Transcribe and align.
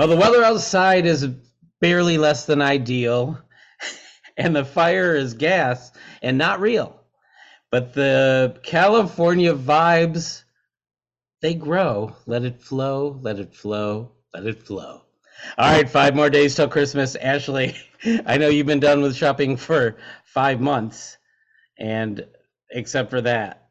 Well, 0.00 0.08
the 0.08 0.16
weather 0.16 0.42
outside 0.42 1.04
is 1.04 1.28
barely 1.82 2.16
less 2.16 2.46
than 2.46 2.62
ideal, 2.62 3.38
and 4.38 4.56
the 4.56 4.64
fire 4.64 5.14
is 5.14 5.34
gas 5.34 5.92
and 6.22 6.38
not 6.38 6.58
real. 6.58 7.02
But 7.70 7.92
the 7.92 8.58
California 8.62 9.52
vibes, 9.52 10.44
they 11.42 11.52
grow. 11.52 12.16
Let 12.24 12.44
it 12.44 12.62
flow, 12.62 13.18
let 13.20 13.38
it 13.38 13.54
flow, 13.54 14.12
let 14.32 14.46
it 14.46 14.62
flow. 14.62 15.02
All 15.58 15.70
right, 15.70 15.86
five 15.86 16.16
more 16.16 16.30
days 16.30 16.54
till 16.54 16.68
Christmas. 16.68 17.14
Ashley, 17.14 17.76
I 18.24 18.38
know 18.38 18.48
you've 18.48 18.66
been 18.66 18.80
done 18.80 19.02
with 19.02 19.14
shopping 19.14 19.58
for 19.58 19.98
five 20.24 20.62
months, 20.62 21.18
and 21.78 22.26
except 22.70 23.10
for 23.10 23.20
that, 23.20 23.68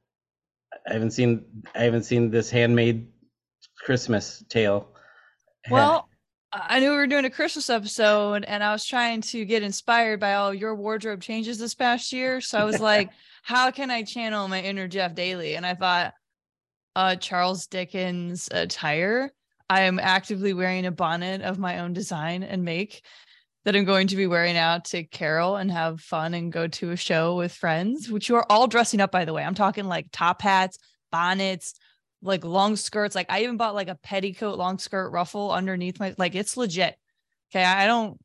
I 0.88 0.94
haven't 0.94 1.10
seen 1.10 1.64
I 1.74 1.86
haven't 1.86 2.04
seen 2.04 2.30
this 2.30 2.52
handmade 2.52 3.08
Christmas 3.84 4.44
tale. 4.48 4.90
Well, 5.72 6.09
I 6.52 6.80
knew 6.80 6.90
we 6.92 6.98
were 6.98 7.08
doing 7.08 7.26
a 7.26 7.30
Christmas 7.30 7.70
episode 7.70 8.44
and 8.44 8.64
I 8.64 8.72
was 8.72 8.84
trying 8.84 9.22
to 9.22 9.46
get 9.46 9.62
inspired 9.62 10.20
by 10.20 10.34
all 10.34 10.52
your 10.52 10.74
wardrobe 10.74 11.22
changes 11.22 11.60
this 11.60 11.76
past 11.76 12.12
year. 12.12 12.42
So 12.42 12.58
I 12.58 12.64
was 12.64 12.80
like, 12.82 13.12
how 13.44 13.70
can 13.70 13.92
I 13.92 14.04
channel 14.04 14.48
my 14.48 14.62
inner 14.62 14.88
Jeff 14.88 15.14
Daly? 15.14 15.56
And 15.56 15.66
I 15.66 15.76
thought, 15.76 16.14
uh, 16.96 17.16
Charles 17.18 17.68
Dickens 17.68 18.50
attire. 18.52 19.32
I 19.70 19.82
am 19.82 20.00
actively 20.00 20.54
wearing 20.54 20.88
a 20.88 20.92
bonnet 20.92 21.44
of 21.44 21.60
my 21.60 21.80
own 21.80 21.94
design 21.94 22.42
and 22.42 22.66
make 22.66 23.04
that 23.64 23.76
I'm 23.76 23.86
going 23.86 24.08
to 24.08 24.16
be 24.16 24.26
wearing 24.26 24.58
out 24.58 24.86
to 24.86 25.04
Carol 25.04 25.56
and 25.56 25.72
have 25.72 26.02
fun 26.02 26.34
and 26.34 26.52
go 26.52 26.68
to 26.68 26.92
a 26.92 26.98
show 26.98 27.36
with 27.36 27.54
friends, 27.54 28.10
which 28.10 28.28
you 28.28 28.36
are 28.36 28.52
all 28.52 28.68
dressing 28.68 29.02
up, 29.02 29.12
by 29.12 29.26
the 29.26 29.34
way. 29.34 29.44
I'm 29.44 29.54
talking 29.54 29.86
like 29.86 30.08
top 30.12 30.42
hats, 30.42 30.80
bonnets, 31.12 31.76
like 32.22 32.44
long 32.44 32.76
skirts. 32.76 33.16
Like 33.16 33.28
I 33.30 33.44
even 33.44 33.58
bought 33.58 33.76
like 33.76 33.88
a 33.88 33.96
petticoat 33.96 34.58
long 34.58 34.78
skirt 34.80 35.10
ruffle 35.12 35.52
underneath 35.52 36.00
my 36.00 36.16
like 36.18 36.36
it's 36.36 36.58
legit. 36.58 36.96
Okay. 37.52 37.64
I 37.64 37.88
don't 37.88 38.20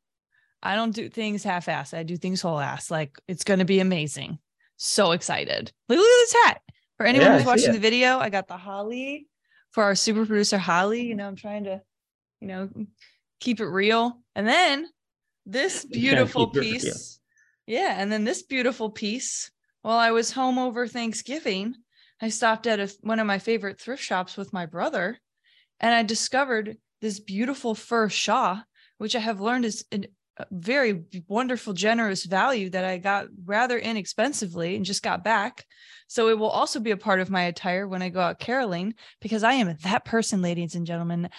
I 0.61 0.75
don't 0.75 0.91
do 0.95 1.09
things 1.09 1.43
half 1.43 1.67
ass. 1.69 1.93
I 1.93 2.03
do 2.03 2.17
things 2.17 2.41
whole 2.41 2.59
ass. 2.59 2.89
Like 2.91 3.17
it's 3.27 3.43
gonna 3.43 3.65
be 3.65 3.79
amazing. 3.79 4.39
So 4.77 5.11
excited. 5.11 5.71
Look, 5.87 5.97
look 5.97 6.05
at 6.05 6.23
this 6.23 6.35
hat. 6.43 6.61
For 6.97 7.05
anyone 7.05 7.27
Yeah, 7.27 7.37
who's 7.37 7.45
watching 7.45 7.73
the 7.73 7.79
video, 7.79 8.17
I 8.19 8.29
got 8.29 8.47
the 8.47 8.57
Holly 8.57 9.27
for 9.71 9.83
our 9.83 9.95
super 9.95 10.25
producer 10.25 10.57
Holly. 10.57 11.03
You 11.03 11.15
know, 11.15 11.27
I'm 11.27 11.35
trying 11.35 11.65
to, 11.65 11.81
you 12.39 12.47
know, 12.47 12.69
keep 13.39 13.59
it 13.59 13.67
real. 13.67 14.19
And 14.35 14.47
then 14.47 14.87
this 15.45 15.85
beautiful 15.91 16.47
keep 16.47 16.57
it 16.57 16.59
real. 16.59 16.71
piece. 16.73 17.19
Yeah. 17.67 17.95
And 17.97 18.11
then 18.11 18.23
this 18.23 18.43
beautiful 18.43 18.89
piece 18.89 19.51
while 19.81 19.97
I 19.97 20.11
was 20.11 20.31
home 20.31 20.57
over 20.57 20.87
Thanksgiving. 20.87 21.75
I 22.21 22.29
stopped 22.29 22.67
at 22.67 22.79
a, 22.79 22.93
one 23.01 23.19
of 23.19 23.27
my 23.27 23.39
favorite 23.39 23.79
thrift 23.79 24.03
shops 24.03 24.37
with 24.37 24.53
my 24.53 24.65
brother 24.65 25.19
and 25.79 25.93
I 25.93 26.03
discovered 26.03 26.77
this 27.01 27.19
beautiful 27.19 27.75
fur 27.75 28.09
shawl, 28.09 28.63
which 28.97 29.15
I 29.15 29.19
have 29.19 29.41
learned 29.41 29.65
is 29.65 29.85
an- 29.91 30.07
a 30.37 30.45
very 30.51 31.05
wonderful, 31.27 31.71
generous 31.73 32.25
value 32.25 32.69
that 32.71 32.83
I 32.83 32.97
got 32.97 33.27
rather 33.45 33.77
inexpensively 33.77 34.75
and 34.75 34.83
just 34.83 35.01
got 35.01 35.23
back. 35.23 35.65
So 36.07 36.27
it 36.27 36.37
will 36.37 36.49
also 36.49 36.81
be 36.81 36.91
a 36.91 36.97
part 36.97 37.21
of 37.21 37.29
my 37.29 37.43
attire 37.43 37.87
when 37.87 38.01
I 38.01 38.09
go 38.09 38.19
out 38.19 38.39
caroling 38.39 38.95
because 39.21 39.43
I 39.43 39.53
am 39.53 39.77
that 39.83 40.03
person, 40.03 40.41
ladies 40.41 40.75
and 40.75 40.85
gentlemen. 40.85 41.29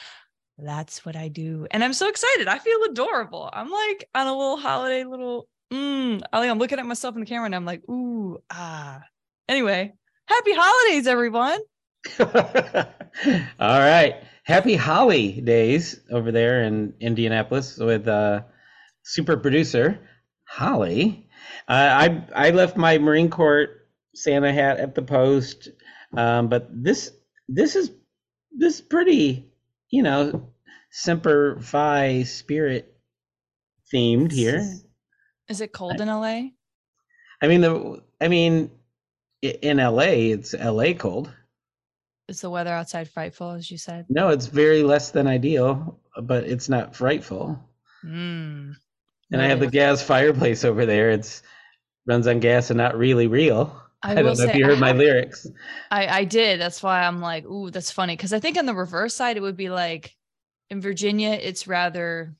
That's 0.58 1.04
what 1.04 1.14
I 1.14 1.28
do. 1.28 1.66
And 1.70 1.84
I'm 1.84 1.92
so 1.92 2.08
excited. 2.08 2.48
I 2.48 2.58
feel 2.58 2.82
adorable. 2.84 3.50
I'm 3.52 3.70
like 3.70 4.08
on 4.14 4.26
a 4.26 4.36
little 4.36 4.56
holiday, 4.56 5.04
little, 5.04 5.46
mm, 5.70 6.22
I'm 6.32 6.58
looking 6.58 6.78
at 6.78 6.86
myself 6.86 7.14
in 7.14 7.20
the 7.20 7.26
camera 7.26 7.46
and 7.46 7.54
I'm 7.54 7.66
like, 7.66 7.82
ooh, 7.90 8.38
ah. 8.50 9.02
Anyway, 9.46 9.92
happy 10.26 10.52
holidays, 10.54 11.06
everyone. 11.06 11.60
All 12.20 13.80
right. 13.80 14.16
Happy 14.44 14.76
Holly 14.76 15.40
days 15.40 16.00
over 16.12 16.30
there 16.30 16.62
in 16.62 16.94
Indianapolis 17.00 17.78
with 17.78 18.06
uh, 18.06 18.42
super 19.02 19.36
producer 19.36 19.98
Holly. 20.44 21.28
Uh, 21.68 21.72
I 21.72 22.46
I 22.46 22.50
left 22.50 22.76
my 22.76 22.98
Marine 22.98 23.28
Corps 23.28 23.68
Santa 24.14 24.52
hat 24.52 24.78
at 24.78 24.94
the 24.94 25.02
post, 25.02 25.68
um, 26.16 26.48
but 26.48 26.68
this 26.70 27.10
this 27.48 27.74
is 27.74 27.90
this 28.56 28.76
is 28.76 28.80
pretty, 28.80 29.50
you 29.90 30.04
know, 30.04 30.52
Semper 30.92 31.58
Fi 31.60 32.22
spirit 32.22 32.96
themed 33.92 34.30
here. 34.30 34.64
Is 35.48 35.60
it 35.60 35.72
cold 35.72 36.00
in 36.00 36.06
LA? 36.06 36.50
I 37.42 37.48
mean 37.48 37.60
the 37.60 38.02
I 38.20 38.28
mean 38.28 38.70
in 39.42 39.78
LA 39.78 40.32
it's 40.32 40.54
LA 40.54 40.92
cold. 40.92 41.30
Is 42.28 42.40
the 42.40 42.50
weather 42.50 42.70
outside 42.70 43.08
frightful, 43.08 43.52
as 43.52 43.70
you 43.70 43.78
said? 43.78 44.06
No, 44.08 44.30
it's 44.30 44.46
very 44.46 44.82
less 44.82 45.12
than 45.12 45.28
ideal, 45.28 46.00
but 46.22 46.44
it's 46.44 46.68
not 46.68 46.96
frightful. 46.96 47.58
Mm. 48.04 48.74
And 49.32 49.42
I 49.42 49.46
have 49.46 49.60
the 49.60 49.70
gas 49.70 50.02
fireplace 50.02 50.64
over 50.64 50.86
there. 50.86 51.10
It's 51.10 51.42
runs 52.06 52.26
on 52.26 52.40
gas 52.40 52.70
and 52.70 52.78
not 52.78 52.96
really 52.96 53.26
real. 53.26 53.80
I 54.02 54.12
I, 54.12 54.14
don't 54.14 54.38
know 54.38 54.44
if 54.44 54.54
you 54.54 54.64
heard 54.64 54.80
my 54.80 54.92
lyrics. 54.92 55.46
I 55.90 56.06
I 56.08 56.24
did. 56.24 56.60
That's 56.60 56.82
why 56.82 57.02
I'm 57.02 57.20
like, 57.20 57.44
ooh, 57.46 57.70
that's 57.70 57.90
funny. 57.90 58.16
Because 58.16 58.32
I 58.32 58.40
think 58.40 58.58
on 58.58 58.66
the 58.66 58.74
reverse 58.74 59.14
side, 59.14 59.36
it 59.36 59.40
would 59.40 59.56
be 59.56 59.68
like 59.68 60.16
in 60.70 60.80
Virginia, 60.80 61.30
it's 61.30 61.66
rather 61.66 62.34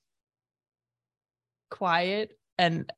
quiet, 1.71 2.37
and 2.59 2.93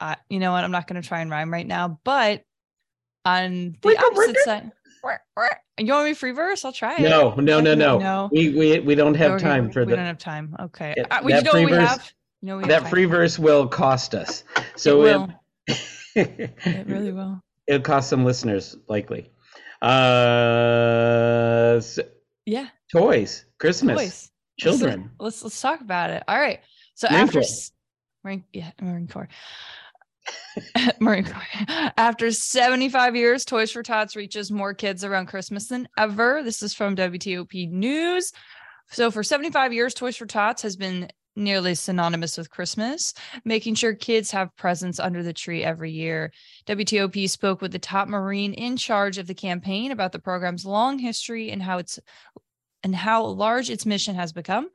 uh, 0.00 0.16
you 0.28 0.38
know 0.38 0.52
what? 0.52 0.64
I'm 0.64 0.70
not 0.70 0.86
going 0.86 1.00
to 1.00 1.06
try 1.06 1.20
and 1.20 1.30
rhyme 1.30 1.52
right 1.52 1.66
now, 1.66 2.00
but 2.04 2.44
on 3.24 3.76
the 3.82 3.88
Wicka, 3.88 3.98
opposite 4.00 4.36
wicka. 4.36 4.44
side, 4.44 4.70
you 5.78 5.92
want 5.92 6.08
me 6.08 6.14
free 6.14 6.32
verse? 6.32 6.64
I'll 6.64 6.72
try 6.72 6.96
it. 6.96 7.02
No, 7.02 7.34
no, 7.36 7.60
no, 7.60 7.74
no. 7.74 7.98
No. 7.98 8.28
We 8.32 8.50
we 8.50 8.78
we 8.80 8.94
don't 8.94 9.14
have 9.14 9.32
Okay, 9.32 9.44
time 9.44 9.70
for 9.70 9.80
that. 9.80 9.86
we 9.86 9.92
the 9.92 9.96
don't 9.96 10.06
have 10.06 10.18
time. 10.18 10.56
Okay. 10.60 10.94
Yeah, 10.96 11.04
Uh, 11.10 11.20
we 11.24 11.32
that 11.32 11.44
know 11.44 11.52
what 11.52 11.58
we 11.60 11.66
free 11.66 11.76
verse- 11.78 11.88
have. 11.88 12.12
You 12.40 12.48
know 12.48 12.56
we 12.58 12.64
that 12.68 12.82
time. 12.82 12.90
free 12.90 13.04
verse 13.04 13.38
will 13.38 13.66
cost 13.68 14.14
us. 14.14 14.44
So 14.76 15.00
it 15.00 15.02
will. 15.04 15.28
it, 16.14 16.56
It 16.64 16.86
really 16.86 17.12
will. 17.12 17.40
it'll 17.66 17.80
cost 17.82 18.08
some 18.10 18.24
listeners 18.24 18.76
likely. 18.88 19.30
Uh, 19.82 21.74
s- 21.78 21.98
Yeah. 22.46 22.68
toys, 22.92 23.44
Christmas, 23.58 23.96
Voice. 23.96 24.30
children. 24.58 25.10
Let's 25.20 25.42
let's 25.42 25.60
talk 25.60 25.80
about 25.80 26.10
it. 26.10 26.22
All 26.28 26.38
right. 26.38 26.60
So 26.94 27.08
Marine 27.08 27.22
after 27.22 27.40
Corps. 27.40 27.44
s- 27.44 27.72
Marine, 28.24 28.44
yeah, 28.52 28.70
Marine 28.80 29.06
Corps. 29.08 29.28
Corps. 31.00 31.24
After 31.96 32.30
75 32.30 33.16
years, 33.16 33.44
Toys 33.44 33.70
for 33.70 33.82
Tots 33.82 34.16
reaches 34.16 34.50
more 34.50 34.74
kids 34.74 35.04
around 35.04 35.26
Christmas 35.26 35.68
than 35.68 35.88
ever. 35.96 36.42
This 36.42 36.62
is 36.62 36.74
from 36.74 36.96
WTOP 36.96 37.70
News. 37.70 38.32
So 38.90 39.10
for 39.10 39.22
75 39.22 39.72
years, 39.72 39.94
Toys 39.94 40.16
for 40.16 40.26
Tots 40.26 40.62
has 40.62 40.76
been 40.76 41.08
nearly 41.36 41.74
synonymous 41.74 42.36
with 42.36 42.50
Christmas, 42.50 43.14
making 43.44 43.74
sure 43.76 43.94
kids 43.94 44.30
have 44.32 44.54
presents 44.56 44.98
under 44.98 45.22
the 45.22 45.32
tree 45.32 45.62
every 45.62 45.92
year. 45.92 46.32
WTOP 46.66 47.30
spoke 47.30 47.62
with 47.62 47.72
the 47.72 47.78
top 47.78 48.08
Marine 48.08 48.54
in 48.54 48.76
charge 48.76 49.18
of 49.18 49.26
the 49.26 49.34
campaign 49.34 49.92
about 49.92 50.12
the 50.12 50.18
program's 50.18 50.66
long 50.66 50.98
history 50.98 51.50
and 51.50 51.62
how 51.62 51.78
it's 51.78 51.98
and 52.82 52.94
how 52.94 53.24
large 53.24 53.70
its 53.70 53.86
mission 53.86 54.14
has 54.14 54.32
become. 54.32 54.68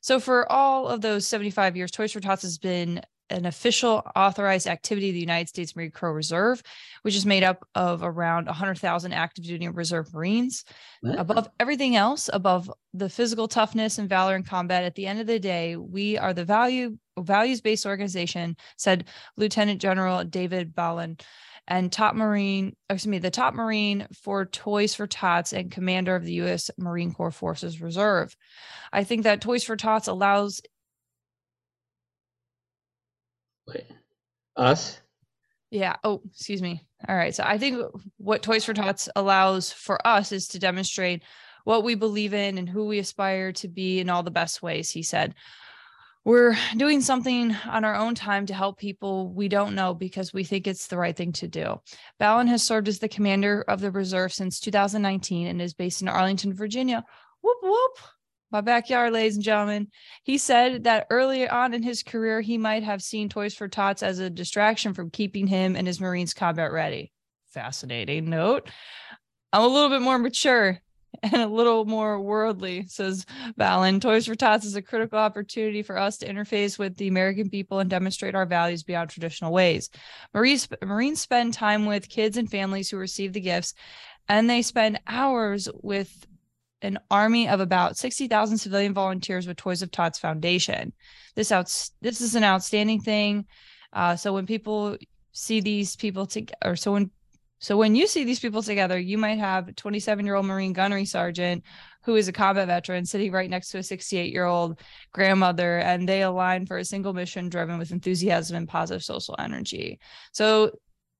So, 0.00 0.20
for 0.20 0.50
all 0.50 0.88
of 0.88 1.00
those 1.00 1.26
75 1.26 1.76
years, 1.76 1.90
Toys 1.90 2.12
for 2.12 2.20
Tots 2.20 2.42
has 2.42 2.58
been 2.58 3.00
an 3.30 3.46
official 3.46 4.02
authorized 4.14 4.66
activity 4.66 5.08
of 5.08 5.14
the 5.14 5.20
United 5.20 5.48
States 5.48 5.74
Marine 5.74 5.90
Corps 5.90 6.12
Reserve, 6.12 6.62
which 7.02 7.16
is 7.16 7.26
made 7.26 7.42
up 7.42 7.66
of 7.74 8.02
around 8.02 8.46
100,000 8.46 9.12
active 9.12 9.44
duty 9.44 9.64
and 9.64 9.76
reserve 9.76 10.12
Marines. 10.12 10.64
Above 11.04 11.48
everything 11.58 11.96
else, 11.96 12.28
above 12.32 12.70
the 12.92 13.08
physical 13.08 13.48
toughness 13.48 13.98
and 13.98 14.08
valor 14.08 14.36
in 14.36 14.42
combat, 14.42 14.84
at 14.84 14.94
the 14.94 15.06
end 15.06 15.20
of 15.20 15.26
the 15.26 15.38
day, 15.38 15.76
we 15.76 16.18
are 16.18 16.34
the 16.34 16.44
value 16.44 16.96
values 17.18 17.60
based 17.60 17.86
organization, 17.86 18.56
said 18.76 19.04
Lieutenant 19.36 19.80
General 19.80 20.24
David 20.24 20.74
Bellon 20.74 21.16
and 21.66 21.90
top 21.90 22.14
Marine, 22.14 22.76
excuse 22.90 23.10
me, 23.10 23.18
the 23.18 23.30
top 23.30 23.54
Marine 23.54 24.06
for 24.12 24.44
Toys 24.44 24.94
for 24.94 25.06
Tots 25.06 25.52
and 25.52 25.70
commander 25.70 26.14
of 26.14 26.24
the 26.24 26.34
U.S. 26.34 26.70
Marine 26.76 27.12
Corps 27.12 27.30
Forces 27.30 27.80
Reserve. 27.80 28.36
I 28.92 29.04
think 29.04 29.22
that 29.22 29.40
Toys 29.40 29.64
for 29.64 29.76
Tots 29.76 30.08
allows 30.08 30.60
Wait. 33.66 33.86
Us? 34.56 35.00
Yeah. 35.70 35.96
Oh, 36.04 36.22
excuse 36.30 36.62
me. 36.62 36.86
All 37.08 37.16
right. 37.16 37.34
So 37.34 37.42
I 37.44 37.58
think 37.58 37.82
what 38.16 38.42
Toys 38.42 38.64
for 38.64 38.74
Tots 38.74 39.08
allows 39.16 39.72
for 39.72 40.04
us 40.06 40.32
is 40.32 40.48
to 40.48 40.58
demonstrate 40.58 41.22
what 41.64 41.82
we 41.82 41.94
believe 41.94 42.34
in 42.34 42.58
and 42.58 42.68
who 42.68 42.86
we 42.86 42.98
aspire 42.98 43.52
to 43.52 43.68
be 43.68 44.00
in 44.00 44.10
all 44.10 44.22
the 44.22 44.30
best 44.30 44.62
ways, 44.62 44.90
he 44.90 45.02
said. 45.02 45.34
We're 46.24 46.56
doing 46.76 47.02
something 47.02 47.54
on 47.66 47.84
our 47.84 47.94
own 47.94 48.14
time 48.14 48.46
to 48.46 48.54
help 48.54 48.78
people 48.78 49.28
we 49.28 49.48
don't 49.48 49.74
know 49.74 49.92
because 49.92 50.32
we 50.32 50.44
think 50.44 50.66
it's 50.66 50.86
the 50.86 50.96
right 50.96 51.14
thing 51.14 51.32
to 51.32 51.48
do. 51.48 51.80
Bellon 52.18 52.46
has 52.46 52.62
served 52.62 52.88
as 52.88 52.98
the 52.98 53.08
commander 53.08 53.62
of 53.68 53.80
the 53.80 53.90
reserve 53.90 54.32
since 54.32 54.58
2019 54.60 55.48
and 55.48 55.60
is 55.60 55.74
based 55.74 56.00
in 56.00 56.08
Arlington, 56.08 56.54
Virginia. 56.54 57.04
Whoop, 57.42 57.58
whoop 57.62 57.98
my 58.54 58.60
backyard, 58.60 59.12
ladies 59.12 59.34
and 59.34 59.44
gentlemen. 59.44 59.88
He 60.22 60.38
said 60.38 60.84
that 60.84 61.08
early 61.10 61.48
on 61.48 61.74
in 61.74 61.82
his 61.82 62.04
career, 62.04 62.40
he 62.40 62.56
might 62.56 62.84
have 62.84 63.02
seen 63.02 63.28
Toys 63.28 63.52
for 63.52 63.66
Tots 63.66 64.00
as 64.00 64.20
a 64.20 64.30
distraction 64.30 64.94
from 64.94 65.10
keeping 65.10 65.48
him 65.48 65.74
and 65.74 65.88
his 65.88 66.00
Marines 66.00 66.34
combat 66.34 66.70
ready. 66.70 67.10
Fascinating 67.48 68.30
note. 68.30 68.70
I'm 69.52 69.62
a 69.62 69.66
little 69.66 69.88
bit 69.88 70.02
more 70.02 70.20
mature 70.20 70.78
and 71.24 71.34
a 71.34 71.48
little 71.48 71.84
more 71.84 72.20
worldly, 72.20 72.86
says 72.86 73.26
Bellon. 73.56 73.98
Toys 74.00 74.26
for 74.26 74.36
Tots 74.36 74.64
is 74.64 74.76
a 74.76 74.82
critical 74.82 75.18
opportunity 75.18 75.82
for 75.82 75.98
us 75.98 76.18
to 76.18 76.28
interface 76.28 76.78
with 76.78 76.96
the 76.96 77.08
American 77.08 77.50
people 77.50 77.80
and 77.80 77.90
demonstrate 77.90 78.36
our 78.36 78.46
values 78.46 78.84
beyond 78.84 79.10
traditional 79.10 79.52
ways. 79.52 79.90
Marines, 80.32 80.68
Marines 80.80 81.20
spend 81.20 81.54
time 81.54 81.86
with 81.86 82.08
kids 82.08 82.36
and 82.36 82.48
families 82.48 82.88
who 82.88 82.98
receive 82.98 83.32
the 83.32 83.40
gifts, 83.40 83.74
and 84.28 84.48
they 84.48 84.62
spend 84.62 85.00
hours 85.08 85.68
with 85.82 86.24
an 86.84 86.98
army 87.10 87.48
of 87.48 87.60
about 87.60 87.96
60,000 87.96 88.58
civilian 88.58 88.94
volunteers 88.94 89.46
with 89.46 89.56
Toys 89.56 89.82
of 89.82 89.90
Tots 89.90 90.18
Foundation. 90.18 90.92
This 91.34 91.50
outs 91.50 91.92
this 92.00 92.20
is 92.20 92.34
an 92.34 92.44
outstanding 92.44 93.00
thing. 93.00 93.46
Uh, 93.92 94.16
so 94.16 94.32
when 94.32 94.46
people 94.46 94.96
see 95.32 95.60
these 95.60 95.96
people 95.96 96.26
together, 96.26 96.56
or 96.64 96.76
so 96.76 96.92
when 96.92 97.10
so 97.58 97.78
when 97.78 97.94
you 97.94 98.06
see 98.06 98.24
these 98.24 98.40
people 98.40 98.62
together, 98.62 98.98
you 98.98 99.16
might 99.16 99.38
have 99.38 99.68
a 99.68 99.72
27 99.72 100.26
year 100.26 100.34
old 100.34 100.46
Marine 100.46 100.74
gunnery 100.74 101.06
sergeant 101.06 101.64
who 102.04 102.16
is 102.16 102.28
a 102.28 102.32
combat 102.32 102.66
veteran 102.66 103.06
sitting 103.06 103.32
right 103.32 103.48
next 103.48 103.70
to 103.70 103.78
a 103.78 103.82
68 103.82 104.30
year 104.30 104.44
old 104.44 104.78
grandmother, 105.12 105.78
and 105.78 106.06
they 106.06 106.22
align 106.22 106.66
for 106.66 106.76
a 106.76 106.84
single 106.84 107.14
mission 107.14 107.48
driven 107.48 107.78
with 107.78 107.90
enthusiasm 107.90 108.56
and 108.56 108.68
positive 108.68 109.02
social 109.02 109.34
energy. 109.38 109.98
So 110.32 110.72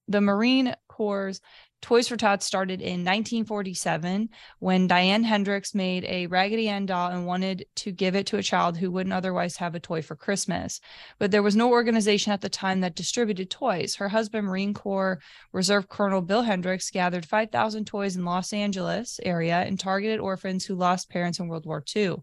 the 0.09 0.21
Marine 0.21 0.75
Corps 0.89 1.41
Toys 1.85 2.09
for 2.09 2.17
Tots 2.17 2.47
started 2.47 2.81
in 2.81 3.05
1947 3.05 4.31
when 4.59 4.87
Diane 4.87 5.23
Hendricks 5.23 5.75
made 5.75 6.07
a 6.07 6.27
Raggedy 6.29 6.67
Ann 6.67 6.87
doll 6.87 7.11
and 7.11 7.27
wanted 7.27 7.67
to 7.75 7.93
give 7.93 8.15
it 8.15 8.27
to 8.29 8.39
a 8.39 8.43
child 8.43 8.79
who 8.79 8.91
wouldn't 8.91 9.13
otherwise 9.13 9.59
have 9.59 9.75
a 9.75 9.81
toy 9.81 10.01
for 10.01 10.17
Christmas. 10.17 10.81
But 11.19 11.31
there 11.31 11.43
was 11.43 11.55
no 11.55 11.69
organization 11.69 12.33
at 12.33 12.41
the 12.41 12.49
time 12.49 12.81
that 12.81 12.95
distributed 12.95 13.51
toys. 13.51 13.97
Her 13.97 14.09
husband, 14.09 14.47
Marine 14.47 14.73
Corps 14.73 15.21
Reserve 15.53 15.91
Colonel 15.91 16.23
Bill 16.23 16.41
Hendricks, 16.41 16.91
gathered 16.91 17.27
5,000 17.27 17.87
toys 17.87 18.17
in 18.17 18.25
Los 18.25 18.55
Angeles 18.55 19.21
area 19.23 19.57
and 19.57 19.79
targeted 19.79 20.21
orphans 20.21 20.65
who 20.65 20.77
lost 20.77 21.11
parents 21.11 21.39
in 21.39 21.49
World 21.49 21.67
War 21.67 21.85
II. 21.95 22.17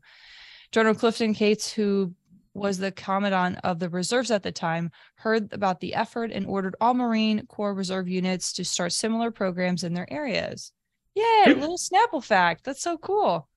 General 0.71 0.95
Clifton 0.95 1.35
Cates, 1.35 1.71
who 1.71 2.15
was 2.53 2.77
the 2.77 2.91
commandant 2.91 3.59
of 3.63 3.79
the 3.79 3.89
reserves 3.89 4.31
at 4.31 4.43
the 4.43 4.51
time, 4.51 4.91
heard 5.15 5.51
about 5.53 5.79
the 5.79 5.93
effort 5.93 6.31
and 6.31 6.45
ordered 6.45 6.75
all 6.81 6.93
Marine 6.93 7.45
Corps 7.47 7.73
Reserve 7.73 8.09
units 8.09 8.53
to 8.53 8.65
start 8.65 8.91
similar 8.91 9.31
programs 9.31 9.83
in 9.83 9.93
their 9.93 10.11
areas. 10.11 10.71
Yeah, 11.15 11.47
a 11.47 11.53
little 11.53 11.77
Snapple 11.77 12.23
fact. 12.23 12.63
That's 12.63 12.81
so 12.81 12.97
cool. 12.97 13.47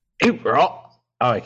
Bro. 0.41 0.81
Oh, 1.21 1.25
I, 1.25 1.43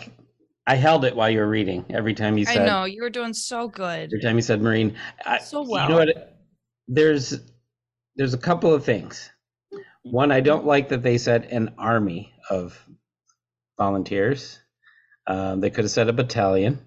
I 0.66 0.76
held 0.76 1.06
it 1.06 1.16
while 1.16 1.30
you 1.30 1.40
were 1.40 1.50
reading. 1.50 1.86
Every 1.90 2.14
time 2.14 2.38
you 2.38 2.46
said, 2.46 2.64
I 2.64 2.66
know 2.66 2.86
you 2.86 3.02
were 3.02 3.10
doing 3.10 3.34
so 3.34 3.68
good. 3.68 4.06
Every 4.06 4.22
time 4.22 4.36
you 4.36 4.42
said 4.42 4.62
Marine, 4.62 4.96
I, 5.26 5.40
so 5.40 5.64
well. 5.64 5.84
You 5.84 5.90
know 5.90 5.98
what? 5.98 6.38
There's 6.88 7.40
there's 8.16 8.34
a 8.34 8.38
couple 8.40 8.74
of 8.74 8.84
things. 8.84 9.30
One, 10.04 10.32
I 10.32 10.42
don't 10.42 10.66
like 10.66 10.90
that 10.90 11.04
they 11.04 11.18
said 11.18 11.46
an 11.46 11.74
army 11.78 12.34
of 12.50 12.84
volunteers. 13.78 14.60
Um, 15.28 15.62
they 15.62 15.70
could 15.70 15.84
have 15.84 15.92
said 15.92 16.10
a 16.10 16.14
battalion 16.14 16.80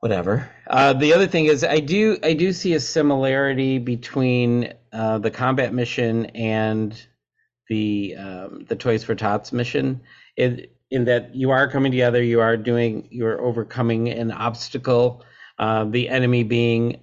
whatever. 0.00 0.48
Uh, 0.66 0.92
the 0.92 1.12
other 1.12 1.26
thing 1.26 1.46
is, 1.46 1.64
I 1.64 1.80
do 1.80 2.18
I 2.22 2.34
do 2.34 2.52
see 2.52 2.74
a 2.74 2.80
similarity 2.80 3.78
between 3.78 4.72
uh, 4.92 5.18
the 5.18 5.30
combat 5.30 5.72
mission 5.74 6.26
and 6.26 7.00
the 7.68 8.16
um, 8.16 8.64
the 8.68 8.76
Toys 8.76 9.04
for 9.04 9.14
Tots 9.14 9.52
mission. 9.52 10.00
In, 10.36 10.66
in 10.90 11.04
that 11.04 11.34
you 11.34 11.50
are 11.50 11.68
coming 11.70 11.92
together, 11.92 12.22
you 12.22 12.40
are 12.40 12.56
doing, 12.56 13.08
you 13.10 13.26
are 13.26 13.40
overcoming 13.40 14.08
an 14.08 14.30
obstacle. 14.30 15.24
Uh, 15.58 15.84
the 15.84 16.08
enemy 16.08 16.44
being 16.44 17.00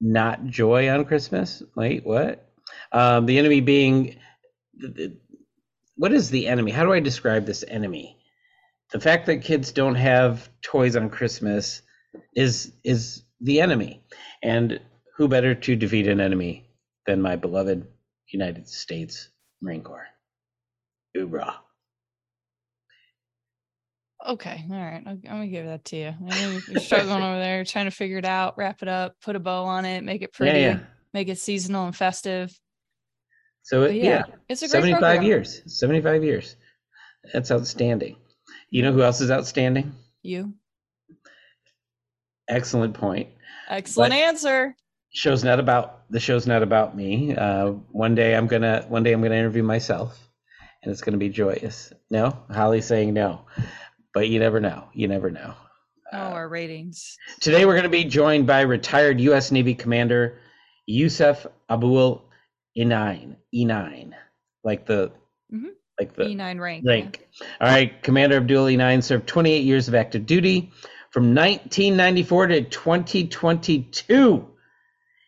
not 0.00 0.46
joy 0.46 0.88
on 0.88 1.04
Christmas. 1.04 1.62
Wait, 1.76 2.04
what? 2.04 2.50
Um, 2.92 3.26
the 3.26 3.38
enemy 3.38 3.60
being 3.60 4.16
what 5.96 6.12
is 6.12 6.30
the 6.30 6.48
enemy? 6.48 6.70
How 6.70 6.84
do 6.84 6.92
I 6.92 7.00
describe 7.00 7.46
this 7.46 7.64
enemy? 7.66 8.18
The 8.94 9.00
fact 9.00 9.26
that 9.26 9.38
kids 9.38 9.72
don't 9.72 9.96
have 9.96 10.48
toys 10.62 10.94
on 10.94 11.10
Christmas 11.10 11.82
is 12.36 12.72
is 12.84 13.24
the 13.40 13.60
enemy. 13.60 14.02
And 14.42 14.80
who 15.16 15.26
better 15.26 15.54
to 15.54 15.76
defeat 15.76 16.06
an 16.06 16.20
enemy 16.20 16.70
than 17.06 17.20
my 17.20 17.34
beloved 17.36 17.86
United 18.28 18.68
States 18.68 19.30
Marine 19.60 19.82
Corps? 19.82 20.06
Hoorah. 21.14 21.56
Okay, 24.26 24.64
all 24.70 24.76
right. 24.76 25.02
I'm 25.04 25.20
gonna 25.20 25.48
give 25.48 25.66
that 25.66 25.84
to 25.86 25.96
you. 25.96 26.14
You're 26.68 26.80
struggling 26.80 27.22
over 27.22 27.40
there, 27.40 27.64
trying 27.64 27.86
to 27.86 27.90
figure 27.90 28.18
it 28.18 28.24
out, 28.24 28.56
wrap 28.56 28.80
it 28.80 28.88
up, 28.88 29.16
put 29.20 29.34
a 29.34 29.40
bow 29.40 29.64
on 29.64 29.84
it, 29.84 30.04
make 30.04 30.22
it 30.22 30.32
pretty, 30.32 30.60
yeah, 30.60 30.66
yeah. 30.66 30.78
make 31.12 31.28
it 31.28 31.38
seasonal 31.38 31.86
and 31.86 31.96
festive. 31.96 32.56
So 33.62 33.82
it, 33.82 33.96
yeah, 33.96 34.22
yeah, 34.28 34.34
it's 34.48 34.62
a 34.62 34.68
75 34.68 35.00
program. 35.00 35.22
years. 35.24 35.62
75 35.66 36.22
years. 36.22 36.56
That's 37.32 37.50
outstanding. 37.50 38.16
You 38.74 38.82
know 38.82 38.92
who 38.92 39.02
else 39.02 39.20
is 39.20 39.30
outstanding? 39.30 39.92
You. 40.24 40.52
Excellent 42.48 42.94
point. 42.94 43.28
Excellent 43.68 44.10
but 44.10 44.18
answer. 44.18 44.74
Show's 45.10 45.44
not 45.44 45.60
about 45.60 46.10
the 46.10 46.18
show's 46.18 46.48
not 46.48 46.64
about 46.64 46.96
me. 46.96 47.36
Uh, 47.36 47.68
one 47.92 48.16
day 48.16 48.34
I'm 48.34 48.48
gonna 48.48 48.84
one 48.88 49.04
day 49.04 49.12
I'm 49.12 49.22
gonna 49.22 49.36
interview 49.36 49.62
myself, 49.62 50.18
and 50.82 50.90
it's 50.90 51.02
gonna 51.02 51.18
be 51.18 51.28
joyous. 51.28 51.92
No, 52.10 52.36
Holly's 52.50 52.84
saying 52.84 53.14
no, 53.14 53.42
but 54.12 54.28
you 54.28 54.40
never 54.40 54.58
know. 54.58 54.88
You 54.92 55.06
never 55.06 55.30
know. 55.30 55.54
Oh, 56.12 56.18
uh, 56.18 56.30
our 56.30 56.48
ratings. 56.48 57.16
Today 57.40 57.66
we're 57.66 57.76
gonna 57.76 57.88
be 57.88 58.02
joined 58.02 58.44
by 58.44 58.62
retired 58.62 59.20
U.S. 59.20 59.52
Navy 59.52 59.76
Commander 59.76 60.40
Yusef 60.86 61.46
Abul 61.68 62.28
Enein. 62.76 63.36
E9, 63.54 64.14
like 64.64 64.84
the 64.84 65.12
mm-hmm 65.54 65.68
like 65.98 66.14
the 66.14 66.24
E9 66.24 66.60
rank. 66.60 66.84
Rank. 66.86 67.26
All 67.60 67.68
right, 67.68 68.02
Commander 68.02 68.36
Abdul 68.36 68.66
E9 68.66 69.02
served 69.02 69.26
28 69.26 69.64
years 69.64 69.88
of 69.88 69.94
active 69.94 70.26
duty 70.26 70.72
from 71.10 71.34
1994 71.34 72.46
to 72.48 72.62
2022. 72.62 74.48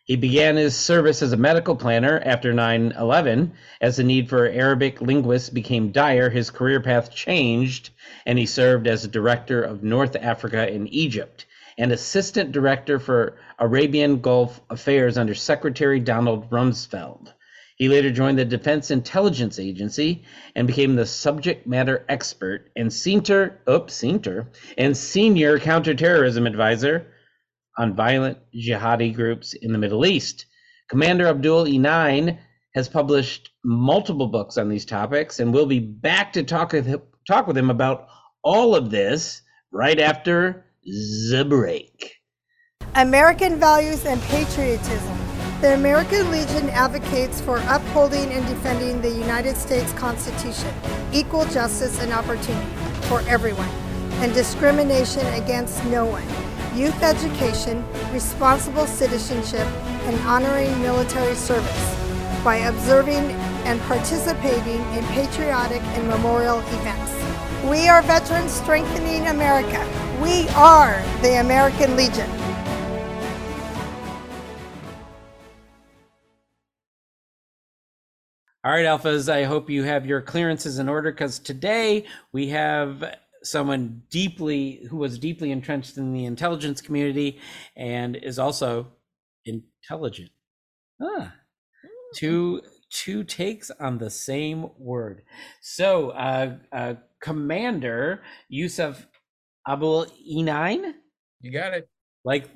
He 0.03 0.15
began 0.15 0.55
his 0.55 0.75
service 0.75 1.21
as 1.21 1.33
a 1.33 1.37
medical 1.37 1.75
planner 1.75 2.21
after 2.23 2.53
9 2.53 2.93
11. 2.97 3.53
As 3.81 3.97
the 3.97 4.03
need 4.03 4.29
for 4.29 4.47
Arabic 4.47 5.01
linguists 5.01 5.49
became 5.49 5.91
dire, 5.91 6.29
his 6.29 6.49
career 6.49 6.81
path 6.81 7.13
changed, 7.13 7.89
and 8.25 8.39
he 8.39 8.45
served 8.45 8.87
as 8.87 9.03
a 9.03 9.09
director 9.09 9.61
of 9.61 9.83
North 9.83 10.15
Africa 10.15 10.61
and 10.61 10.91
Egypt 10.93 11.45
and 11.77 11.91
assistant 11.91 12.51
director 12.51 12.99
for 12.99 13.37
Arabian 13.59 14.19
Gulf 14.19 14.61
Affairs 14.69 15.17
under 15.17 15.35
Secretary 15.35 15.99
Donald 15.99 16.49
Rumsfeld. 16.49 17.33
He 17.77 17.89
later 17.89 18.09
joined 18.09 18.39
the 18.39 18.45
Defense 18.45 18.89
Intelligence 18.89 19.59
Agency 19.59 20.23
and 20.55 20.65
became 20.65 20.95
the 20.95 21.05
subject 21.05 21.67
matter 21.67 22.03
expert 22.09 22.71
and 22.75 22.91
senior, 22.91 23.59
oops, 23.69 23.93
senior, 23.93 24.47
and 24.79 24.97
senior 24.97 25.59
counterterrorism 25.59 26.47
advisor 26.47 27.13
on 27.77 27.95
violent 27.95 28.39
jihadi 28.51 29.13
groups 29.13 29.53
in 29.53 29.71
the 29.71 29.77
Middle 29.77 30.07
East. 30.07 30.47
Commander 30.89 31.27
Abdul 31.27 31.65
E9 31.65 32.39
has 32.73 32.89
published 32.89 33.51
multiple 33.63 34.27
books 34.27 34.57
on 34.57 34.69
these 34.69 34.85
topics, 34.85 35.39
and 35.39 35.53
we'll 35.53 35.67
be 35.67 35.79
back 35.79 36.33
to 36.33 36.43
talk 36.43 36.71
with 36.71 36.87
him, 36.87 37.01
talk 37.27 37.45
with 37.45 37.57
him 37.57 37.69
about 37.69 38.07
all 38.43 38.73
of 38.75 38.89
this 38.89 39.43
right 39.71 39.99
after 39.99 40.65
the 40.83 41.45
break. 41.47 42.15
American 42.95 43.59
values 43.59 44.03
and 44.05 44.19
patriotism. 44.23 45.17
The 45.59 45.73
American 45.73 46.29
Legion 46.29 46.69
advocates 46.69 47.41
for 47.41 47.57
upholding 47.65 48.31
and 48.31 48.45
defending 48.45 49.01
the 49.01 49.09
United 49.09 49.57
States 49.57 49.91
Constitution, 49.93 50.71
equal 51.11 51.45
justice 51.45 51.99
and 51.99 52.13
opportunity 52.13 52.69
for 53.07 53.21
everyone, 53.21 53.67
and 54.21 54.31
discrimination 54.35 55.25
against 55.33 55.83
no 55.85 56.05
one, 56.05 56.23
youth 56.77 57.01
education, 57.01 57.83
responsible 58.13 58.85
citizenship, 58.85 59.65
and 60.05 60.15
honoring 60.27 60.79
military 60.79 61.33
service 61.33 61.95
by 62.43 62.57
observing 62.57 63.25
and 63.65 63.81
participating 63.81 64.79
in 64.93 65.03
patriotic 65.05 65.81
and 65.81 66.07
memorial 66.07 66.59
events. 66.59 67.11
We 67.67 67.87
are 67.87 68.03
veterans 68.03 68.51
strengthening 68.51 69.25
America. 69.25 69.83
We 70.21 70.47
are 70.49 71.01
the 71.23 71.39
American 71.39 71.95
Legion. 71.95 72.29
All 78.67 78.73
right, 78.73 78.85
Alphas, 78.85 79.31
I 79.31 79.45
hope 79.45 79.69
you 79.69 79.83
have 79.83 80.05
your 80.05 80.21
clearances 80.21 80.77
in 80.77 80.89
order 80.89 81.09
because 81.09 81.39
today 81.39 82.03
we 82.33 82.49
have 82.49 83.15
someone 83.41 84.01
deeply 84.09 84.85
who 84.89 84.97
was 84.97 85.17
deeply 85.17 85.51
entrenched 85.53 85.95
in 85.95 86.11
the 86.11 86.25
intelligence 86.25 86.81
community 86.81 87.39
and 87.77 88.17
is 88.17 88.37
also 88.37 88.87
intelligent. 89.45 90.31
Ah, 91.01 91.33
two 92.17 92.59
two 92.91 93.23
takes 93.23 93.71
on 93.79 93.99
the 93.99 94.09
same 94.09 94.67
word. 94.77 95.21
So, 95.61 96.09
uh, 96.09 96.57
uh, 96.73 96.95
Commander 97.21 98.21
Yusuf 98.49 99.07
Abul 99.65 100.07
E9. 100.29 100.93
You 101.39 101.53
got 101.53 101.73
it. 101.73 101.87
Like, 102.25 102.49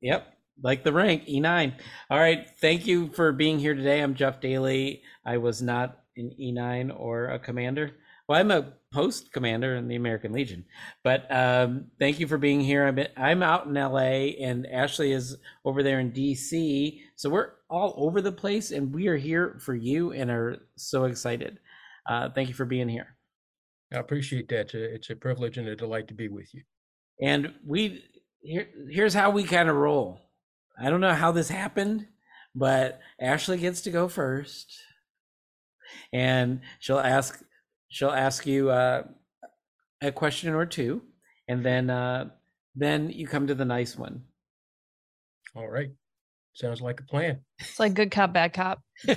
yep, 0.00 0.32
like 0.62 0.84
the 0.84 0.92
rank 0.92 1.26
E9. 1.26 1.74
All 2.10 2.18
right, 2.18 2.48
thank 2.60 2.86
you 2.86 3.08
for 3.08 3.32
being 3.32 3.58
here 3.58 3.74
today. 3.74 4.00
I'm 4.00 4.14
Jeff 4.14 4.40
Daly. 4.40 5.02
I 5.24 5.36
was 5.38 5.62
not 5.62 6.00
an 6.16 6.32
E9 6.40 6.98
or 6.98 7.26
a 7.26 7.38
commander. 7.38 7.92
Well, 8.28 8.40
I'm 8.40 8.50
a 8.50 8.72
post 8.92 9.32
commander 9.32 9.76
in 9.76 9.86
the 9.86 9.94
American 9.94 10.32
Legion, 10.32 10.64
but 11.04 11.30
um, 11.30 11.86
thank 12.00 12.18
you 12.18 12.26
for 12.26 12.38
being 12.38 12.60
here. 12.60 12.84
I'm 12.84 12.98
I'm 13.16 13.42
out 13.42 13.66
in 13.66 13.74
LA, 13.74 14.34
and 14.40 14.66
Ashley 14.66 15.12
is 15.12 15.36
over 15.64 15.82
there 15.84 16.00
in 16.00 16.10
DC. 16.10 17.00
So 17.14 17.30
we're 17.30 17.50
all 17.70 17.94
over 17.96 18.20
the 18.20 18.32
place, 18.32 18.72
and 18.72 18.92
we 18.92 19.06
are 19.06 19.16
here 19.16 19.58
for 19.60 19.76
you, 19.76 20.12
and 20.12 20.30
are 20.30 20.56
so 20.76 21.04
excited. 21.04 21.60
Uh, 22.08 22.30
thank 22.34 22.48
you 22.48 22.54
for 22.54 22.64
being 22.64 22.88
here. 22.88 23.16
I 23.92 23.98
appreciate 23.98 24.48
that. 24.48 24.60
It's 24.60 24.74
a, 24.74 24.94
it's 24.94 25.10
a 25.10 25.16
privilege 25.16 25.58
and 25.58 25.68
a 25.68 25.76
delight 25.76 26.08
to 26.08 26.14
be 26.14 26.28
with 26.28 26.52
you. 26.52 26.62
And 27.22 27.54
we 27.64 28.02
here 28.40 28.68
here's 28.90 29.14
how 29.14 29.30
we 29.30 29.44
kind 29.44 29.68
of 29.68 29.76
roll. 29.76 30.25
I 30.78 30.90
don't 30.90 31.00
know 31.00 31.14
how 31.14 31.32
this 31.32 31.48
happened, 31.48 32.06
but 32.54 33.00
Ashley 33.20 33.58
gets 33.58 33.82
to 33.82 33.90
go 33.90 34.08
first, 34.08 34.78
and 36.12 36.60
she'll 36.78 36.98
ask 36.98 37.42
she'll 37.88 38.10
ask 38.10 38.46
you 38.46 38.70
uh, 38.70 39.04
a 40.02 40.12
question 40.12 40.52
or 40.54 40.66
two, 40.66 41.02
and 41.48 41.64
then 41.64 41.90
uh, 41.90 42.30
then 42.74 43.10
you 43.10 43.26
come 43.26 43.46
to 43.46 43.54
the 43.54 43.64
nice 43.64 43.96
one. 43.96 44.22
All 45.54 45.68
right. 45.68 45.90
Sounds 46.52 46.80
like 46.80 47.00
a 47.00 47.04
plan. 47.04 47.40
It's 47.58 47.78
like 47.78 47.94
good 47.94 48.10
cop, 48.10 48.32
bad 48.32 48.52
cop. 48.52 48.82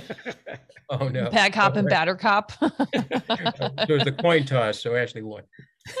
Oh, 0.92 1.08
no. 1.08 1.30
Bad 1.30 1.52
cop 1.52 1.76
and 1.76 1.78
All 1.78 1.84
right. 1.84 1.90
badder 1.90 2.16
cop. 2.16 2.50
There 3.86 3.96
was 3.96 4.06
a 4.08 4.12
coin 4.12 4.44
toss, 4.44 4.80
so 4.80 4.96
Ashley 4.96 5.22
won. 5.22 5.44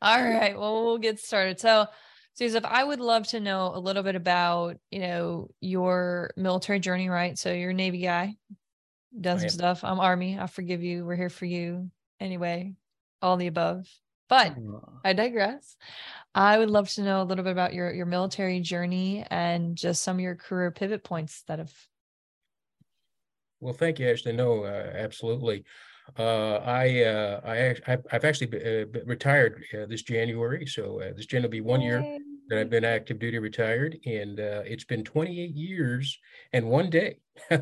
All 0.00 0.22
right. 0.24 0.58
Well, 0.58 0.84
we'll 0.86 0.96
get 0.98 1.20
started. 1.20 1.60
So, 1.60 1.86
Susan, 2.34 2.64
I 2.64 2.82
would 2.82 3.00
love 3.00 3.28
to 3.28 3.40
know 3.40 3.72
a 3.74 3.78
little 3.78 4.02
bit 4.02 4.16
about, 4.16 4.76
you 4.90 4.98
know, 4.98 5.50
your 5.60 6.32
military 6.36 6.80
journey, 6.80 7.08
right? 7.08 7.38
So 7.38 7.52
you're 7.52 7.70
a 7.70 7.74
Navy 7.74 8.00
guy, 8.00 8.34
done 9.18 9.38
some 9.38 9.48
stuff. 9.48 9.84
I'm 9.84 10.00
Army. 10.00 10.36
I 10.38 10.48
forgive 10.48 10.82
you. 10.82 11.04
We're 11.04 11.14
here 11.14 11.30
for 11.30 11.44
you. 11.44 11.90
Anyway, 12.18 12.74
all 13.22 13.36
the 13.36 13.46
above. 13.46 13.88
But 14.28 14.56
I 15.04 15.12
digress. 15.12 15.76
I 16.34 16.58
would 16.58 16.70
love 16.70 16.88
to 16.90 17.02
know 17.02 17.22
a 17.22 17.24
little 17.24 17.44
bit 17.44 17.52
about 17.52 17.72
your 17.72 17.92
your 17.92 18.06
military 18.06 18.58
journey 18.58 19.24
and 19.30 19.76
just 19.76 20.02
some 20.02 20.16
of 20.16 20.20
your 20.20 20.34
career 20.34 20.72
pivot 20.72 21.04
points 21.04 21.44
that 21.46 21.60
have 21.60 21.72
Well, 23.60 23.74
thank 23.74 24.00
you, 24.00 24.08
Ashley. 24.08 24.32
No, 24.32 24.64
uh, 24.64 24.92
absolutely. 24.96 25.64
Uh, 26.18 26.56
I, 26.56 27.02
uh, 27.04 27.40
I, 27.44 27.74
I've 27.86 28.06
I've 28.12 28.24
actually 28.24 28.48
be- 28.48 28.58
uh, 28.82 28.84
retired 29.06 29.64
uh, 29.72 29.86
this 29.86 30.02
January, 30.02 30.66
so 30.66 31.00
uh, 31.00 31.12
this 31.16 31.26
January 31.26 31.48
will 31.48 31.52
be 31.52 31.60
one 31.62 31.80
year 31.80 32.00
that 32.50 32.58
I've 32.58 32.68
been 32.70 32.84
active 32.84 33.18
duty 33.18 33.38
retired, 33.38 33.96
and 34.04 34.38
uh, 34.38 34.62
it's 34.66 34.84
been 34.84 35.02
28 35.02 35.50
years 35.54 36.18
and 36.52 36.66
one 36.68 36.90
day. 36.90 37.18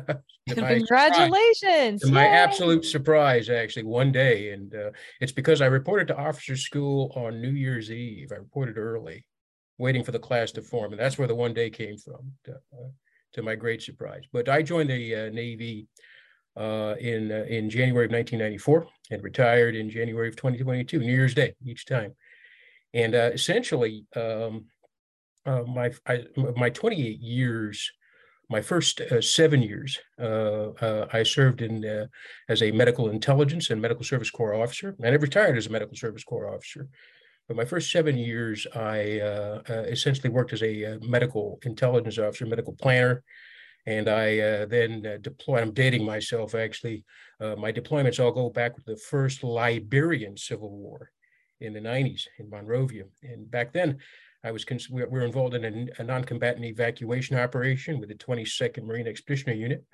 To 0.49 0.59
my 0.59 0.77
surprise- 0.79 1.15
Congratulations. 1.15 2.01
To 2.01 2.11
my 2.11 2.25
absolute 2.27 2.83
surprise, 2.83 3.49
actually, 3.49 3.83
one 3.83 4.11
day, 4.11 4.51
and 4.51 4.75
uh, 4.75 4.91
it's 5.21 5.31
because 5.31 5.61
I 5.61 5.67
reported 5.67 6.09
to 6.09 6.17
officer 6.17 6.57
school 6.57 7.13
on 7.15 7.41
New 7.41 7.51
Year's 7.51 7.89
Eve. 7.89 8.29
I 8.33 8.35
reported 8.35 8.77
early, 8.77 9.25
waiting 9.77 10.03
for 10.03 10.11
the 10.11 10.19
class 10.19 10.51
to 10.51 10.61
form, 10.61 10.91
and 10.91 10.99
that's 10.99 11.17
where 11.17 11.29
the 11.29 11.33
one 11.35 11.53
day 11.53 11.69
came 11.69 11.95
from. 11.97 12.33
To, 12.43 12.51
uh, 12.51 12.89
to 13.35 13.41
my 13.41 13.55
great 13.55 13.81
surprise, 13.81 14.23
but 14.33 14.49
I 14.49 14.61
joined 14.63 14.89
the 14.89 15.15
uh, 15.15 15.29
Navy 15.29 15.87
uh, 16.55 16.95
in 16.99 17.31
uh, 17.31 17.45
in 17.47 17.69
January 17.69 18.05
of 18.05 18.11
1994 18.11 18.87
and 19.11 19.23
retired 19.23 19.75
in 19.75 19.89
January 19.89 20.27
of 20.27 20.35
2022, 20.35 20.99
New 20.99 21.11
Year's 21.11 21.33
Day 21.33 21.55
each 21.65 21.85
time, 21.85 22.15
and 22.93 23.15
uh, 23.15 23.31
essentially, 23.33 24.05
um, 24.15 24.65
uh, 25.45 25.63
my 25.63 25.91
I, 26.05 26.25
my 26.55 26.69
28 26.69 27.19
years 27.19 27.91
my 28.49 28.61
first 28.61 29.01
uh, 29.01 29.21
seven 29.21 29.63
years, 29.63 29.97
uh, 30.19 30.71
uh, 30.81 31.07
I 31.11 31.23
served 31.23 31.61
in 31.61 32.07
as 32.49 32.61
a 32.61 32.71
medical 32.71 33.09
intelligence 33.09 33.69
and 33.69 33.81
medical 33.81 34.03
service 34.03 34.29
corps 34.29 34.53
officer, 34.53 34.95
and 34.99 35.07
I 35.07 35.17
retired 35.17 35.57
as 35.57 35.65
a 35.65 35.71
medical 35.71 35.95
service 35.95 36.23
corps 36.23 36.53
officer. 36.53 36.87
But 37.47 37.57
my 37.57 37.65
first 37.65 37.89
seven 37.89 38.15
years, 38.17 38.67
I 38.75 38.99
essentially 39.89 40.29
worked 40.29 40.53
as 40.53 40.61
a 40.61 40.99
medical 41.01 41.57
intelligence 41.63 42.19
officer, 42.19 42.45
medical 42.45 42.73
planner, 42.73 43.23
and 43.85 44.09
I 44.09 44.39
uh, 44.39 44.65
then 44.65 45.05
uh, 45.05 45.17
deployed. 45.21 45.61
I'm 45.61 45.73
dating 45.73 46.05
myself 46.05 46.55
actually. 46.55 47.03
Uh, 47.39 47.55
my 47.55 47.71
deployments 47.71 48.23
all 48.23 48.31
go 48.31 48.49
back 48.49 48.75
to 48.75 48.81
the 48.85 48.97
first 48.97 49.43
Liberian 49.43 50.37
Civil 50.37 50.71
War 50.71 51.11
in 51.59 51.73
the 51.73 51.79
90s 51.79 52.27
in 52.39 52.49
Monrovia, 52.49 53.05
and 53.21 53.49
back 53.49 53.73
then. 53.73 53.97
I 54.45 54.51
was 54.51 54.65
cons- 54.65 54.89
we 54.89 55.05
were 55.05 55.21
involved 55.21 55.55
in 55.55 55.63
a, 55.63 56.01
a 56.01 56.03
non-combatant 56.03 56.65
evacuation 56.65 57.37
operation 57.37 58.01
with 58.01 58.09
the 58.09 58.15
22nd 58.15 58.83
Marine 58.83 59.07
Expeditionary 59.07 59.57
Unit, 59.57 59.85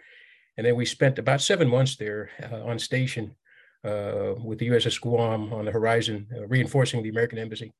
and 0.57 0.65
then 0.65 0.75
we 0.75 0.85
spent 0.85 1.19
about 1.19 1.41
seven 1.41 1.69
months 1.69 1.97
there 1.97 2.31
uh, 2.51 2.63
on 2.63 2.79
station 2.79 3.35
uh, 3.83 4.33
with 4.43 4.57
the 4.57 4.69
USS 4.69 4.99
Guam 4.99 5.53
on 5.53 5.65
the 5.65 5.71
horizon, 5.71 6.25
uh, 6.35 6.47
reinforcing 6.47 7.03
the 7.03 7.09
American 7.09 7.37
Embassy 7.37 7.71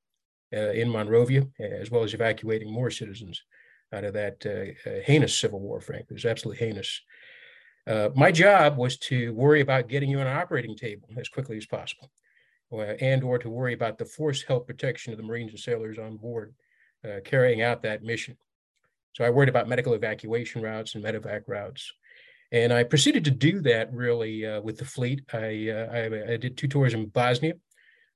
in 0.52 0.90
Monrovia, 0.90 1.48
as 1.60 1.90
well 1.90 2.04
as 2.04 2.14
evacuating 2.14 2.72
more 2.72 2.92
citizens 2.92 3.42
out 3.94 4.04
of 4.04 4.14
that 4.14 4.46
uh, 4.46 4.90
uh, 4.90 5.02
heinous 5.04 5.38
civil 5.38 5.60
war. 5.60 5.82
Frankly, 5.82 6.08
it 6.12 6.14
was 6.14 6.26
absolutely 6.26 6.66
heinous. 6.66 7.02
Uh, 7.88 8.10
my 8.16 8.32
job 8.32 8.78
was 8.78 8.98
to 8.98 9.34
worry 9.34 9.62
about 9.62 9.88
getting 9.88 10.10
you 10.10 10.20
on 10.20 10.28
an 10.28 10.38
operating 10.38 10.76
table 10.76 11.08
as 11.18 11.30
quickly 11.30 11.58
as 11.58 11.66
possible 11.66 12.12
uh, 12.72 12.94
and 13.02 13.24
or 13.24 13.40
to 13.40 13.50
worry 13.50 13.74
about 13.74 13.98
the 13.98 14.06
force 14.06 14.44
health 14.44 14.68
protection 14.68 15.12
of 15.12 15.18
the 15.18 15.24
Marines 15.24 15.52
and 15.52 15.60
sailors 15.60 15.98
on 15.98 16.18
board 16.18 16.54
uh, 17.04 17.20
carrying 17.24 17.62
out 17.62 17.82
that 17.82 18.04
mission. 18.04 18.38
So 19.14 19.24
I 19.24 19.32
worried 19.32 19.50
about 19.50 19.68
medical 19.68 19.94
evacuation 19.94 20.62
routes 20.62 20.94
and 20.94 21.04
medevac 21.04 21.44
routes. 21.48 21.92
And 22.52 22.72
I 22.72 22.84
proceeded 22.84 23.24
to 23.26 23.32
do 23.32 23.62
that 23.62 23.92
really 23.94 24.46
uh, 24.46 24.62
with 24.62 24.78
the 24.78 24.86
fleet. 24.86 25.24
I, 25.34 25.70
uh, 25.70 25.92
I, 25.92 26.34
I 26.34 26.38
did 26.38 26.58
two 26.58 26.68
tours 26.68 26.94
in 26.94 27.08
Bosnia. 27.08 27.54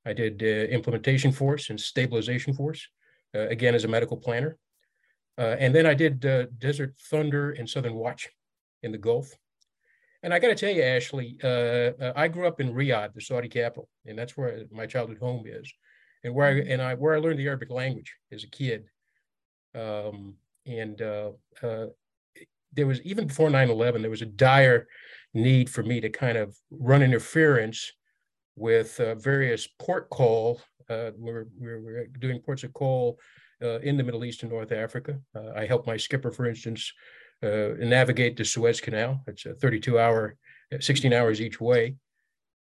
I 0.06 0.14
did 0.14 0.42
implementation 0.42 1.32
force 1.32 1.70
and 1.70 1.80
stabilization 1.80 2.54
force, 2.54 2.90
again 3.34 3.74
as 3.74 3.86
a 3.86 3.88
medical 3.88 4.18
planner. 4.18 4.58
Uh, 5.38 5.56
and 5.60 5.74
then 5.74 5.86
I 5.86 5.94
did 5.94 6.26
uh, 6.26 6.46
Desert 6.60 6.96
Thunder 7.10 7.52
and 7.52 7.70
Southern 7.70 7.96
Watch 7.96 8.30
in 8.84 8.92
the 8.92 8.98
Gulf. 8.98 9.32
And 10.22 10.34
I 10.34 10.40
got 10.40 10.48
to 10.50 10.56
tell 10.56 10.74
you, 10.74 10.84
Ashley, 10.84 11.38
uh, 11.44 11.48
uh, 11.48 12.14
I 12.16 12.30
grew 12.30 12.48
up 12.48 12.62
in 12.62 12.74
Riyadh, 12.74 13.14
the 13.14 13.22
Saudi 13.22 13.50
capital, 13.50 13.90
and 14.06 14.18
that's 14.18 14.38
where 14.38 14.64
my 14.72 14.86
childhood 14.86 15.18
home 15.18 15.44
is, 15.46 15.72
and 16.24 16.34
where 16.34 16.48
I 16.48 16.60
and 16.62 16.82
I 16.82 16.94
where 16.94 17.14
I 17.14 17.20
learned 17.20 17.40
the 17.40 17.48
Arabic 17.48 17.70
language 17.70 18.16
as 18.32 18.46
a 18.46 18.50
kid. 18.50 18.86
Um, 19.76 20.36
and 20.66 21.02
uh, 21.02 21.32
uh, 21.62 21.88
there 22.72 22.88
was 22.88 23.02
even 23.02 23.28
before 23.28 23.50
9/11, 23.50 24.02
there 24.02 24.10
was 24.10 24.22
a 24.22 24.28
dire 24.28 24.88
need 25.34 25.70
for 25.70 25.84
me 25.84 26.00
to 26.00 26.10
kind 26.10 26.38
of 26.38 26.56
run 26.72 27.02
interference 27.02 27.92
with 28.56 28.98
uh, 29.02 29.16
various 29.16 29.68
port 29.80 30.10
call. 30.10 30.62
Uh, 30.90 31.12
we're, 31.18 31.48
we're 31.60 31.82
we're 31.82 32.08
doing 32.20 32.40
ports 32.40 32.64
of 32.64 32.72
call 32.72 33.20
in 33.64 33.98
the 33.98 34.04
Middle 34.04 34.26
East 34.26 34.44
and 34.44 34.52
North 34.52 34.72
Africa. 34.72 35.20
Uh, 35.36 35.52
I 35.56 35.66
helped 35.66 35.88
my 35.88 35.98
skipper, 35.98 36.32
for 36.32 36.46
instance, 36.46 36.92
uh, 37.42 37.70
navigate 37.80 38.38
the 38.38 38.46
Suez 38.46 38.82
Canal. 38.82 39.22
It's 39.28 39.46
a 39.46 39.54
32 39.54 40.00
hour, 40.00 40.36
16 40.80 41.14
hours 41.14 41.42
each 41.42 41.60
way. 41.60 41.96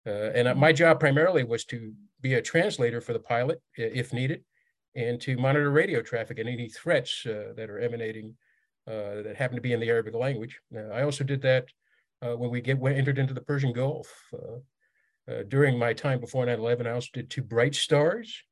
Uh, 0.07 0.31
and 0.35 0.49
uh, 0.49 0.55
my 0.55 0.73
job 0.73 1.01
primarily 1.01 1.45
was 1.45 1.65
to 1.67 1.93
be 2.21 2.35
a 2.35 2.43
translator 2.43 3.01
for 3.01 3.13
the 3.13 3.19
pilot 3.19 3.61
if 3.77 4.13
needed 4.13 4.43
and 4.95 5.21
to 5.21 5.37
monitor 5.37 5.71
radio 5.71 6.03
traffic 6.03 6.39
and 6.39 6.49
any 6.49 6.69
threats 6.69 7.25
uh, 7.27 7.53
that 7.57 7.71
are 7.71 7.79
emanating 7.79 8.35
uh, 8.87 9.23
that 9.23 9.37
happen 9.37 9.57
to 9.57 9.63
be 9.63 9.73
in 9.73 9.81
the 9.81 9.89
Arabic 9.89 10.15
language. 10.15 10.61
Uh, 10.75 10.89
I 10.89 11.03
also 11.03 11.23
did 11.23 11.43
that 11.43 11.67
uh, 12.23 12.37
when 12.37 12.51
we 12.51 12.61
get 12.61 12.79
when 12.79 12.95
entered 12.95 13.19
into 13.19 13.35
the 13.35 13.41
Persian 13.41 13.73
Gulf. 13.73 14.13
Uh, 14.33 15.31
uh, 15.31 15.43
during 15.49 15.79
my 15.79 15.93
time 15.93 16.19
before 16.19 16.45
9/11, 16.47 16.87
I 16.87 16.93
also 16.93 17.11
did 17.13 17.31
two 17.31 17.43
Bright 17.43 17.75
Stars, 17.75 18.43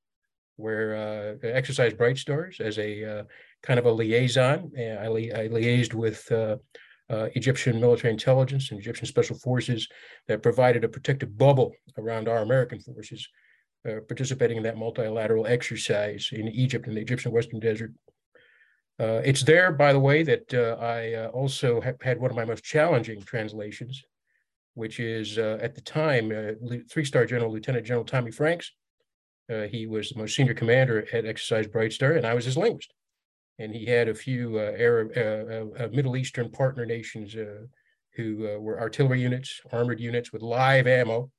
where 0.59 1.39
uh, 1.43 1.47
exercise 1.47 1.95
Bright 1.95 2.19
Stars 2.19 2.61
as 2.61 2.79
a 2.79 3.21
uh, 3.21 3.23
kind 3.63 3.79
of 3.79 3.87
a 3.87 3.93
liaison. 3.93 4.71
And 4.77 4.99
I, 4.99 5.09
li- 5.09 5.33
I 5.33 5.49
liaised 5.49 5.95
with 5.95 6.31
uh, 6.31 6.57
uh, 7.11 7.29
Egyptian 7.35 7.81
military 7.81 8.13
intelligence 8.13 8.71
and 8.71 8.81
Egyptian 8.81 9.07
special 9.07 9.39
forces 9.39 9.89
that 10.27 10.43
provided 10.43 10.85
a 10.85 10.89
protective 10.89 11.39
bubble 11.39 11.73
around 11.97 12.29
our 12.29 12.39
American 12.39 12.81
forces 12.81 13.27
uh, 13.89 14.01
participating 14.09 14.57
in 14.57 14.63
that 14.65 14.77
multilateral 14.77 15.47
exercise 15.47 16.31
in 16.33 16.49
Egypt 16.49 16.87
in 16.89 16.95
the 16.95 17.01
Egyptian 17.01 17.33
Western 17.33 17.61
Desert. 17.61 17.93
Uh, 19.01 19.23
it's 19.25 19.45
there, 19.45 19.71
by 19.71 19.93
the 19.93 19.99
way, 19.99 20.25
that 20.25 20.53
uh, 20.53 20.77
I 20.83 21.15
uh, 21.15 21.29
also 21.29 21.81
ha- 21.81 21.93
had 22.03 22.21
one 22.21 22.31
of 22.31 22.37
my 22.37 22.45
most 22.45 22.65
challenging 22.65 23.23
translations, 23.23 24.03
which 24.75 24.99
is 24.99 25.39
uh, 25.39 25.59
at 25.63 25.77
the 25.77 25.81
time 25.81 26.33
uh, 26.33 26.79
three-star 26.91 27.25
General 27.25 27.53
Lieutenant 27.53 27.87
General 27.87 28.05
Tommy 28.05 28.33
Franks. 28.33 28.73
Uh, 29.51 29.63
he 29.63 29.87
was 29.87 30.11
the 30.11 30.19
most 30.19 30.35
senior 30.35 30.55
commander 30.55 31.07
at 31.13 31.25
Exercise 31.25 31.67
Bright 31.67 31.93
Star, 31.93 32.13
and 32.13 32.27
I 32.27 32.35
was 32.35 32.45
his 32.45 32.57
linguist. 32.57 32.93
And 33.59 33.75
he 33.75 33.87
had 33.87 34.09
a 34.09 34.15
few 34.15 34.59
Arab, 34.61 35.11
Middle 35.93 36.17
Eastern 36.17 36.51
partner 36.51 36.87
nations 36.87 37.35
who 38.15 38.59
were 38.61 38.79
artillery 38.79 39.21
units, 39.21 39.61
armored 39.73 39.99
units 39.99 40.33
with 40.33 40.43
live 40.43 40.87
ammo 40.87 41.31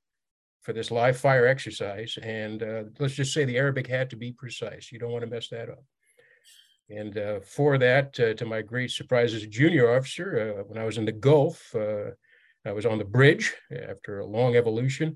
for 0.63 0.73
this 0.73 0.91
live 0.91 1.15
fire 1.17 1.45
exercise. 1.45 2.17
And 2.21 2.61
let's 2.99 3.13
just 3.13 3.33
say 3.33 3.45
the 3.45 3.57
Arabic 3.57 3.87
had 3.87 4.09
to 4.09 4.17
be 4.17 4.33
precise. 4.33 4.91
You 4.91 4.99
don't 4.99 5.11
want 5.11 5.23
to 5.23 5.29
mess 5.29 5.47
that 5.49 5.69
up. 5.69 5.85
And 6.89 7.17
uh, 7.17 7.39
for 7.41 7.77
that, 7.77 8.19
uh, 8.19 8.33
to 8.33 8.45
my 8.45 8.61
great 8.61 8.91
surprise 8.91 9.33
as 9.33 9.43
a 9.43 9.47
junior 9.47 9.95
officer, 9.95 10.57
uh, 10.59 10.63
when 10.63 10.77
I 10.77 10.85
was 10.85 10.97
in 10.97 11.05
the 11.05 11.11
Gulf, 11.11 11.73
uh, 11.75 12.11
I 12.65 12.71
was 12.71 12.85
on 12.85 12.97
the 12.97 13.05
bridge 13.05 13.53
after 13.71 14.19
a 14.19 14.25
long 14.25 14.55
evolution 14.55 15.09
uh, 15.09 15.15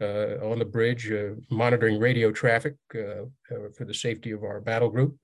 Uh, 0.00 0.38
on 0.42 0.58
the 0.58 0.64
bridge, 0.64 1.10
uh, 1.10 1.34
monitoring 1.50 2.00
radio 2.00 2.32
traffic 2.32 2.74
uh, 2.94 3.24
uh, 3.54 3.68
for 3.76 3.84
the 3.84 3.92
safety 3.92 4.30
of 4.30 4.42
our 4.42 4.58
battle 4.58 4.88
group. 4.88 5.14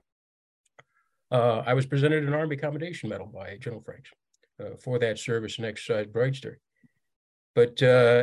I 1.30 1.72
was 1.72 1.86
presented 1.86 2.24
an 2.24 2.34
Army 2.34 2.56
Commendation 2.56 3.08
Medal 3.08 3.26
by 3.26 3.56
General 3.56 3.82
Franks 3.82 4.10
for 4.82 4.98
that 4.98 5.18
service 5.18 5.56
and 5.56 5.66
exercise 5.66 6.06
Bright 6.06 6.36
Star. 6.36 6.58
But 7.54 7.80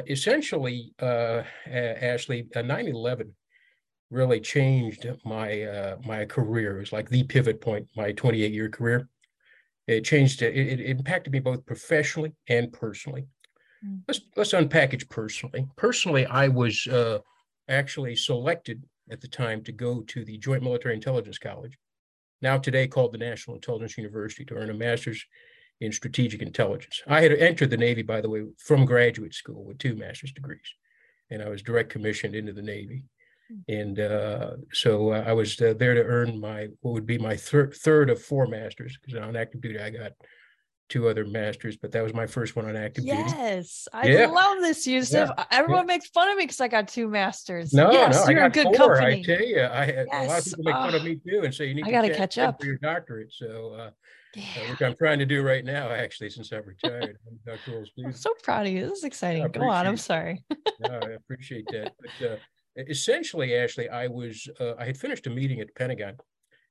essentially, 0.08 0.94
Ashley, 1.00 2.48
9 2.56 2.88
11 2.88 3.34
really 4.14 4.40
changed 4.40 5.08
my 5.26 5.64
uh, 5.64 5.98
my 6.06 6.26
career. 6.26 6.78
It 6.78 6.82
was 6.82 6.94
like 6.94 7.10
the 7.10 7.24
pivot 7.24 7.60
point, 7.60 7.88
my 7.96 8.12
28 8.12 8.54
year 8.54 8.70
career. 8.70 9.10
It 9.88 10.06
changed. 10.06 10.42
It, 10.42 10.56
it 10.56 10.80
impacted 10.80 11.34
me 11.34 11.40
both 11.40 11.66
professionally 11.66 12.34
and 12.48 12.72
personally. 12.72 13.26
Let's 14.08 14.22
let's 14.36 14.54
unpackage 14.54 15.10
personally. 15.10 15.68
Personally, 15.76 16.26
I 16.26 16.48
was 16.48 16.88
uh, 16.88 17.20
actually 17.70 18.16
selected 18.16 18.84
at 19.12 19.22
the 19.22 19.28
time 19.28 19.64
to 19.64 19.72
go 19.72 20.02
to 20.02 20.24
the 20.24 20.38
Joint 20.38 20.64
Military 20.64 20.96
Intelligence 20.96 21.38
College, 21.38 21.78
now 22.42 22.58
today 22.58 22.88
called 22.88 23.12
the 23.12 23.18
National 23.18 23.56
Intelligence 23.56 23.98
University, 23.98 24.46
to 24.46 24.56
earn 24.56 24.70
a 24.70 24.74
master's 24.74 25.24
in 25.82 25.92
strategic 25.92 26.42
intelligence. 26.42 27.02
I 27.08 27.22
had 27.22 27.34
entered 27.34 27.70
the 27.70 27.78
Navy, 27.78 28.04
by 28.04 28.22
the 28.22 28.30
way, 28.30 28.46
from 28.58 28.86
graduate 28.86 29.34
school 29.34 29.66
with 29.66 29.80
two 29.80 29.96
master's 29.96 30.32
degrees, 30.32 30.74
and 31.30 31.42
I 31.42 31.50
was 31.50 31.62
direct 31.62 31.90
commissioned 31.90 32.36
into 32.36 32.54
the 32.54 32.62
Navy 32.62 33.04
and 33.68 34.00
uh, 34.00 34.52
so 34.72 35.12
uh, 35.12 35.24
I 35.26 35.34
was 35.34 35.60
uh, 35.62 35.74
there 35.78 35.94
to 35.94 36.04
earn 36.04 36.40
my 36.40 36.68
what 36.82 36.94
would 36.94 37.06
be 37.06 37.18
my 37.18 37.36
thir- 37.36 37.72
third 37.72 38.10
of 38.10 38.22
four 38.22 38.48
masters 38.48 38.98
because 39.02 39.20
on 39.20 39.36
active 39.36 39.62
duty 39.62 39.80
I 39.80 39.90
got 39.90 40.12
two 40.90 41.08
other 41.08 41.26
masters, 41.26 41.78
but 41.78 41.92
that 41.92 42.04
was 42.04 42.14
my 42.14 42.28
first 42.28 42.56
one 42.56 42.66
on 42.66 42.76
active 42.76 43.06
yes, 43.06 43.32
duty. 43.32 43.42
Yes, 43.42 43.88
I 43.94 44.08
yeah. 44.08 44.28
love 44.28 44.62
this, 44.62 44.86
Yusuf. 44.86 45.32
Yeah. 45.36 45.46
Everyone 45.52 45.84
yeah. 45.84 45.96
makes 45.96 46.08
fun 46.10 46.30
of 46.30 46.38
me 46.38 46.44
because 46.44 46.62
I 46.62 46.68
got 46.68 46.88
two 46.88 47.08
masters. 47.08 47.74
No, 47.74 47.92
yes, 47.92 48.16
no, 48.16 48.32
you're 48.32 48.44
I 48.44 48.50
got 48.50 48.58
a 48.58 48.64
good 48.64 48.78
four, 48.78 48.96
company. 48.96 49.20
I 49.20 49.24
tell 49.24 49.46
you, 49.46 49.64
I 49.64 49.86
had 49.86 50.08
yes. 50.12 50.26
a 50.26 50.28
lot 50.28 50.40
of 50.40 50.46
people 50.46 50.64
make 50.64 50.74
fun 50.74 50.96
of 50.96 51.04
me 51.04 51.20
too 51.28 51.42
and 51.44 51.54
say 51.54 51.66
you 51.68 51.76
need 51.76 51.88
I 51.88 51.92
got 51.92 52.02
to 52.02 52.16
catch 52.16 52.38
up 52.38 52.60
for 52.60 52.68
your 52.68 52.78
doctorate. 52.78 53.34
So. 53.34 53.74
Uh, 53.74 53.90
yeah. 54.36 54.72
which 54.72 54.82
I'm 54.82 54.96
trying 54.96 55.20
to 55.20 55.26
do 55.26 55.44
right 55.44 55.64
now, 55.64 55.90
actually, 55.90 56.30
since 56.32 56.52
I've 56.52 56.66
retired. 56.66 57.18
I'm, 57.48 57.58
I'm 58.06 58.14
so 58.14 58.34
proud 58.42 58.66
of 58.66 58.74
you. 58.74 58.90
This 58.90 59.00
is 59.00 59.04
exciting. 59.04 59.48
Go 59.52 59.70
on. 59.70 59.86
I'm 59.86 59.98
sorry. 59.98 60.44
no, 60.80 61.00
I 61.04 61.12
appreciate 61.12 61.66
that. 61.72 61.94
But 62.02 62.32
uh, 62.32 62.36
essentially, 62.78 63.56
Ashley, 63.56 63.90
I 63.90 64.08
was 64.08 64.48
uh, 64.60 64.74
I 64.80 64.86
had 64.86 64.98
finished 64.98 65.28
a 65.28 65.30
meeting 65.30 65.60
at 65.60 65.76
Pentagon, 65.76 66.18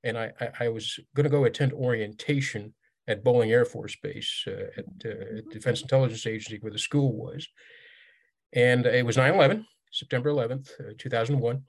and 0.02 0.18
I 0.18 0.32
I, 0.40 0.50
I 0.60 0.68
was 0.68 0.98
going 1.14 1.24
to 1.24 1.30
go 1.30 1.44
attend 1.44 1.72
orientation 1.72 2.74
at 3.08 3.24
Bolling 3.24 3.50
Air 3.50 3.64
Force 3.64 3.96
Base 3.96 4.44
uh, 4.46 4.68
at, 4.76 4.84
uh, 5.04 5.38
at 5.38 5.50
Defense 5.50 5.82
Intelligence 5.82 6.26
Agency 6.26 6.58
where 6.60 6.72
the 6.72 6.78
school 6.78 7.12
was, 7.12 7.48
and 8.52 8.86
it 8.86 9.04
was 9.04 9.16
9/11, 9.16 9.64
September 9.90 10.30
11th, 10.30 10.70
uh, 10.80 10.92
2001. 10.98 11.62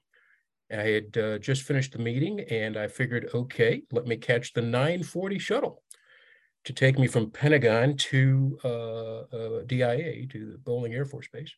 I 0.72 0.76
had 0.76 1.18
uh, 1.18 1.38
just 1.38 1.64
finished 1.64 1.92
the 1.92 2.00
meeting, 2.00 2.40
and 2.50 2.78
I 2.78 2.88
figured, 2.88 3.30
okay, 3.34 3.84
let 3.92 4.08
me 4.08 4.18
catch 4.18 4.54
the 4.54 4.62
940 4.62 5.38
shuttle 5.38 5.84
to 6.66 6.74
take 6.74 6.98
me 6.98 7.08
from 7.08 7.30
Pentagon 7.30 7.98
to 7.98 8.58
uh, 8.64 9.62
DIA 9.68 10.26
to 10.28 10.52
the 10.54 10.58
Bolling 10.64 10.94
Air 10.94 11.06
Force 11.06 11.28
Base. 11.28 11.54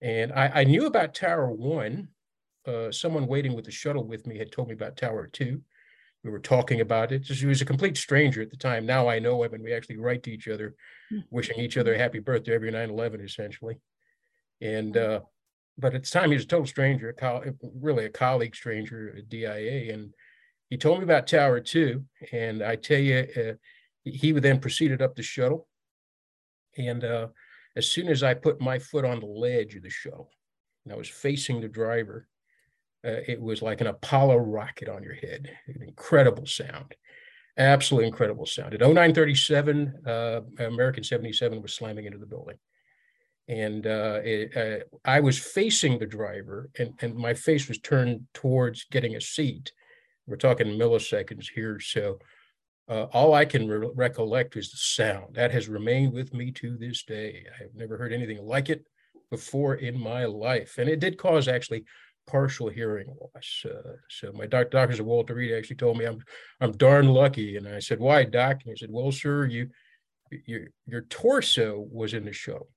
And 0.00 0.32
I, 0.32 0.50
I 0.54 0.64
knew 0.64 0.86
about 0.86 1.14
Tower 1.14 1.50
One. 1.50 2.08
Uh, 2.66 2.92
someone 2.92 3.26
waiting 3.26 3.54
with 3.54 3.64
the 3.64 3.70
shuttle 3.70 4.04
with 4.04 4.26
me 4.26 4.38
had 4.38 4.52
told 4.52 4.68
me 4.68 4.74
about 4.74 4.96
Tower 4.96 5.26
Two. 5.26 5.62
We 6.24 6.30
were 6.30 6.40
talking 6.40 6.80
about 6.80 7.12
it. 7.12 7.26
He 7.26 7.46
was 7.46 7.62
a 7.62 7.66
complete 7.66 7.96
stranger 7.96 8.42
at 8.42 8.50
the 8.50 8.56
time. 8.56 8.84
Now 8.84 9.08
I 9.08 9.18
know 9.18 9.42
him, 9.44 9.54
and 9.54 9.62
we 9.62 9.72
actually 9.72 9.98
write 9.98 10.22
to 10.24 10.32
each 10.32 10.48
other, 10.48 10.74
hmm. 11.10 11.20
wishing 11.30 11.58
each 11.58 11.76
other 11.76 11.94
a 11.94 11.98
happy 11.98 12.18
birthday 12.18 12.54
every 12.54 12.72
9/11, 12.72 13.24
essentially. 13.24 13.80
And 14.60 14.96
uh, 14.96 15.20
but 15.76 15.94
at 15.94 16.04
the 16.04 16.10
time, 16.10 16.30
he 16.30 16.36
was 16.36 16.44
a 16.44 16.48
total 16.48 16.66
stranger, 16.66 17.10
a 17.10 17.14
co- 17.14 17.44
really 17.80 18.04
a 18.06 18.10
colleague 18.10 18.56
stranger 18.56 19.14
at 19.16 19.28
DIA, 19.28 19.92
and 19.92 20.12
he 20.70 20.76
told 20.76 20.98
me 20.98 21.04
about 21.04 21.28
Tower 21.28 21.60
Two. 21.60 22.04
And 22.32 22.62
I 22.62 22.76
tell 22.76 22.98
you, 22.98 23.26
uh, 23.36 23.52
he 24.02 24.32
then 24.32 24.58
proceeded 24.58 25.00
up 25.00 25.14
the 25.14 25.22
shuttle, 25.22 25.68
and 26.76 27.04
uh, 27.04 27.28
as 27.76 27.86
soon 27.86 28.08
as 28.08 28.24
I 28.24 28.34
put 28.34 28.60
my 28.60 28.80
foot 28.80 29.04
on 29.04 29.20
the 29.20 29.26
ledge 29.26 29.76
of 29.76 29.84
the 29.84 29.90
shuttle 29.90 30.32
and 30.84 30.92
I 30.92 30.96
was 30.96 31.08
facing 31.08 31.60
the 31.60 31.68
driver, 31.68 32.26
uh, 33.04 33.20
it 33.26 33.40
was 33.40 33.62
like 33.62 33.80
an 33.80 33.86
Apollo 33.86 34.36
rocket 34.36 34.88
on 34.88 35.02
your 35.02 35.14
head. 35.14 35.50
An 35.68 35.82
incredible 35.82 36.46
sound, 36.46 36.94
absolutely 37.56 38.08
incredible 38.08 38.46
sound. 38.46 38.74
At 38.74 38.80
0937, 38.80 39.94
uh, 40.06 40.40
American 40.58 41.04
77 41.04 41.62
was 41.62 41.74
slamming 41.74 42.06
into 42.06 42.18
the 42.18 42.26
building. 42.26 42.56
And 43.48 43.86
uh, 43.86 44.20
it, 44.22 44.56
uh, 44.56 44.84
I 45.04 45.20
was 45.20 45.38
facing 45.38 45.98
the 45.98 46.06
driver, 46.06 46.68
and, 46.78 46.92
and 47.00 47.14
my 47.14 47.32
face 47.32 47.66
was 47.66 47.78
turned 47.78 48.26
towards 48.34 48.84
getting 48.90 49.16
a 49.16 49.20
seat. 49.20 49.72
We're 50.26 50.36
talking 50.36 50.66
milliseconds 50.66 51.46
here. 51.54 51.80
So 51.80 52.18
uh, 52.88 53.04
all 53.12 53.32
I 53.32 53.46
can 53.46 53.66
re- 53.66 53.90
recollect 53.94 54.56
is 54.56 54.70
the 54.70 54.76
sound 54.76 55.34
that 55.34 55.50
has 55.52 55.68
remained 55.68 56.12
with 56.12 56.34
me 56.34 56.50
to 56.52 56.76
this 56.76 57.04
day. 57.04 57.44
I've 57.58 57.74
never 57.74 57.96
heard 57.96 58.12
anything 58.12 58.42
like 58.42 58.68
it 58.68 58.84
before 59.30 59.74
in 59.76 59.98
my 59.98 60.26
life, 60.26 60.76
and 60.78 60.88
it 60.88 61.00
did 61.00 61.18
cause 61.18 61.48
actually 61.48 61.84
partial 62.28 62.68
hearing 62.68 63.08
loss. 63.20 63.64
Uh, 63.64 63.94
so 64.08 64.32
my 64.32 64.46
doc, 64.46 64.70
doctors 64.70 65.00
at 65.00 65.06
Walter 65.06 65.34
Reed 65.34 65.54
actually 65.54 65.76
told 65.76 65.98
me 65.98 66.04
I'm 66.04 66.22
I'm 66.60 66.72
darn 66.72 67.08
lucky, 67.08 67.56
and 67.56 67.66
I 67.66 67.80
said, 67.80 67.98
"Why, 67.98 68.24
doc?" 68.24 68.60
And 68.64 68.72
he 68.72 68.76
said, 68.76 68.90
"Well, 68.90 69.10
sir, 69.10 69.46
you 69.46 69.70
your 70.46 70.66
your 70.86 71.02
torso 71.02 71.86
was 71.90 72.14
in 72.14 72.24
the 72.24 72.32
shuttle. 72.32 72.70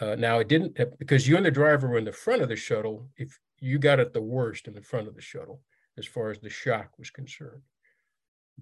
Uh, 0.00 0.14
now 0.14 0.38
it 0.38 0.48
didn't 0.48 0.78
uh, 0.80 0.86
because 0.98 1.28
you 1.28 1.36
and 1.36 1.44
the 1.44 1.50
driver 1.50 1.88
were 1.88 1.98
in 1.98 2.04
the 2.04 2.12
front 2.12 2.42
of 2.42 2.48
the 2.48 2.56
shuttle. 2.56 3.08
If 3.16 3.38
you 3.58 3.78
got 3.78 4.00
it 4.00 4.12
the 4.12 4.22
worst 4.22 4.68
in 4.68 4.74
the 4.74 4.82
front 4.82 5.08
of 5.08 5.14
the 5.14 5.20
shuttle, 5.20 5.60
as 5.98 6.06
far 6.06 6.30
as 6.30 6.38
the 6.38 6.50
shock 6.50 6.90
was 6.98 7.10
concerned." 7.10 7.62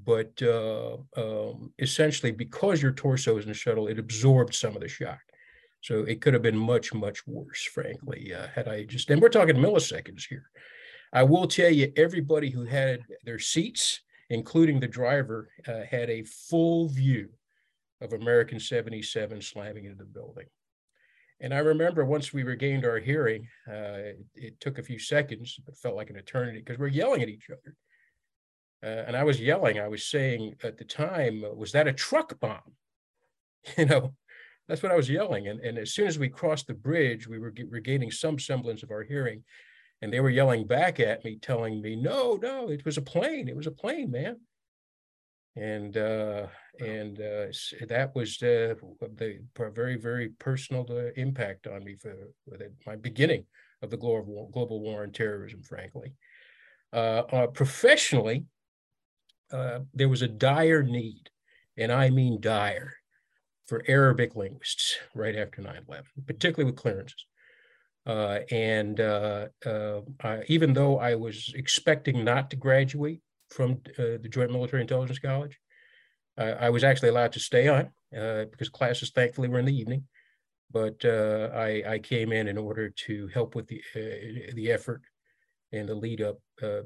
but 0.04 0.40
uh, 0.42 0.96
um, 1.16 1.72
essentially 1.78 2.32
because 2.32 2.82
your 2.82 2.92
torso 2.92 3.36
is 3.36 3.44
in 3.44 3.50
the 3.50 3.54
shuttle, 3.54 3.88
it 3.88 3.98
absorbed 3.98 4.54
some 4.54 4.74
of 4.74 4.80
the 4.80 4.88
shock. 4.88 5.18
So 5.80 6.00
it 6.00 6.20
could 6.20 6.34
have 6.34 6.42
been 6.42 6.58
much, 6.58 6.92
much 6.92 7.26
worse, 7.26 7.62
frankly, 7.62 8.34
uh, 8.34 8.48
had 8.54 8.68
I 8.68 8.84
just, 8.84 9.10
and 9.10 9.22
we're 9.22 9.28
talking 9.28 9.56
milliseconds 9.56 10.26
here. 10.28 10.50
I 11.12 11.22
will 11.22 11.46
tell 11.46 11.70
you, 11.70 11.92
everybody 11.96 12.50
who 12.50 12.64
had 12.64 13.00
their 13.24 13.38
seats, 13.38 14.00
including 14.28 14.80
the 14.80 14.88
driver, 14.88 15.48
uh, 15.66 15.82
had 15.88 16.10
a 16.10 16.24
full 16.24 16.88
view 16.88 17.30
of 18.00 18.12
American 18.12 18.60
77 18.60 19.40
slamming 19.40 19.84
into 19.84 19.96
the 19.96 20.04
building. 20.04 20.46
And 21.40 21.54
I 21.54 21.58
remember 21.58 22.04
once 22.04 22.32
we 22.32 22.42
regained 22.42 22.84
our 22.84 22.98
hearing, 22.98 23.46
uh, 23.68 23.72
it, 23.72 24.18
it, 24.34 24.60
took 24.60 24.78
a 24.78 24.82
few 24.82 24.98
seconds, 24.98 25.58
but 25.64 25.78
felt 25.78 25.94
like 25.94 26.10
an 26.10 26.16
eternity 26.16 26.58
because 26.58 26.78
we're 26.78 26.88
yelling 26.88 27.22
at 27.22 27.28
each 27.28 27.48
other. 27.48 27.76
Uh, 28.82 29.04
and 29.06 29.16
I 29.16 29.22
was 29.22 29.40
yelling. 29.40 29.78
I 29.78 29.88
was 29.88 30.04
saying 30.04 30.56
at 30.64 30.78
the 30.78 30.84
time, 30.84 31.44
was 31.56 31.72
that 31.72 31.88
a 31.88 31.92
truck 31.92 32.38
bomb? 32.40 32.60
You 33.76 33.86
know, 33.86 34.14
that's 34.68 34.82
what 34.82 34.92
I 34.92 34.96
was 34.96 35.08
yelling. 35.08 35.48
And, 35.48 35.60
and 35.60 35.78
as 35.78 35.94
soon 35.94 36.06
as 36.06 36.18
we 36.18 36.28
crossed 36.28 36.66
the 36.66 36.74
bridge, 36.74 37.26
we 37.26 37.38
were 37.38 37.52
regaining 37.68 38.10
some 38.10 38.38
semblance 38.38 38.82
of 38.82 38.90
our 38.90 39.02
hearing. 39.02 39.42
And 40.02 40.12
they 40.12 40.20
were 40.20 40.30
yelling 40.30 40.66
back 40.66 41.00
at 41.00 41.24
me, 41.24 41.38
telling 41.40 41.82
me, 41.82 41.96
no, 41.96 42.38
no, 42.40 42.68
it 42.68 42.84
was 42.84 42.98
a 42.98 43.02
plane. 43.02 43.48
It 43.48 43.56
was 43.56 43.66
a 43.66 43.72
plane, 43.72 44.10
man. 44.10 44.36
And 45.56 45.96
uh, 45.96 46.46
and 46.78 47.20
uh, 47.20 47.46
that 47.88 48.12
was 48.14 48.40
uh, 48.42 48.74
the 49.16 49.40
very, 49.56 49.96
very 49.96 50.28
personal 50.38 50.86
uh, 50.90 51.10
impact 51.16 51.66
on 51.66 51.82
me 51.82 51.96
for, 51.96 52.14
for 52.44 52.56
the, 52.56 52.70
my 52.86 52.94
beginning 52.94 53.44
of 53.82 53.90
the 53.90 53.96
global, 53.96 54.48
global 54.52 54.80
war 54.80 55.02
on 55.02 55.10
terrorism, 55.10 55.62
frankly. 55.62 56.14
Uh, 56.92 57.22
uh, 57.32 57.46
professionally, 57.48 58.44
uh, 59.52 59.80
there 59.94 60.08
was 60.08 60.22
a 60.22 60.28
dire 60.28 60.82
need, 60.84 61.30
and 61.76 61.90
I 61.90 62.10
mean 62.10 62.40
dire, 62.40 62.94
for 63.68 63.82
Arabic 63.86 64.34
linguists 64.34 64.96
right 65.14 65.36
after 65.36 65.60
9 65.60 65.82
11, 65.86 66.04
particularly 66.26 66.70
with 66.70 66.80
clearances. 66.80 67.26
Uh, 68.06 68.40
and 68.50 69.00
uh, 69.00 69.48
uh, 69.66 70.00
even 70.48 70.72
though 70.72 70.98
I 70.98 71.14
was 71.14 71.52
expecting 71.54 72.24
not 72.24 72.48
to 72.50 72.56
graduate 72.56 73.20
from 73.50 73.82
uh, 73.98 74.16
the 74.22 74.28
Joint 74.30 74.50
Military 74.50 74.82
Intelligence 74.82 75.18
College. 75.18 75.58
I 76.36 76.70
was 76.70 76.84
actually 76.84 77.08
allowed 77.08 77.32
to 77.32 77.40
stay 77.40 77.66
on 77.66 77.90
uh, 78.16 78.44
because 78.44 78.68
classes, 78.68 79.10
thankfully, 79.10 79.48
were 79.48 79.58
in 79.58 79.64
the 79.64 79.76
evening. 79.76 80.04
But 80.70 81.04
uh, 81.04 81.50
I, 81.52 81.82
I, 81.84 81.98
came 81.98 82.30
in 82.30 82.46
in 82.46 82.56
order 82.56 82.90
to 82.90 83.26
help 83.34 83.56
with 83.56 83.66
the 83.66 83.82
the 84.54 84.70
effort 84.70 85.02
and 85.72 85.88
the 85.88 85.96
lead 85.96 86.20
up 86.20 86.38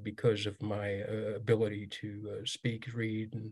because 0.03 0.47
of 0.47 0.63
my 0.63 0.87
ability 0.87 1.89
to 2.01 2.41
speak, 2.47 2.89
read, 2.95 3.35
and 3.35 3.51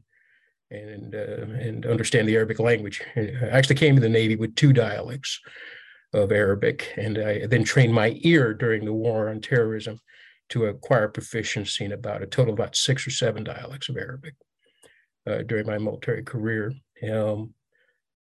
and 0.71 1.15
uh, 1.15 1.47
and 1.59 1.87
understand 1.87 2.29
the 2.29 2.37
Arabic 2.37 2.59
language. 2.59 3.03
I 3.17 3.33
actually 3.51 3.77
came 3.77 3.95
to 3.95 4.01
the 4.01 4.09
Navy 4.09 4.37
with 4.37 4.55
two 4.55 4.73
dialects 4.73 5.41
of 6.13 6.33
Arabic, 6.33 6.93
and 6.97 7.19
I 7.19 7.47
then 7.47 7.65
trained 7.65 7.95
my 7.95 8.17
ear 8.23 8.55
during 8.55 8.85
the 8.85 8.93
war 8.93 9.29
on 9.29 9.41
terrorism 9.41 10.01
to 10.51 10.67
acquire 10.67 11.09
proficiency 11.09 11.85
in 11.85 11.93
about 11.93 12.23
a 12.23 12.27
total 12.27 12.53
of 12.53 12.59
about 12.59 12.77
six 12.77 13.07
or 13.07 13.11
seven 13.11 13.45
dialects 13.45 13.89
of 13.89 13.97
Arabic 13.97 14.35
uh, 15.27 15.43
during 15.43 15.67
my 15.67 15.79
military 15.79 16.25
career. 16.25 16.73
Um, 17.09 17.55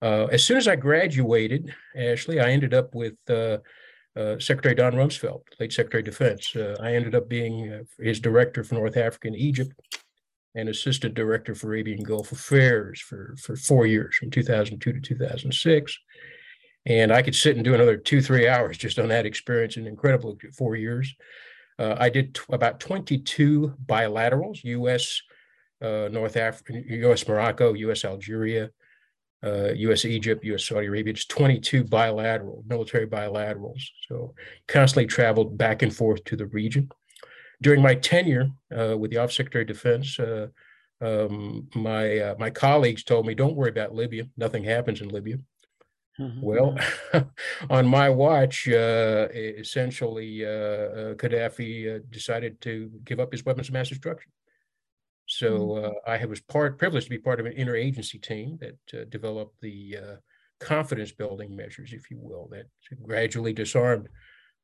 uh, 0.02 0.26
as 0.26 0.44
soon 0.44 0.56
as 0.56 0.68
I 0.68 0.76
graduated, 0.76 1.74
Ashley, 1.96 2.40
I 2.40 2.50
ended 2.50 2.74
up 2.74 2.94
with 2.94 3.14
uh, 3.28 3.58
uh 4.16 4.38
Secretary 4.40 4.74
Don 4.74 4.94
Rumsfeld, 4.94 5.42
late 5.60 5.72
Secretary 5.72 6.00
of 6.00 6.06
Defense. 6.06 6.54
Uh, 6.56 6.76
I 6.80 6.94
ended 6.94 7.14
up 7.14 7.28
being 7.28 7.84
his 7.98 8.18
director 8.18 8.64
for 8.64 8.74
North 8.74 8.96
Africa 8.96 9.28
and 9.28 9.36
Egypt 9.36 9.72
and 10.54 10.68
assistant 10.68 11.14
director 11.14 11.54
for 11.54 11.68
Arabian 11.68 12.02
Gulf 12.02 12.32
Affairs 12.32 13.00
for, 13.00 13.34
for 13.40 13.56
four 13.56 13.86
years, 13.86 14.16
from 14.16 14.30
2002 14.30 14.92
to 14.92 15.00
2006. 15.00 15.98
And 16.86 17.12
I 17.12 17.22
could 17.22 17.34
sit 17.34 17.56
and 17.56 17.64
do 17.64 17.74
another 17.74 17.96
two, 17.96 18.22
three 18.22 18.48
hours 18.48 18.78
just 18.78 18.98
on 18.98 19.08
that 19.08 19.26
experience 19.26 19.76
in 19.76 19.86
incredible 19.86 20.36
four 20.56 20.76
years. 20.76 21.14
Uh, 21.78 21.96
I 21.98 22.10
did 22.10 22.34
t- 22.34 22.42
about 22.50 22.80
22 22.80 23.74
bilaterals, 23.86 24.64
U.S. 24.64 25.22
Uh, 25.80 26.08
North 26.10 26.36
Africa, 26.36 26.80
U.S. 26.86 27.26
Morocco, 27.28 27.74
U.S. 27.74 28.04
Algeria, 28.04 28.70
uh, 29.44 29.72
U.S. 29.72 30.04
Egypt, 30.04 30.44
U.S. 30.44 30.66
Saudi 30.66 30.86
Arabia, 30.86 31.12
just 31.12 31.30
22 31.30 31.84
bilateral, 31.84 32.64
military 32.66 33.06
bilaterals. 33.06 33.82
So 34.08 34.34
constantly 34.66 35.06
traveled 35.06 35.56
back 35.56 35.82
and 35.82 35.94
forth 35.94 36.24
to 36.24 36.36
the 36.36 36.46
region 36.46 36.90
during 37.62 37.82
my 37.82 37.94
tenure 37.94 38.50
uh, 38.76 38.96
with 38.96 39.10
the 39.10 39.18
Office 39.18 39.36
Secretary 39.36 39.62
of 39.62 39.68
Defense, 39.68 40.18
uh, 40.18 40.48
um, 41.00 41.68
my 41.74 42.18
uh, 42.18 42.34
my 42.38 42.50
colleagues 42.50 43.04
told 43.04 43.26
me, 43.26 43.34
"Don't 43.34 43.56
worry 43.56 43.70
about 43.70 43.94
Libya. 43.94 44.28
Nothing 44.36 44.64
happens 44.64 45.00
in 45.00 45.08
Libya." 45.08 45.38
Mm-hmm. 46.18 46.42
Well, 46.42 46.78
on 47.70 47.86
my 47.86 48.10
watch, 48.10 48.68
uh, 48.68 49.28
essentially, 49.32 50.44
uh, 50.44 50.48
uh, 50.48 51.14
Gaddafi 51.14 52.10
decided 52.10 52.60
to 52.62 52.90
give 53.04 53.20
up 53.20 53.32
his 53.32 53.44
weapons 53.44 53.68
of 53.68 53.74
mass 53.74 53.88
destruction. 53.88 54.30
So 55.26 55.58
mm-hmm. 55.58 56.10
I 56.10 56.24
was 56.26 56.40
part 56.40 56.78
privileged 56.78 57.06
to 57.06 57.10
be 57.10 57.18
part 57.18 57.40
of 57.40 57.46
an 57.46 57.54
interagency 57.54 58.20
team 58.20 58.58
that 58.60 59.10
developed 59.10 59.60
the 59.62 59.96
confidence 60.58 61.12
building 61.12 61.56
measures, 61.56 61.92
if 61.94 62.10
you 62.10 62.18
will, 62.20 62.48
that 62.50 62.66
gradually 63.02 63.54
disarmed 63.54 64.08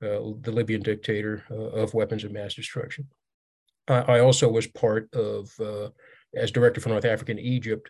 the 0.01 0.53
Libyan 0.53 0.83
dictator 0.83 1.45
uh, 1.51 1.55
of 1.55 1.95
weapons 1.95 2.25
of 2.25 2.33
mass 2.33 2.55
destruction. 2.55 3.07
I 3.89 4.19
also 4.19 4.49
was 4.49 4.67
part 4.67 5.15
of, 5.15 5.49
uh, 5.61 5.91
as 6.35 6.51
director 6.51 6.81
for 6.81 6.89
North 6.89 7.05
Africa 7.05 7.31
and 7.31 7.41
Egypt, 7.41 7.89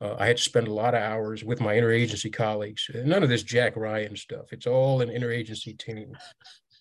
uh, 0.00 0.14
I 0.18 0.26
had 0.26 0.38
to 0.38 0.42
spend 0.42 0.66
a 0.68 0.72
lot 0.72 0.94
of 0.94 1.02
hours 1.02 1.44
with 1.44 1.60
my 1.60 1.74
interagency 1.74 2.32
colleagues. 2.32 2.90
None 2.94 3.22
of 3.22 3.28
this 3.28 3.42
Jack 3.42 3.76
Ryan 3.76 4.16
stuff. 4.16 4.52
It's 4.52 4.66
all 4.66 5.00
an 5.00 5.08
interagency 5.08 5.78
team. 5.78 6.12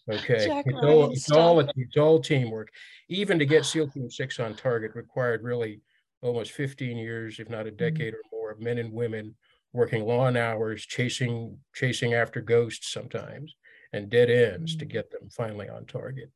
Okay, 0.10 0.45
Jack 0.45 0.65
it's 0.67 0.84
all 0.84 1.12
it's 1.12 1.32
all 1.32 1.60
it's 1.60 1.97
all 1.97 2.19
teamwork. 2.19 2.69
Even 3.10 3.39
to 3.39 3.45
get 3.45 3.65
SEAL 3.65 3.89
Team 3.89 4.10
Six 4.10 4.39
on 4.39 4.54
target 4.54 4.91
required 4.95 5.43
really 5.43 5.82
almost 6.21 6.51
15 6.51 6.97
years, 6.97 7.39
if 7.39 7.49
not 7.49 7.67
a 7.67 7.69
mm-hmm. 7.69 7.78
decade 7.78 8.13
mm-hmm. 8.13 8.36
or 8.36 8.39
more, 8.39 8.51
of 8.51 8.60
men 8.60 8.78
and 8.78 8.91
women 8.91 9.36
working 9.73 10.06
long 10.06 10.38
hours, 10.38 10.86
chasing 10.86 11.58
chasing 11.73 12.13
after 12.13 12.41
ghosts 12.41 12.91
sometimes, 12.91 13.56
and 13.95 14.10
dead 14.10 14.29
ends 14.29 14.75
to 14.75 14.86
mm. 14.86 14.89
get 14.89 15.10
them 15.10 15.29
finally 15.29 15.69
on 15.69 15.86
target 15.86 16.29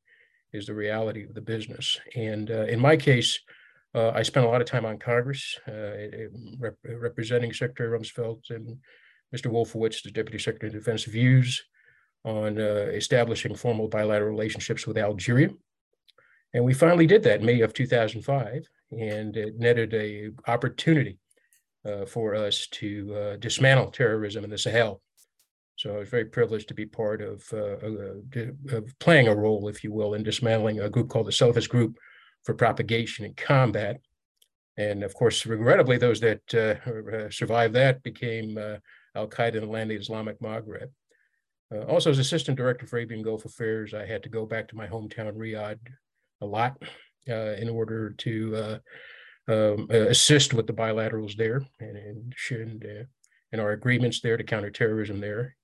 is 0.54 0.66
the 0.66 0.74
reality 0.74 1.24
of 1.24 1.34
the 1.34 1.42
business. 1.42 2.00
And 2.16 2.50
uh, 2.50 2.66
in 2.66 2.80
my 2.80 2.98
case, 2.98 3.40
uh, 3.94 4.12
I 4.12 4.24
spent 4.24 4.46
a 4.46 4.50
lot 4.50 4.62
of 4.62 4.68
time 4.68 4.86
on 4.86 4.98
Congress, 4.98 5.60
uh, 5.68 6.28
rep- 6.58 6.78
representing 6.84 7.54
Secretary 7.54 7.90
Rumsfeld 7.90 8.50
and 8.50 8.78
Mr. 9.36 9.52
Wolfowitz, 9.52 10.02
the 10.02 10.12
Deputy 10.12 10.40
Secretary 10.40 10.70
of 10.70 10.74
Defense, 10.74 11.04
views 11.04 11.64
on 12.24 12.60
uh, 12.60 12.90
establishing 12.94 13.56
formal 13.56 13.88
bilateral 13.88 14.32
relationships 14.32 14.88
with 14.88 14.98
Algeria. 14.98 15.50
And 16.54 16.66
we 16.66 16.74
finally 16.74 17.08
did 17.08 17.24
that 17.24 17.42
in 17.42 17.46
May 17.46 17.62
of 17.62 17.74
2005, 17.74 18.68
and 18.92 19.38
it 19.38 19.60
netted 19.60 19.94
a 19.94 20.30
opportunity 20.48 21.20
uh, 21.86 22.06
for 22.06 22.36
us 22.36 22.68
to 22.72 23.16
uh, 23.16 23.36
dismantle 23.38 23.92
terrorism 23.92 24.44
in 24.44 24.50
the 24.50 24.58
Sahel 24.58 25.02
so 25.80 25.96
I 25.96 26.00
was 26.00 26.10
very 26.10 26.26
privileged 26.26 26.68
to 26.68 26.74
be 26.74 26.86
part 26.86 27.22
of, 27.22 27.42
uh, 27.54 27.78
uh 27.78 28.76
of 28.76 29.00
playing 29.00 29.30
a 29.30 29.36
role, 29.36 29.70
if 29.70 29.82
you 29.82 29.94
will, 29.94 30.14
in 30.14 30.24
dismantling 30.24 30.82
a 30.82 30.90
group 30.90 31.08
called 31.08 31.28
the 31.28 31.32
Salafist 31.32 31.70
Group 31.70 31.98
for 32.44 32.54
Propagation 32.54 33.24
and 33.24 33.38
Combat. 33.38 34.02
And 34.76 35.04
of 35.04 35.14
course, 35.14 35.46
regrettably, 35.46 35.98
those 35.98 36.20
that 36.20 36.42
uh, 36.54 36.90
uh 37.16 37.30
survived 37.30 37.76
that 37.76 38.04
became 38.04 38.58
uh, 38.58 38.76
Al 39.16 39.30
Qaeda 39.30 39.56
in 39.56 39.62
the 39.62 39.72
land 39.72 39.90
of 39.90 39.96
the 39.96 40.02
Islamic 40.02 40.38
Maghreb. 40.42 40.90
also, 41.88 42.10
as 42.10 42.20
Assistant 42.20 42.58
Director 42.58 42.86
for 42.86 42.98
Arabian 42.98 43.24
Gulf 43.24 43.46
Affairs, 43.46 43.94
I 43.94 44.06
had 44.06 44.24
to 44.24 44.30
go 44.30 44.46
back 44.46 44.68
to 44.68 44.76
my 44.76 44.88
hometown, 44.88 45.38
Riyadh, 45.38 45.80
a 46.42 46.46
lot 46.46 46.76
in 47.26 47.70
order 47.70 48.10
to 48.10 48.80
um, 49.48 49.88
assist 49.90 50.54
with 50.54 50.68
the 50.68 50.74
bilaterals 50.74 51.38
there 51.38 51.62
and, 51.80 51.96
and, 51.96 52.36
and, 52.52 53.08
and 53.54 53.62
our 53.62 53.72
agreements 53.72 54.20
there 54.20 54.36
to 54.36 54.44
counter 54.44 54.72
terrorism 54.72 55.22
there 55.22 55.56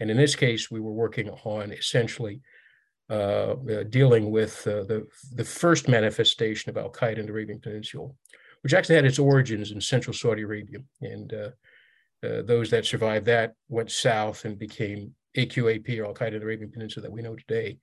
and 0.00 0.10
in 0.10 0.16
this 0.16 0.34
case, 0.34 0.70
we 0.70 0.80
were 0.80 0.92
working 0.92 1.30
on 1.30 1.72
essentially 1.72 2.40
uh, 3.10 3.56
uh, 3.70 3.82
dealing 3.90 4.30
with 4.30 4.66
uh, 4.66 4.82
the, 4.84 5.06
the 5.34 5.44
first 5.44 5.88
manifestation 5.88 6.70
of 6.70 6.76
Al 6.76 6.90
Qaeda 6.90 7.18
in 7.18 7.26
the 7.26 7.32
Arabian 7.32 7.60
Peninsula, 7.60 8.08
which 8.62 8.72
actually 8.72 8.94
had 8.94 9.04
its 9.04 9.18
origins 9.18 9.72
in 9.72 9.80
central 9.80 10.14
Saudi 10.14 10.42
Arabia. 10.42 10.78
And 11.02 11.32
uh, 11.34 11.50
uh, 12.26 12.42
those 12.42 12.70
that 12.70 12.86
survived 12.86 13.26
that 13.26 13.52
went 13.68 13.90
south 13.90 14.46
and 14.46 14.58
became 14.58 15.12
AQAP 15.36 15.98
or 15.98 16.06
Al 16.06 16.14
Qaeda 16.14 16.28
in 16.28 16.38
the 16.38 16.44
Arabian 16.46 16.72
Peninsula 16.72 17.02
that 17.02 17.12
we 17.12 17.20
know 17.20 17.36
today 17.36 17.78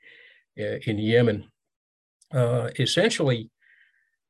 uh, 0.59 0.79
in 0.87 0.97
Yemen. 0.97 1.47
essentially, 2.33 3.51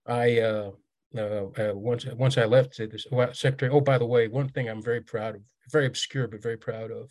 I 0.05 0.71
once 1.13 2.05
once 2.05 2.37
I 2.37 2.45
left 2.45 2.77
this 2.77 3.07
well, 3.11 3.33
secretary. 3.33 3.71
Oh, 3.71 3.79
by 3.79 3.97
the 3.97 4.05
way, 4.05 4.27
one 4.27 4.49
thing 4.49 4.67
I'm 4.67 4.83
very 4.83 5.01
proud 5.01 5.35
of, 5.35 5.41
very 5.71 5.85
obscure 5.85 6.27
but 6.27 6.43
very 6.43 6.57
proud 6.57 6.91
of, 6.91 7.09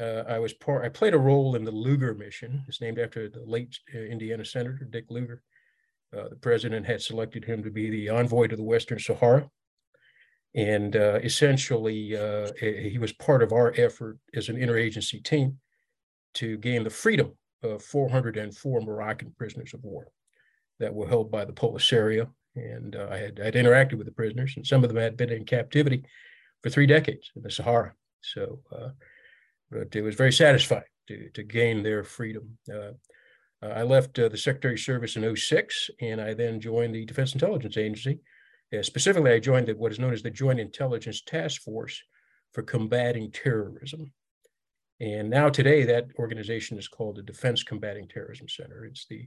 uh, 0.00 0.24
I 0.28 0.38
was 0.38 0.52
part, 0.52 0.84
I 0.84 0.88
played 0.88 1.14
a 1.14 1.18
role 1.18 1.54
in 1.56 1.64
the 1.64 1.70
Lugar 1.70 2.14
mission. 2.14 2.64
It's 2.66 2.80
named 2.80 2.98
after 2.98 3.28
the 3.28 3.44
late 3.44 3.78
uh, 3.94 3.98
Indiana 3.98 4.44
Senator 4.44 4.86
Dick 4.90 5.06
Lugar. 5.08 5.42
Uh, 6.16 6.28
the 6.28 6.36
president 6.36 6.86
had 6.86 7.02
selected 7.02 7.44
him 7.44 7.62
to 7.62 7.70
be 7.70 7.90
the 7.90 8.08
envoy 8.08 8.46
to 8.48 8.56
the 8.56 8.62
Western 8.62 8.98
Sahara. 8.98 9.48
And 10.54 10.94
uh, 10.94 11.18
essentially, 11.22 12.16
uh, 12.16 12.52
he 12.60 12.98
was 12.98 13.12
part 13.12 13.42
of 13.42 13.52
our 13.52 13.74
effort 13.76 14.18
as 14.34 14.48
an 14.48 14.56
interagency 14.56 15.22
team 15.22 15.58
to 16.34 16.56
gain 16.58 16.84
the 16.84 16.90
freedom 16.90 17.32
of 17.62 17.82
404 17.82 18.80
Moroccan 18.82 19.34
prisoners 19.36 19.74
of 19.74 19.82
war 19.82 20.06
that 20.78 20.94
were 20.94 21.08
held 21.08 21.30
by 21.30 21.44
the 21.44 21.52
Polisario. 21.52 22.28
And 22.54 22.94
uh, 22.94 23.08
I 23.10 23.16
had 23.16 23.40
I'd 23.40 23.54
interacted 23.54 23.94
with 23.94 24.06
the 24.06 24.12
prisoners, 24.12 24.54
and 24.56 24.64
some 24.64 24.84
of 24.84 24.90
them 24.90 24.98
had 24.98 25.16
been 25.16 25.30
in 25.30 25.44
captivity 25.44 26.04
for 26.62 26.70
three 26.70 26.86
decades 26.86 27.32
in 27.34 27.42
the 27.42 27.50
Sahara. 27.50 27.92
So 28.20 28.60
but 29.70 29.94
it 29.94 30.02
was 30.02 30.14
very 30.14 30.32
satisfying 30.32 30.82
to, 31.08 31.28
to 31.30 31.42
gain 31.42 31.82
their 31.82 32.04
freedom. 32.04 32.58
Uh, 32.72 32.92
I 33.62 33.82
left 33.82 34.18
uh, 34.18 34.28
the 34.28 34.36
Secretary 34.36 34.74
of 34.74 34.80
Service 34.80 35.16
in 35.16 35.36
06, 35.36 35.90
and 36.00 36.20
I 36.20 36.34
then 36.34 36.60
joined 36.60 36.94
the 36.94 37.04
Defense 37.04 37.32
Intelligence 37.32 37.76
Agency. 37.76 38.20
Uh, 38.76 38.82
specifically, 38.82 39.32
I 39.32 39.38
joined 39.38 39.68
the, 39.68 39.74
what 39.74 39.92
is 39.92 39.98
known 39.98 40.12
as 40.12 40.22
the 40.22 40.30
Joint 40.30 40.60
Intelligence 40.60 41.22
Task 41.22 41.62
Force 41.62 42.02
for 42.52 42.62
Combating 42.62 43.30
Terrorism. 43.30 44.12
And 45.00 45.30
now 45.30 45.48
today, 45.48 45.84
that 45.84 46.06
organization 46.18 46.78
is 46.78 46.88
called 46.88 47.16
the 47.16 47.22
Defense 47.22 47.62
Combating 47.62 48.06
Terrorism 48.06 48.48
Center. 48.48 48.84
It's 48.84 49.06
the 49.08 49.26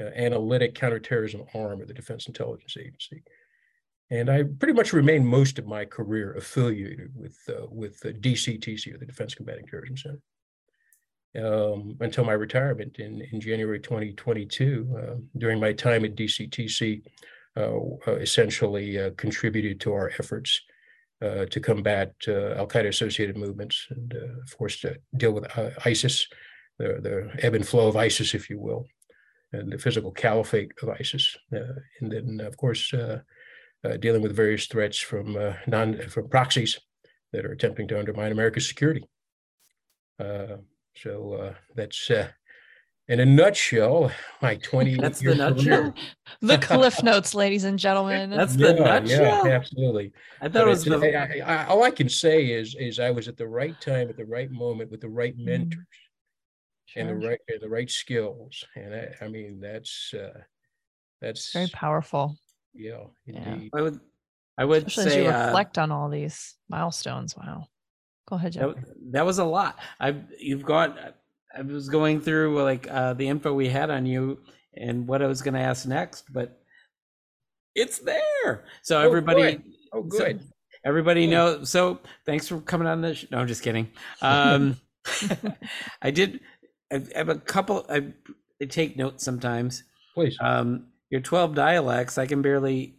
uh, 0.00 0.04
analytic 0.14 0.74
counterterrorism 0.74 1.44
arm 1.54 1.80
of 1.80 1.88
the 1.88 1.94
Defense 1.94 2.26
Intelligence 2.26 2.76
Agency 2.78 3.22
and 4.10 4.30
I 4.30 4.44
pretty 4.44 4.74
much 4.74 4.92
remained 4.92 5.26
most 5.26 5.58
of 5.58 5.66
my 5.66 5.84
career 5.84 6.34
affiliated 6.34 7.10
with 7.14 7.38
uh, 7.48 7.66
with 7.70 8.00
the 8.00 8.12
DCTC 8.12 8.94
or 8.94 8.98
the 8.98 9.06
Defense 9.06 9.34
Combating 9.34 9.66
Terrorism 9.66 9.96
Center 9.96 10.20
um, 11.44 11.96
until 12.00 12.24
my 12.24 12.32
retirement 12.32 12.98
in 12.98 13.22
in 13.32 13.40
January 13.40 13.80
2022. 13.80 14.96
Uh, 14.96 15.14
during 15.38 15.60
my 15.60 15.72
time 15.72 16.04
at 16.04 16.14
DCTC, 16.14 17.02
uh, 17.56 17.78
uh, 18.06 18.16
essentially 18.16 18.98
uh, 18.98 19.10
contributed 19.16 19.80
to 19.80 19.92
our 19.94 20.10
efforts 20.18 20.60
uh, 21.22 21.46
to 21.46 21.58
combat 21.58 22.12
Al 22.28 22.66
Qaeda 22.66 22.88
associated 22.88 23.36
movements 23.38 23.86
and, 23.88 24.12
of 24.12 24.58
course, 24.58 24.78
to 24.80 24.98
deal 25.16 25.32
with 25.32 25.46
ISIS, 25.86 26.26
the, 26.78 27.00
the 27.00 27.44
ebb 27.44 27.54
and 27.54 27.66
flow 27.66 27.88
of 27.88 27.96
ISIS, 27.96 28.34
if 28.34 28.50
you 28.50 28.60
will. 28.60 28.86
and 29.52 29.72
the 29.72 29.78
physical 29.78 30.12
caliphate 30.12 30.72
of 30.82 30.90
ISIS, 30.90 31.34
and 31.50 32.12
then 32.12 32.40
of 32.46 32.58
course 32.58 32.92
Uh, 33.86 33.96
dealing 33.96 34.22
with 34.22 34.34
various 34.34 34.66
threats 34.66 34.98
from 34.98 35.36
uh, 35.36 35.52
non 35.66 35.98
from 36.08 36.28
proxies 36.28 36.78
that 37.32 37.44
are 37.44 37.52
attempting 37.52 37.86
to 37.88 37.98
undermine 37.98 38.32
America's 38.32 38.68
security. 38.68 39.04
Uh, 40.18 40.56
so 40.96 41.54
that's 41.74 42.10
in 43.08 43.20
a 43.20 43.24
nutshell, 43.24 44.10
my 44.42 44.56
20 44.56 44.96
That's 44.96 45.20
the 45.20 45.34
nutshell. 45.34 45.94
the 46.40 46.58
cliff 46.58 47.04
notes, 47.04 47.34
ladies 47.34 47.62
and 47.62 47.78
gentlemen. 47.78 48.30
That's 48.30 48.56
the 48.56 48.74
nutshell. 48.74 49.46
Yeah, 49.46 49.52
absolutely. 49.52 50.12
I 50.40 50.48
thought 50.48 50.66
it 50.66 50.70
was 50.70 50.84
the... 50.84 51.16
I, 51.16 51.38
I, 51.38 51.66
all 51.66 51.84
I 51.84 51.92
can 51.92 52.08
say 52.08 52.46
is 52.46 52.74
is 52.74 52.98
I 52.98 53.10
was 53.10 53.28
at 53.28 53.36
the 53.36 53.46
right 53.46 53.80
time 53.80 54.08
at 54.08 54.16
the 54.16 54.24
right 54.24 54.50
moment 54.50 54.90
with 54.90 55.00
the 55.00 55.08
right 55.08 55.36
mm-hmm. 55.36 55.44
mentors 55.44 55.86
sure. 56.86 57.02
and 57.02 57.10
the 57.10 57.28
right 57.28 57.38
and 57.46 57.60
the 57.60 57.68
right 57.68 57.90
skills. 57.90 58.64
And 58.74 58.92
I, 58.92 59.24
I 59.24 59.28
mean 59.28 59.60
that's 59.60 60.12
uh 60.12 60.40
that's 61.20 61.52
very 61.52 61.68
powerful. 61.68 62.36
Yeah, 62.76 63.04
indeed. 63.26 63.70
Yeah. 63.72 63.78
I 63.78 63.82
would 63.82 64.00
I 64.58 64.64
would 64.64 64.86
Especially 64.86 65.10
say 65.10 65.18
as 65.20 65.24
you 65.24 65.30
uh, 65.30 65.46
reflect 65.46 65.78
uh, 65.78 65.82
on 65.82 65.92
all 65.92 66.08
these 66.08 66.54
milestones. 66.68 67.36
Wow. 67.36 67.66
Go 68.28 68.36
ahead, 68.36 68.52
Jeff. 68.52 68.74
That, 68.74 68.84
that 69.12 69.26
was 69.26 69.38
a 69.38 69.44
lot. 69.44 69.78
I 70.00 70.16
you've 70.38 70.64
got 70.64 70.98
I 71.56 71.62
was 71.62 71.88
going 71.88 72.20
through 72.20 72.62
like 72.62 72.90
uh, 72.90 73.14
the 73.14 73.28
info 73.28 73.52
we 73.52 73.68
had 73.68 73.90
on 73.90 74.06
you 74.06 74.38
and 74.76 75.06
what 75.06 75.22
I 75.22 75.26
was 75.26 75.42
going 75.42 75.54
to 75.54 75.60
ask 75.60 75.86
next, 75.86 76.32
but 76.32 76.60
it's 77.74 77.98
there. 77.98 78.64
So 78.82 78.98
oh, 78.98 79.06
everybody, 79.06 79.42
good. 79.42 79.62
oh 79.92 80.02
good. 80.02 80.40
So 80.40 80.46
everybody 80.84 81.26
good. 81.26 81.32
knows. 81.32 81.70
So 81.70 82.00
thanks 82.24 82.48
for 82.48 82.60
coming 82.60 82.88
on 82.88 83.00
the. 83.00 83.14
Sh- 83.14 83.26
no, 83.30 83.38
I'm 83.38 83.46
just 83.46 83.62
kidding. 83.62 83.88
Um, 84.20 84.76
I 86.02 86.10
did. 86.10 86.40
I 86.92 87.02
have 87.14 87.28
a 87.28 87.36
couple. 87.36 87.86
I, 87.88 88.12
I 88.60 88.64
take 88.66 88.96
notes 88.96 89.24
sometimes. 89.24 89.84
Please. 90.14 90.36
Um, 90.40 90.86
your 91.10 91.20
12 91.20 91.54
dialects. 91.54 92.18
I 92.18 92.26
can 92.26 92.42
barely 92.42 92.96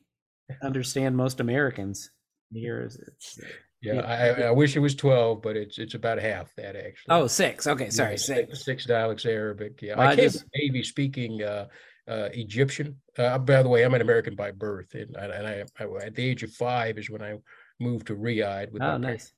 understand 0.61 1.17
most 1.17 1.39
Americans. 1.39 2.11
Here 2.51 2.81
is 2.81 2.95
it's 2.95 3.39
yeah, 3.81 4.01
I, 4.01 4.47
I 4.47 4.51
wish 4.51 4.75
it 4.75 4.79
was 4.79 4.95
twelve, 4.95 5.41
but 5.41 5.55
it's 5.55 5.77
it's 5.77 5.93
about 5.93 6.17
half 6.17 6.53
that 6.55 6.75
actually. 6.75 7.09
Oh, 7.09 7.27
six. 7.27 7.67
Okay, 7.67 7.89
sorry, 7.89 8.11
yeah, 8.11 8.17
six. 8.17 8.65
Six 8.65 8.85
dialects 8.85 9.25
Arabic. 9.25 9.79
Yeah, 9.81 9.97
well, 9.97 10.07
I, 10.07 10.11
I 10.11 10.15
came 10.15 10.25
just... 10.25 10.45
Navy 10.55 10.81
speaking 10.81 11.43
uh, 11.43 11.67
uh, 12.07 12.29
Egyptian. 12.33 12.99
Uh, 13.17 13.37
by 13.37 13.61
the 13.61 13.69
way, 13.69 13.83
I'm 13.83 13.93
an 13.93 14.01
American 14.01 14.35
by 14.35 14.51
birth, 14.51 14.95
and, 14.95 15.15
and 15.15 15.47
I, 15.47 15.63
I, 15.79 16.05
at 16.05 16.15
the 16.15 16.27
age 16.27 16.41
of 16.41 16.51
five 16.53 16.97
is 16.97 17.09
when 17.09 17.21
I 17.21 17.35
moved 17.79 18.07
to 18.07 18.15
Riyadh 18.15 18.71
with 18.71 18.81
oh, 18.81 18.93
my 18.93 18.97
nice. 18.97 19.03
parents. 19.03 19.33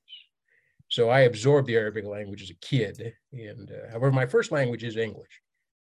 So 0.88 1.10
I 1.10 1.20
absorbed 1.20 1.68
the 1.68 1.76
Arabic 1.76 2.06
language 2.06 2.42
as 2.42 2.50
a 2.50 2.54
kid, 2.54 3.12
and 3.32 3.70
uh, 3.70 3.90
however, 3.90 4.10
my 4.10 4.26
first 4.26 4.52
language 4.52 4.84
is 4.84 4.96
English. 4.96 5.40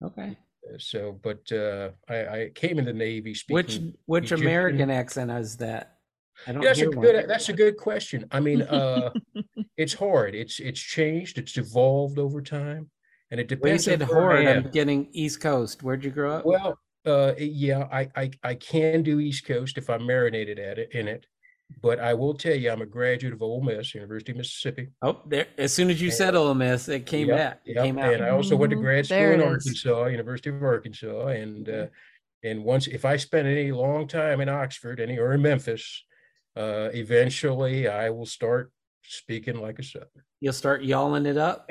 Okay. 0.04 0.38
Uh, 0.72 0.78
so, 0.78 1.20
but 1.24 1.52
uh, 1.52 1.90
I, 2.10 2.16
I 2.16 2.52
came 2.54 2.80
in 2.80 2.86
the 2.86 2.94
Navy 2.94 3.34
speaking. 3.34 3.56
Which 3.56 3.80
which 4.06 4.24
Egyptian. 4.26 4.48
American 4.48 4.90
accent 4.90 5.32
is 5.32 5.58
that? 5.58 5.98
I 6.48 6.52
don't. 6.52 6.64
that's 6.64 6.82
a 6.82 6.88
good 6.88 7.28
that's 7.28 7.50
a 7.50 7.54
good 7.54 7.78
question. 7.78 8.26
I 8.32 8.40
mean, 8.40 8.62
uh, 8.64 9.12
it's 9.78 9.94
hard. 9.94 10.36
It's 10.36 10.60
it's 10.60 10.80
changed. 10.80 11.38
It's 11.38 11.58
evolved 11.58 12.18
over 12.18 12.42
time, 12.42 12.90
and 13.32 13.40
it 13.40 13.48
depends. 13.48 13.88
When 13.88 14.00
you 14.00 14.06
said 14.06 14.12
hard, 14.14 14.46
I'm 14.46 14.72
getting 14.72 15.10
East 15.12 15.42
Coast. 15.42 15.84
Where'd 15.84 16.04
you 16.04 16.12
grow 16.12 16.38
up? 16.38 16.46
Well, 16.46 16.80
uh, 17.06 17.34
yeah, 17.38 17.88
I, 17.92 18.10
I 18.16 18.32
I 18.44 18.56
can 18.56 19.04
do 19.04 19.20
East 19.20 19.46
Coast 19.46 19.78
if 19.78 19.90
I'm 19.90 20.06
marinated 20.06 20.60
at 20.60 20.80
it 20.80 20.94
in 20.94 21.08
it. 21.08 21.28
But 21.82 22.00
I 22.00 22.14
will 22.14 22.34
tell 22.34 22.56
you, 22.56 22.72
I'm 22.72 22.82
a 22.82 22.86
graduate 22.86 23.34
of 23.34 23.42
Ole 23.42 23.62
Miss, 23.62 23.94
University 23.94 24.32
of 24.32 24.38
Mississippi. 24.38 24.90
Oh, 25.02 25.22
there! 25.26 25.48
As 25.58 25.74
soon 25.74 25.90
as 25.90 26.02
you 26.02 26.08
and, 26.08 26.16
said 26.16 26.36
Ole 26.36 26.54
Miss, 26.54 26.88
it 26.88 27.06
came 27.06 27.28
yep, 27.28 27.38
back. 27.38 27.62
It 27.66 27.76
yep, 27.76 27.86
came 27.86 27.98
out. 27.98 28.14
And 28.14 28.24
I 28.24 28.30
also 28.30 28.56
went 28.56 28.70
to 28.72 28.76
mm-hmm. 28.76 28.86
grad 28.86 29.06
school 29.06 29.18
in 29.18 29.42
Arkansas, 29.42 30.06
University 30.06 30.50
of 30.50 30.64
Arkansas, 30.64 31.28
and 31.28 31.70
uh, 31.70 31.86
and 32.44 32.64
once 32.64 32.88
if 32.88 33.06
I 33.06 33.18
spend 33.18 33.48
any 33.48 33.72
long 33.72 34.08
time 34.08 34.42
in 34.42 34.50
Oxford, 34.50 35.00
any 35.00 35.18
or 35.18 35.34
in 35.34 35.42
Memphis, 35.42 36.04
uh, 36.56 36.90
eventually 36.94 37.88
I 37.88 38.10
will 38.10 38.26
start 38.26 38.72
speaking 39.04 39.60
like 39.60 39.80
a 39.80 39.84
Southerner. 39.84 40.26
You'll 40.40 40.54
start 40.54 40.84
yawling 40.84 41.26
it 41.26 41.38
up. 41.38 41.70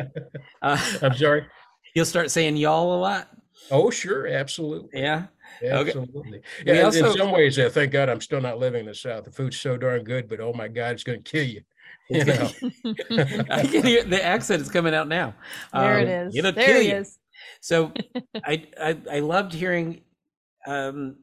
Uh, 0.60 0.92
I'm 1.02 1.14
sorry. 1.14 1.46
You'll 1.94 2.06
start 2.06 2.30
saying 2.30 2.56
y'all 2.56 2.94
a 2.94 3.00
lot. 3.00 3.28
Oh, 3.70 3.90
sure, 3.90 4.26
absolutely. 4.26 5.00
Yeah. 5.00 5.26
Absolutely. 5.62 6.38
Okay. 6.38 6.76
Yeah, 6.76 6.82
also, 6.82 7.10
in 7.10 7.16
some 7.16 7.30
ways, 7.30 7.58
uh, 7.58 7.70
thank 7.70 7.92
God 7.92 8.08
I'm 8.08 8.20
still 8.20 8.40
not 8.40 8.58
living 8.58 8.80
in 8.80 8.86
the 8.86 8.94
South. 8.94 9.24
The 9.24 9.30
food's 9.30 9.58
so 9.58 9.76
darn 9.76 10.04
good, 10.04 10.28
but 10.28 10.40
oh 10.40 10.52
my 10.52 10.68
God, 10.68 10.92
it's 10.92 11.04
going 11.04 11.22
to 11.22 11.30
kill 11.30 11.46
you. 11.46 11.62
You 12.10 12.24
know, 12.24 12.50
I 13.48 13.62
can 13.62 13.84
hear 13.84 14.02
the 14.02 14.20
accent 14.22 14.60
is 14.60 14.68
coming 14.68 14.92
out 14.92 15.08
now. 15.08 15.34
There 15.72 15.94
um, 15.94 16.00
it 16.00 16.08
is. 16.08 16.36
It'll 16.36 16.52
there 16.52 16.66
kill 16.66 16.76
it 16.76 16.86
you. 16.86 16.94
is. 16.96 17.18
So, 17.60 17.92
I, 18.44 18.66
I 18.78 18.98
I 19.10 19.20
loved 19.20 19.54
hearing 19.54 20.02
um, 20.66 21.16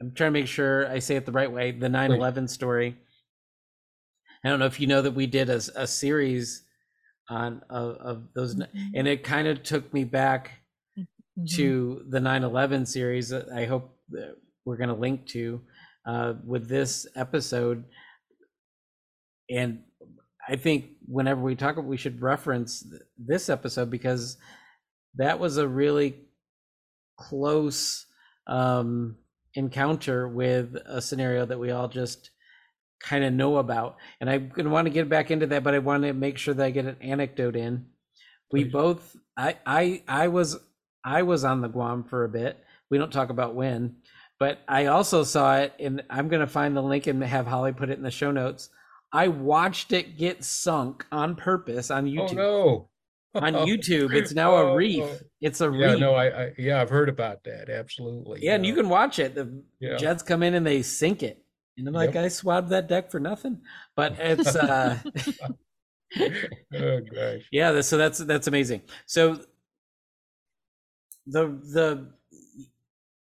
I'm 0.00 0.12
trying 0.12 0.32
to 0.32 0.40
make 0.40 0.48
sure 0.48 0.88
I 0.90 0.98
say 0.98 1.16
it 1.16 1.26
the 1.26 1.32
right 1.32 1.50
way. 1.50 1.70
The 1.70 1.88
9 1.88 2.12
11 2.12 2.48
story. 2.48 2.96
I 4.44 4.48
don't 4.48 4.58
know 4.58 4.66
if 4.66 4.78
you 4.78 4.86
know 4.86 5.00
that 5.02 5.12
we 5.12 5.26
did 5.26 5.48
a, 5.48 5.60
a 5.76 5.86
series 5.86 6.62
on 7.30 7.62
of, 7.70 7.96
of 7.96 8.22
those, 8.34 8.54
mm-hmm. 8.54 8.90
and 8.94 9.08
it 9.08 9.24
kind 9.24 9.48
of 9.48 9.62
took 9.62 9.92
me 9.94 10.04
back 10.04 10.50
mm-hmm. 11.38 11.56
to 11.56 12.04
the 12.08 12.20
9 12.20 12.44
11 12.44 12.86
series. 12.86 13.28
that 13.28 13.48
I 13.50 13.66
hope 13.66 13.96
we're 14.64 14.76
going 14.76 14.88
to 14.88 14.94
link 14.94 15.26
to 15.28 15.60
uh, 16.06 16.34
with 16.44 16.68
this 16.68 17.06
episode. 17.16 17.84
And 19.50 19.82
I 20.48 20.56
think 20.56 20.86
whenever 21.06 21.40
we 21.40 21.54
talk, 21.54 21.76
about 21.76 21.86
we 21.86 21.96
should 21.96 22.20
reference 22.20 22.86
this 23.18 23.48
episode 23.48 23.90
because 23.90 24.36
that 25.16 25.38
was 25.38 25.56
a 25.56 25.68
really 25.68 26.16
close 27.16 28.06
um, 28.46 29.16
encounter 29.54 30.28
with 30.28 30.76
a 30.86 31.00
scenario 31.00 31.46
that 31.46 31.58
we 31.58 31.70
all 31.70 31.88
just 31.88 32.30
kind 33.00 33.24
of 33.24 33.32
know 33.32 33.58
about. 33.58 33.96
And 34.20 34.28
I'm 34.28 34.48
going 34.48 34.64
to 34.64 34.70
want 34.70 34.86
to 34.86 34.92
get 34.92 35.08
back 35.08 35.30
into 35.30 35.46
that, 35.48 35.62
but 35.62 35.74
I 35.74 35.78
want 35.78 36.02
to 36.04 36.12
make 36.12 36.38
sure 36.38 36.54
that 36.54 36.64
I 36.64 36.70
get 36.70 36.86
an 36.86 36.96
anecdote 37.00 37.56
in. 37.56 37.86
We 38.50 38.64
both, 38.64 39.16
I, 39.36 39.56
I, 39.66 40.02
I 40.06 40.28
was, 40.28 40.58
I 41.04 41.22
was 41.22 41.44
on 41.44 41.60
the 41.60 41.68
Guam 41.68 42.04
for 42.04 42.24
a 42.24 42.28
bit. 42.28 42.62
We 42.90 42.98
don't 42.98 43.12
talk 43.12 43.30
about 43.30 43.54
when, 43.54 43.96
but 44.38 44.60
I 44.68 44.86
also 44.86 45.24
saw 45.24 45.58
it, 45.58 45.72
and 45.78 46.02
I'm 46.10 46.28
going 46.28 46.40
to 46.40 46.46
find 46.46 46.76
the 46.76 46.82
link 46.82 47.06
and 47.06 47.22
have 47.22 47.46
Holly 47.46 47.72
put 47.72 47.90
it 47.90 47.98
in 47.98 48.04
the 48.04 48.10
show 48.10 48.30
notes. 48.30 48.70
I 49.12 49.28
watched 49.28 49.92
it 49.92 50.18
get 50.18 50.42
sunk 50.42 51.06
on 51.12 51.36
purpose 51.36 51.90
on 51.90 52.06
oh, 52.06 52.10
YouTube. 52.10 52.32
Oh 52.32 52.34
no! 52.34 52.88
on 53.34 53.54
YouTube. 53.66 54.12
It's 54.12 54.32
now 54.32 54.56
a 54.56 54.70
oh, 54.70 54.74
reef. 54.74 55.22
It's 55.40 55.60
a 55.60 55.70
yeah, 55.70 55.92
reef. 55.92 56.00
no, 56.00 56.14
I, 56.14 56.44
I, 56.44 56.52
yeah, 56.58 56.80
I've 56.80 56.90
heard 56.90 57.08
about 57.08 57.44
that. 57.44 57.68
Absolutely. 57.68 58.40
Yeah, 58.42 58.54
and 58.54 58.64
you 58.64 58.74
can 58.74 58.88
watch 58.88 59.18
it. 59.18 59.34
The 59.34 59.62
yeah. 59.80 59.96
jets 59.96 60.22
come 60.22 60.42
in 60.42 60.54
and 60.54 60.66
they 60.66 60.82
sink 60.82 61.22
it, 61.22 61.44
and 61.76 61.86
I'm 61.86 61.94
like, 61.94 62.14
yep. 62.14 62.24
I 62.24 62.28
swabbed 62.28 62.70
that 62.70 62.88
deck 62.88 63.10
for 63.10 63.20
nothing. 63.20 63.60
But 63.96 64.16
it's 64.18 64.54
uh, 64.54 64.98
oh 66.20 67.00
gosh. 67.00 67.42
Yeah, 67.52 67.80
so 67.80 67.96
that's 67.96 68.18
that's 68.18 68.46
amazing. 68.46 68.82
So 69.06 69.40
the 71.26 71.46
the 71.72 72.06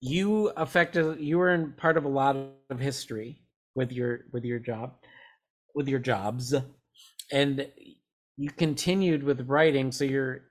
you 0.01 0.49
affected 0.57 1.21
you 1.21 1.39
were 1.39 1.51
in 1.51 1.73
part 1.73 1.97
of 1.97 2.05
a 2.05 2.09
lot 2.09 2.37
of 2.71 2.79
history 2.79 3.43
with 3.75 3.93
your 3.93 4.21
with 4.33 4.45
your 4.45 4.59
job 4.59 4.95
with 5.75 5.89
your 5.89 5.99
jobs 5.99 6.55
and 7.33 7.67
you 8.37 8.51
continued 8.51 9.23
with 9.23 9.49
writing 9.49 9.91
so 9.91 10.05
your 10.05 10.43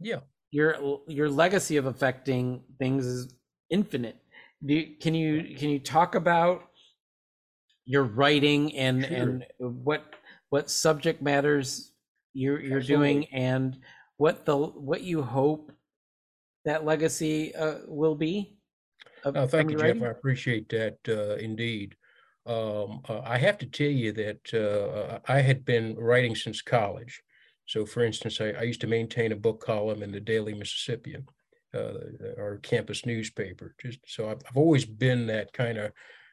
yeah 0.00 0.20
your 0.50 1.00
your 1.06 1.28
legacy 1.28 1.76
of 1.76 1.86
affecting 1.86 2.62
things 2.78 3.04
is 3.04 3.34
infinite 3.70 4.16
you, 4.62 4.94
can 5.00 5.14
you 5.14 5.56
can 5.56 5.68
you 5.68 5.78
talk 5.78 6.14
about 6.14 6.62
your 7.84 8.04
writing 8.04 8.74
and 8.74 9.04
sure. 9.04 9.16
and 9.16 9.44
what 9.58 10.14
what 10.50 10.70
subject 10.70 11.20
matters 11.20 11.92
you're 12.32 12.60
you're 12.60 12.78
Absolutely. 12.78 13.12
doing 13.12 13.24
and 13.32 13.78
what 14.16 14.46
the 14.46 14.56
what 14.56 15.02
you 15.02 15.22
hope 15.22 15.72
that 16.64 16.84
legacy 16.84 17.54
uh, 17.54 17.78
will 17.86 18.14
be 18.14 18.56
of, 19.24 19.50
thank 19.50 19.70
you 19.70 19.78
jeff 19.78 20.02
i 20.02 20.06
appreciate 20.06 20.68
that 20.68 20.96
uh, 21.08 21.36
indeed 21.36 21.96
um, 22.48 23.02
uh, 23.06 23.20
I 23.24 23.36
have 23.36 23.58
to 23.58 23.66
tell 23.66 23.90
you 23.90 24.10
that 24.12 24.54
uh, 24.54 25.18
I 25.30 25.42
had 25.42 25.66
been 25.66 25.94
writing 25.96 26.34
since 26.34 26.62
college. 26.62 27.22
So, 27.66 27.84
for 27.84 28.02
instance, 28.02 28.40
I, 28.40 28.52
I, 28.52 28.62
used 28.62 28.80
to 28.80 28.86
maintain 28.86 29.32
a 29.32 29.36
book 29.36 29.62
column 29.62 30.02
in 30.02 30.10
the 30.10 30.20
Daily 30.20 30.54
Mississippian, 30.54 31.26
uh, 31.74 31.92
our 32.38 32.56
campus 32.62 33.04
newspaper. 33.04 33.74
Just 33.78 33.98
so 34.06 34.30
I've, 34.30 34.40
I've 34.48 34.56
always 34.56 34.86
been 34.86 35.26
that 35.26 35.52
kind 35.52 35.76
of 35.76 35.92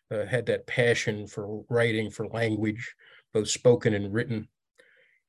uh, 0.09 0.25
had 0.25 0.45
that 0.45 0.67
passion 0.67 1.27
for 1.27 1.65
writing, 1.69 2.09
for 2.09 2.29
language, 2.29 2.95
both 3.33 3.49
spoken 3.49 3.93
and 3.93 4.13
written. 4.13 4.47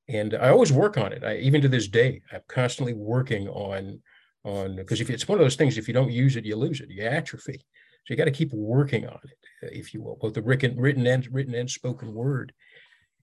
And 0.06 0.35
I 0.35 0.50
always 0.50 0.72
work 0.72 0.96
on 0.96 1.12
it. 1.12 1.24
I, 1.24 1.38
even 1.38 1.62
to 1.62 1.68
this 1.68 1.88
day, 1.88 2.22
I'm 2.32 2.42
constantly 2.46 2.94
working 2.94 3.48
on 3.48 4.00
on 4.46 4.76
because 4.76 5.00
if 5.00 5.11
it's 5.11 5.28
one 5.28 5.38
of 5.38 5.44
those 5.44 5.56
things, 5.56 5.76
if 5.76 5.88
you 5.88 5.94
don't 5.94 6.12
use 6.12 6.37
it, 6.37 6.44
you 6.44 6.56
lose 6.56 6.80
it, 6.80 6.90
you 6.90 7.02
atrophy. 7.02 7.64
So 8.04 8.12
you 8.12 8.16
got 8.16 8.26
to 8.26 8.30
keep 8.30 8.52
working 8.52 9.06
on 9.06 9.18
it, 9.24 9.38
uh, 9.64 9.68
if 9.72 9.92
you 9.92 10.00
will, 10.00 10.16
both 10.16 10.35
the 10.35 10.42
written, 10.42 10.78
written 10.78 11.06
and 11.06 11.26
written 11.32 11.54
and 11.54 11.68
spoken 11.68 12.14
word. 12.14 12.52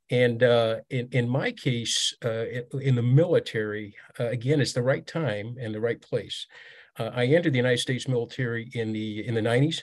And 0.09 0.43
uh, 0.43 0.81
in 0.89 1.07
in 1.13 1.29
my 1.29 1.51
case, 1.53 2.13
uh, 2.23 2.45
in 2.79 2.95
the 2.95 3.01
military, 3.01 3.95
uh, 4.19 4.27
again, 4.27 4.59
it's 4.59 4.73
the 4.73 4.83
right 4.83 5.07
time 5.07 5.55
and 5.59 5.73
the 5.73 5.79
right 5.79 6.01
place. 6.01 6.45
uh, 6.99 7.11
I 7.13 7.25
entered 7.27 7.53
the 7.53 7.63
United 7.65 7.79
States 7.79 8.07
military 8.07 8.69
in 8.73 8.91
the 8.91 9.25
in 9.25 9.33
the 9.33 9.41
90s, 9.41 9.81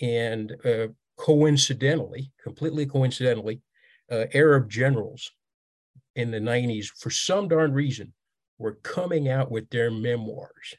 and 0.00 0.56
uh, 0.64 0.88
coincidentally, 1.16 2.32
completely 2.42 2.84
coincidentally, 2.84 3.62
Arab 4.10 4.68
generals 4.68 5.30
in 6.16 6.30
the 6.32 6.40
90s, 6.40 6.86
for 6.86 7.10
some 7.10 7.46
darn 7.46 7.72
reason, 7.72 8.12
were 8.58 8.74
coming 8.82 9.28
out 9.28 9.50
with 9.50 9.70
their 9.70 9.90
memoirs 9.90 10.76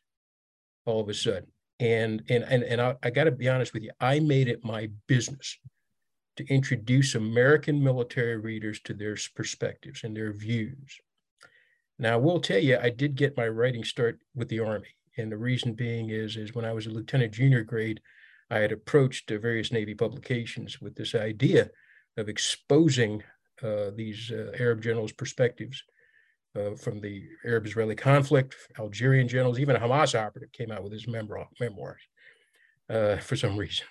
all 0.85 1.01
of 1.01 1.09
a 1.09 1.13
sudden. 1.13 1.47
And 1.79 2.23
and 2.29 2.43
and, 2.43 2.63
and 2.63 2.81
I, 2.81 2.95
I 3.03 3.09
got 3.09 3.25
to 3.25 3.31
be 3.31 3.47
honest 3.47 3.73
with 3.73 3.83
you, 3.83 3.91
I 3.99 4.19
made 4.19 4.49
it 4.49 4.65
my 4.65 4.89
business 5.07 5.57
to 6.35 6.47
introduce 6.47 7.15
American 7.15 7.83
military 7.83 8.37
readers 8.37 8.79
to 8.81 8.93
their 8.93 9.17
perspectives 9.35 10.03
and 10.03 10.15
their 10.15 10.33
views. 10.33 10.99
Now, 11.97 12.13
I 12.13 12.17
will 12.17 12.39
tell 12.39 12.59
you, 12.59 12.77
I 12.81 12.89
did 12.89 13.15
get 13.15 13.35
my 13.35 13.47
writing 13.47 13.83
start 13.83 14.19
with 14.33 14.47
the 14.47 14.61
Army. 14.61 14.95
And 15.17 15.29
the 15.29 15.37
reason 15.37 15.73
being 15.73 16.11
is, 16.11 16.37
is 16.37 16.55
when 16.55 16.63
I 16.63 16.71
was 16.71 16.85
a 16.85 16.91
lieutenant 16.91 17.33
junior 17.33 17.63
grade, 17.63 17.99
I 18.49 18.59
had 18.59 18.71
approached 18.71 19.29
various 19.29 19.73
Navy 19.73 19.93
publications 19.93 20.79
with 20.79 20.95
this 20.95 21.13
idea 21.13 21.69
of 22.15 22.29
exposing 22.29 23.21
uh, 23.61 23.91
these 23.93 24.31
uh, 24.31 24.53
Arab 24.57 24.81
generals' 24.81 25.11
perspectives 25.11 25.83
uh, 26.55 26.75
from 26.75 26.99
the 26.99 27.23
Arab 27.45 27.65
Israeli 27.65 27.95
conflict, 27.95 28.55
Algerian 28.79 29.27
generals, 29.27 29.59
even 29.59 29.75
a 29.75 29.79
Hamas 29.79 30.19
operative 30.19 30.51
came 30.51 30.71
out 30.71 30.83
with 30.83 30.91
his 30.91 31.07
memoir, 31.07 31.47
memoirs 31.59 32.01
uh, 32.89 33.17
for 33.17 33.35
some 33.35 33.57
reason. 33.57 33.85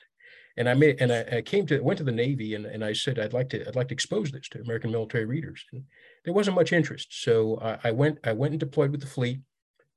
And 0.57 0.69
I 0.69 0.75
made 0.75 1.01
and 1.01 1.13
I, 1.13 1.37
I, 1.37 1.43
came 1.43 1.67
to 1.67 1.79
went 1.81 1.99
to 1.99 2.05
the 2.05 2.11
Navy 2.11 2.55
and, 2.55 2.67
and 2.67 2.85
I 2.85 2.93
said 2.93 3.21
I'd 3.21 3.33
like 3.33 3.49
to 3.51 3.67
I'd 3.69 3.77
like 3.77 3.89
to 3.89 3.95
expose 3.95 4.33
this 4.33 4.49
to 4.49 4.61
American 4.61 4.91
military 4.91 5.25
readers. 5.25 5.65
And 5.73 5.85
there 6.25 6.35
wasn't 6.35 6.57
much 6.57 6.73
interest, 6.73 7.07
so 7.11 7.61
I, 7.63 7.89
I 7.89 7.91
went 7.93 8.19
I 8.25 8.33
went 8.33 8.55
and 8.55 8.61
deployed 8.61 8.91
with 8.91 9.01
the 9.01 9.07
fleet, 9.07 9.39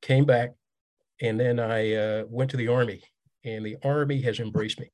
came 0.04 0.24
back, 0.24 0.52
and 1.19 1.39
then 1.39 1.60
I 1.60 1.95
uh, 1.95 2.24
went 2.28 2.52
to 2.52 2.58
the 2.58 2.67
Army, 2.67 3.02
and 3.43 3.65
the 3.65 3.78
Army 3.84 4.21
has 4.21 4.39
embraced 4.39 4.80
me. 4.80 4.91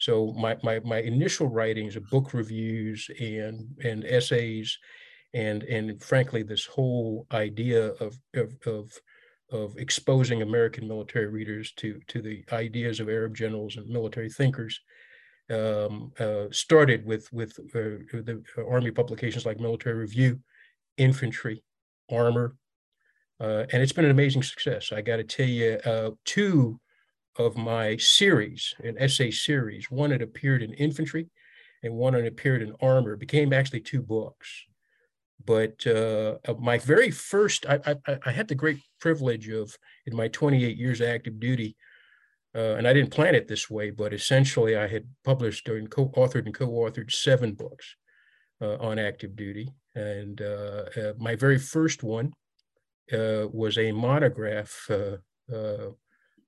So 0.00 0.32
my 0.36 0.56
my 0.64 0.80
my 0.80 0.98
initial 0.98 1.46
writings 1.46 1.94
of 1.94 2.10
book 2.10 2.34
reviews 2.34 3.08
and 3.20 3.68
and 3.84 4.04
essays, 4.04 4.76
and 5.34 5.64
and 5.64 6.02
frankly, 6.02 6.42
this 6.42 6.64
whole 6.64 7.26
idea 7.32 7.88
of 7.94 8.18
of 8.34 8.54
of, 8.66 8.92
of 9.50 9.76
exposing 9.76 10.42
American 10.42 10.88
military 10.88 11.26
readers 11.26 11.72
to 11.76 12.00
to 12.08 12.22
the 12.22 12.44
ideas 12.52 13.00
of 13.00 13.08
Arab 13.08 13.34
generals 13.36 13.76
and 13.76 13.88
military 13.88 14.30
thinkers 14.30 14.80
um, 15.50 16.12
uh, 16.18 16.46
started 16.50 17.04
with 17.04 17.30
with 17.32 17.58
uh, 17.74 18.00
the 18.12 18.42
Army 18.68 18.90
publications 18.90 19.44
like 19.44 19.60
Military 19.60 19.96
Review, 19.96 20.40
Infantry, 20.96 21.62
Armor, 22.10 22.56
uh, 23.40 23.64
and 23.72 23.82
it's 23.82 23.92
been 23.92 24.04
an 24.04 24.10
amazing 24.10 24.42
success. 24.42 24.92
I 24.92 25.02
got 25.02 25.16
to 25.16 25.24
tell 25.24 25.48
you, 25.48 25.78
uh, 25.84 26.10
two 26.24 26.80
of 27.36 27.56
my 27.56 27.96
series, 27.96 28.74
an 28.84 28.96
essay 28.98 29.30
series, 29.30 29.90
one 29.90 30.12
had 30.12 30.22
appeared 30.22 30.62
in 30.62 30.72
infantry 30.74 31.26
and 31.82 31.94
one 31.94 32.14
had 32.14 32.26
appeared 32.26 32.62
in 32.62 32.74
armor, 32.80 33.16
became 33.16 33.52
actually 33.52 33.80
two 33.80 34.00
books. 34.00 34.64
But 35.44 35.86
uh, 35.86 36.36
my 36.58 36.78
very 36.78 37.10
first, 37.10 37.66
I, 37.66 37.96
I, 38.06 38.18
I, 38.26 38.30
had 38.30 38.48
the 38.48 38.54
great 38.54 38.78
privilege 39.00 39.48
of, 39.48 39.76
in 40.06 40.16
my 40.16 40.28
28 40.28 40.76
years 40.76 41.00
of 41.00 41.08
active 41.08 41.38
duty, 41.38 41.76
uh, 42.54 42.76
and 42.76 42.86
I 42.86 42.92
didn't 42.92 43.10
plan 43.10 43.34
it 43.34 43.48
this 43.48 43.68
way, 43.68 43.90
but 43.90 44.14
essentially 44.14 44.76
I 44.76 44.86
had 44.86 45.06
published 45.24 45.68
and 45.68 45.90
co-authored 45.90 46.46
and 46.46 46.54
co-authored 46.54 47.10
seven 47.10 47.52
books 47.52 47.96
uh, 48.62 48.76
on 48.76 48.98
active 48.98 49.34
duty. 49.34 49.68
And 49.94 50.40
uh, 50.40 50.84
uh, 50.96 51.12
my 51.18 51.34
very 51.34 51.58
first 51.58 52.02
one 52.02 52.32
uh, 53.12 53.46
was 53.52 53.76
a 53.76 53.92
monograph, 53.92 54.88
uh, 54.90 55.16
uh, 55.52 55.90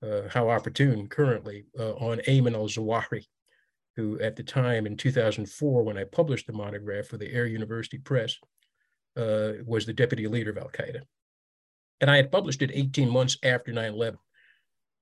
uh 0.02 0.28
how 0.28 0.48
opportune 0.48 1.08
currently, 1.08 1.66
uh, 1.78 1.94
on 1.94 2.18
Ayman 2.28 2.54
al-Zawahiri, 2.54 3.24
who 3.96 4.18
at 4.20 4.36
the 4.36 4.42
time 4.42 4.86
in 4.86 4.96
2004, 4.96 5.82
when 5.82 5.98
I 5.98 6.04
published 6.04 6.46
the 6.46 6.52
monograph 6.52 7.06
for 7.06 7.18
the 7.18 7.32
Air 7.32 7.46
University 7.46 7.98
Press, 7.98 8.36
was 9.16 9.86
the 9.86 9.92
deputy 9.92 10.26
leader 10.28 10.50
of 10.50 10.58
Al-Qaeda. 10.58 11.00
And 12.00 12.10
I 12.10 12.16
had 12.16 12.30
published 12.30 12.62
it 12.62 12.70
18 12.72 13.10
months 13.10 13.38
after 13.42 13.72
9-11. 13.72 14.16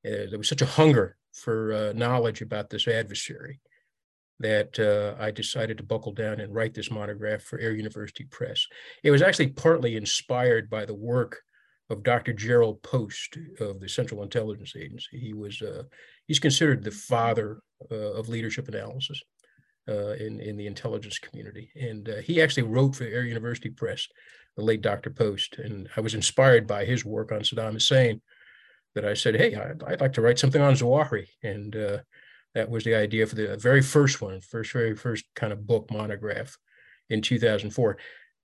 there 0.04 0.38
was 0.38 0.48
such 0.48 0.62
a 0.62 0.66
hunger 0.66 1.16
for 1.32 1.92
knowledge 1.94 2.40
about 2.40 2.70
this 2.70 2.86
adversary 2.86 3.60
that 4.40 4.78
uh, 4.78 5.20
I 5.22 5.30
decided 5.30 5.78
to 5.78 5.84
buckle 5.84 6.12
down 6.12 6.40
and 6.40 6.54
write 6.54 6.74
this 6.74 6.90
monograph 6.90 7.42
for 7.42 7.58
Air 7.58 7.72
University 7.72 8.24
Press. 8.24 8.66
It 9.02 9.10
was 9.10 9.22
actually 9.22 9.48
partly 9.48 9.96
inspired 9.96 10.68
by 10.68 10.84
the 10.84 10.94
work 10.94 11.40
of 11.90 12.02
Dr. 12.02 12.32
Jerrold 12.32 12.82
Post 12.82 13.38
of 13.60 13.80
the 13.80 13.88
Central 13.88 14.22
Intelligence 14.22 14.74
Agency. 14.76 15.18
He 15.18 15.34
was 15.34 15.62
uh, 15.62 15.84
he's 16.26 16.38
considered 16.38 16.82
the 16.82 16.90
father 16.90 17.60
uh, 17.90 17.94
of 17.94 18.28
leadership 18.28 18.68
analysis 18.68 19.22
uh, 19.88 20.12
in 20.12 20.40
in 20.40 20.56
the 20.56 20.66
intelligence 20.66 21.18
community, 21.18 21.70
and 21.74 22.08
uh, 22.08 22.16
he 22.16 22.40
actually 22.40 22.62
wrote 22.62 22.96
for 22.96 23.04
Air 23.04 23.24
University 23.24 23.70
Press, 23.70 24.08
the 24.56 24.62
late 24.62 24.82
Dr. 24.82 25.10
Post, 25.10 25.58
and 25.58 25.88
I 25.96 26.00
was 26.00 26.14
inspired 26.14 26.66
by 26.66 26.84
his 26.84 27.04
work 27.04 27.32
on 27.32 27.40
Saddam 27.40 27.74
Hussein. 27.74 28.20
That 28.94 29.04
I 29.04 29.14
said, 29.14 29.34
hey, 29.34 29.56
I'd, 29.56 29.82
I'd 29.82 30.00
like 30.00 30.12
to 30.12 30.20
write 30.20 30.38
something 30.38 30.62
on 30.62 30.74
Zawahiri, 30.74 31.26
and 31.42 31.74
uh, 31.74 31.98
that 32.54 32.70
was 32.70 32.84
the 32.84 32.94
idea 32.94 33.26
for 33.26 33.34
the 33.34 33.56
very 33.56 33.82
first 33.82 34.22
one, 34.22 34.40
first 34.40 34.72
very 34.72 34.94
first 34.94 35.24
kind 35.34 35.52
of 35.52 35.66
book 35.66 35.90
monograph 35.90 36.56
in 37.10 37.20
2004. 37.20 37.98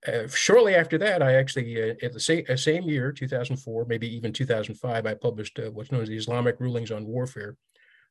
Uh, 0.07 0.27
shortly 0.27 0.75
after 0.75 0.97
that, 0.97 1.21
I 1.21 1.35
actually, 1.35 1.81
uh, 1.81 1.95
at 2.01 2.13
the 2.13 2.19
same, 2.19 2.45
same 2.57 2.83
year, 2.83 3.11
2004, 3.11 3.85
maybe 3.85 4.13
even 4.13 4.33
2005, 4.33 5.05
I 5.05 5.13
published 5.13 5.59
what's 5.71 5.91
known 5.91 6.01
as 6.01 6.09
the 6.09 6.17
Islamic 6.17 6.59
Rulings 6.59 6.91
on 6.91 7.05
Warfare. 7.05 7.55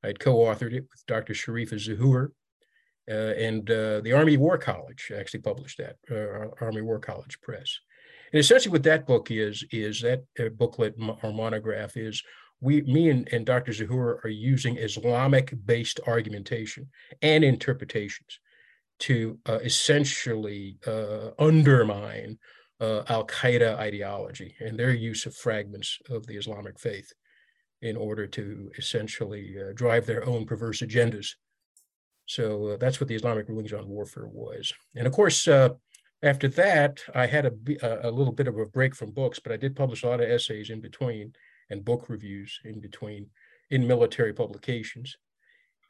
I 0.02 0.08
had 0.08 0.20
co-authored 0.20 0.72
it 0.72 0.86
with 0.90 1.04
Dr. 1.06 1.34
Sherifa 1.34 1.74
Zuhur, 1.74 2.26
uh, 2.26 2.28
and 3.10 3.70
uh, 3.70 4.00
the 4.00 4.12
Army 4.12 4.36
War 4.36 4.58
College 4.58 5.12
actually 5.16 5.40
published 5.40 5.78
that, 5.78 5.96
Army 6.60 6.82
War 6.82 6.98
College 6.98 7.40
Press. 7.40 7.78
And 8.32 8.38
essentially 8.38 8.72
what 8.72 8.84
that 8.84 9.06
book 9.06 9.30
is, 9.30 9.64
is 9.72 10.00
that 10.02 10.22
booklet 10.56 10.94
or 11.22 11.32
monograph 11.32 11.96
is 11.96 12.22
we, 12.60 12.82
me 12.82 13.08
and, 13.08 13.28
and 13.32 13.46
Dr. 13.46 13.72
Zuhur 13.72 14.24
are 14.24 14.28
using 14.28 14.76
Islamic-based 14.76 16.00
argumentation 16.06 16.88
and 17.22 17.42
interpretations 17.42 18.38
to 19.00 19.38
uh, 19.48 19.58
essentially 19.64 20.78
uh, 20.86 21.30
undermine 21.38 22.38
uh, 22.80 23.02
Al 23.08 23.26
Qaeda 23.26 23.76
ideology 23.78 24.54
and 24.60 24.78
their 24.78 24.92
use 24.92 25.26
of 25.26 25.34
fragments 25.34 25.98
of 26.08 26.26
the 26.26 26.36
Islamic 26.36 26.78
faith 26.78 27.12
in 27.82 27.96
order 27.96 28.26
to 28.26 28.70
essentially 28.76 29.56
uh, 29.58 29.72
drive 29.74 30.04
their 30.04 30.26
own 30.26 30.44
perverse 30.44 30.80
agendas. 30.80 31.34
So 32.30 32.68
uh, 32.68 32.76
that's 32.76 33.00
what 33.00 33.08
the 33.08 33.16
Islamic 33.16 33.48
rulings 33.48 33.72
on 33.72 33.88
warfare 33.88 34.28
was. 34.28 34.72
And 34.94 35.04
of 35.04 35.12
course, 35.12 35.48
uh, 35.48 35.70
after 36.22 36.46
that, 36.46 37.02
I 37.12 37.26
had 37.26 37.44
a, 37.44 38.08
a 38.08 38.10
little 38.10 38.32
bit 38.32 38.46
of 38.46 38.56
a 38.56 38.66
break 38.66 38.94
from 38.94 39.10
books, 39.10 39.40
but 39.40 39.50
I 39.50 39.56
did 39.56 39.74
publish 39.74 40.04
a 40.04 40.06
lot 40.06 40.20
of 40.20 40.30
essays 40.30 40.70
in 40.70 40.80
between 40.80 41.32
and 41.70 41.84
book 41.84 42.08
reviews 42.08 42.60
in 42.64 42.78
between 42.78 43.26
in 43.70 43.84
military 43.84 44.32
publications, 44.32 45.16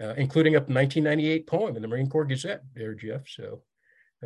uh, 0.03 0.15
including 0.17 0.55
a 0.55 0.61
1998 0.61 1.47
poem 1.47 1.77
in 1.77 1.83
the 1.83 1.89
Marine 1.89 2.09
Corps 2.09 2.25
Gazette 2.25 2.63
there, 2.75 2.95
Jeff. 2.95 3.29
So, 3.29 3.61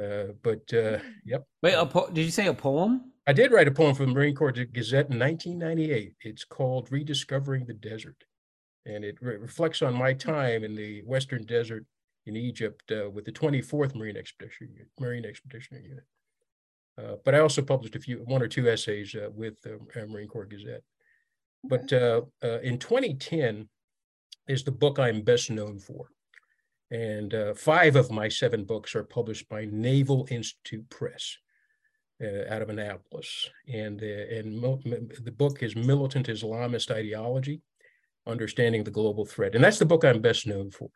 uh, 0.00 0.34
but 0.44 0.72
uh, 0.72 0.98
hmm. 0.98 1.08
yep. 1.24 1.44
Wait, 1.64 1.74
po- 1.90 2.10
did 2.12 2.26
you 2.26 2.30
say 2.30 2.46
a 2.46 2.54
poem? 2.54 3.10
I 3.26 3.32
did 3.32 3.50
write 3.50 3.66
a 3.66 3.72
poem 3.72 3.96
for 3.96 4.06
the 4.06 4.12
Marine 4.12 4.36
Corps 4.36 4.52
Gazette 4.52 5.10
in 5.10 5.18
1998. 5.18 6.14
It's 6.20 6.44
called 6.44 6.92
Rediscovering 6.92 7.66
the 7.66 7.74
Desert. 7.74 8.22
And 8.86 9.04
it 9.04 9.16
re- 9.20 9.38
reflects 9.38 9.82
on 9.82 9.94
my 9.94 10.12
time 10.12 10.62
in 10.62 10.76
the 10.76 11.02
Western 11.02 11.44
Desert 11.44 11.84
in 12.26 12.36
Egypt 12.36 12.90
uh, 12.92 13.10
with 13.10 13.24
the 13.24 13.32
24th 13.32 13.94
Marine 13.94 14.16
Expedition 14.16 14.68
Marine 14.98 15.24
Expeditionary 15.24 15.86
Unit. 15.86 16.04
Uh, 16.96 17.16
but 17.24 17.34
I 17.34 17.40
also 17.40 17.60
published 17.60 17.96
a 17.96 18.00
few, 18.00 18.18
one 18.18 18.42
or 18.42 18.48
two 18.48 18.68
essays 18.68 19.14
uh, 19.14 19.28
with 19.34 19.60
the 19.62 19.78
Marine 20.06 20.28
Corps 20.28 20.46
Gazette. 20.46 20.84
But 21.64 21.92
uh, 21.92 22.22
uh, 22.42 22.60
in 22.60 22.78
2010 22.78 23.68
is 24.48 24.64
the 24.64 24.70
book 24.70 24.98
I'm 24.98 25.22
best 25.22 25.50
known 25.50 25.78
for. 25.78 26.08
And 26.90 27.32
uh, 27.32 27.54
five 27.54 27.96
of 27.96 28.10
my 28.10 28.28
seven 28.28 28.64
books 28.64 28.94
are 28.94 29.04
published 29.04 29.48
by 29.48 29.66
Naval 29.70 30.28
Institute 30.30 30.88
Press 30.90 31.36
uh, 32.22 32.52
out 32.52 32.62
of 32.62 32.68
Annapolis. 32.68 33.48
And, 33.72 34.02
uh, 34.02 34.36
and 34.36 34.62
the 35.24 35.34
book 35.34 35.62
is 35.62 35.74
Militant 35.74 36.28
Islamist 36.28 36.90
Ideology, 36.90 37.62
Understanding 38.26 38.84
the 38.84 38.90
Global 38.90 39.24
Threat. 39.24 39.54
And 39.54 39.64
that's 39.64 39.78
the 39.78 39.86
book 39.86 40.04
I'm 40.04 40.20
best 40.20 40.46
known 40.46 40.70
for. 40.70 40.90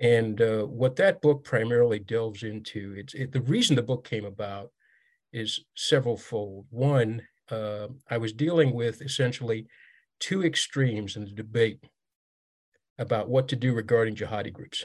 And 0.00 0.40
uh, 0.40 0.62
what 0.64 0.96
that 0.96 1.20
book 1.20 1.44
primarily 1.44 1.98
delves 1.98 2.42
into, 2.44 2.94
it's 2.96 3.14
it, 3.14 3.32
the 3.32 3.40
reason 3.40 3.74
the 3.74 3.82
book 3.82 4.04
came 4.04 4.24
about 4.24 4.70
is 5.32 5.60
several 5.74 6.16
fold. 6.16 6.66
One 6.70 7.22
uh, 7.50 7.88
I 8.08 8.18
was 8.18 8.32
dealing 8.32 8.72
with 8.72 9.02
essentially 9.02 9.66
two 10.20 10.44
extremes 10.44 11.16
in 11.16 11.24
the 11.24 11.30
debate 11.30 11.82
about 12.98 13.28
what 13.28 13.48
to 13.48 13.56
do 13.56 13.72
regarding 13.72 14.14
jihadi 14.16 14.52
groups. 14.52 14.84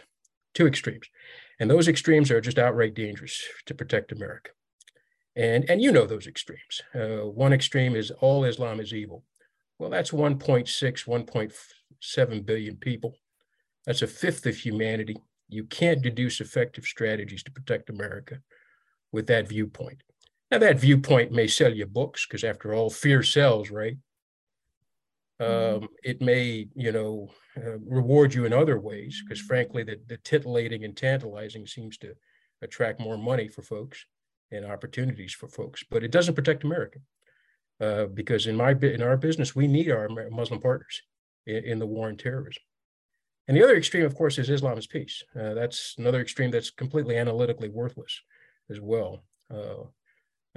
Two 0.53 0.67
extremes. 0.67 1.07
And 1.59 1.69
those 1.69 1.87
extremes 1.87 2.31
are 2.31 2.41
just 2.41 2.59
outright 2.59 2.93
dangerous 2.93 3.43
to 3.65 3.73
protect 3.73 4.11
America. 4.11 4.51
And, 5.35 5.67
and 5.69 5.81
you 5.81 5.91
know 5.91 6.05
those 6.05 6.27
extremes. 6.27 6.81
Uh, 6.93 7.27
one 7.27 7.53
extreme 7.53 7.95
is 7.95 8.11
all 8.11 8.43
Islam 8.45 8.79
is 8.79 8.93
evil. 8.93 9.23
Well, 9.79 9.89
that's 9.89 10.11
1.6, 10.11 10.67
1.7 10.67 12.45
billion 12.45 12.75
people. 12.77 13.15
That's 13.85 14.01
a 14.01 14.07
fifth 14.07 14.45
of 14.45 14.57
humanity. 14.57 15.17
You 15.49 15.65
can't 15.65 16.01
deduce 16.01 16.41
effective 16.41 16.85
strategies 16.85 17.43
to 17.43 17.51
protect 17.51 17.89
America 17.89 18.39
with 19.11 19.27
that 19.27 19.47
viewpoint. 19.47 20.01
Now, 20.51 20.59
that 20.59 20.79
viewpoint 20.79 21.31
may 21.31 21.47
sell 21.47 21.73
you 21.73 21.85
books 21.85 22.25
because, 22.25 22.43
after 22.43 22.73
all, 22.73 22.89
fear 22.89 23.23
sells, 23.23 23.71
right? 23.71 23.97
Mm-hmm. 25.41 25.83
Um, 25.83 25.89
it 26.03 26.21
may, 26.21 26.67
you 26.75 26.91
know, 26.91 27.29
uh, 27.57 27.79
reward 27.79 28.33
you 28.33 28.45
in 28.45 28.53
other 28.53 28.79
ways 28.79 29.21
because, 29.23 29.41
frankly, 29.41 29.83
the, 29.83 29.99
the 30.07 30.17
titillating 30.17 30.83
and 30.83 30.95
tantalizing 30.95 31.65
seems 31.65 31.97
to 31.99 32.13
attract 32.61 32.99
more 32.99 33.17
money 33.17 33.47
for 33.47 33.61
folks 33.61 34.05
and 34.51 34.65
opportunities 34.65 35.33
for 35.33 35.47
folks. 35.47 35.83
But 35.89 36.03
it 36.03 36.11
doesn't 36.11 36.35
protect 36.35 36.63
America 36.63 36.99
uh, 37.81 38.05
because 38.05 38.47
in 38.47 38.55
my 38.55 38.71
in 38.71 39.01
our 39.01 39.17
business, 39.17 39.55
we 39.55 39.67
need 39.67 39.91
our 39.91 40.09
Muslim 40.31 40.61
partners 40.61 41.01
in, 41.45 41.63
in, 41.63 41.79
the 41.79 41.85
war 41.85 42.07
on 42.07 42.17
terrorism. 42.17 42.61
And 43.47 43.57
the 43.57 43.63
other 43.63 43.75
extreme, 43.75 44.05
of 44.05 44.15
course, 44.15 44.37
is 44.37 44.49
Islamist 44.49 44.89
peace. 44.89 45.23
Uh, 45.35 45.53
that's 45.53 45.95
another 45.97 46.21
extreme 46.21 46.51
that's 46.51 46.71
completely 46.71 47.17
analytically 47.17 47.69
worthless 47.69 48.21
as 48.69 48.79
well. 48.79 49.23
Uh, 49.53 49.83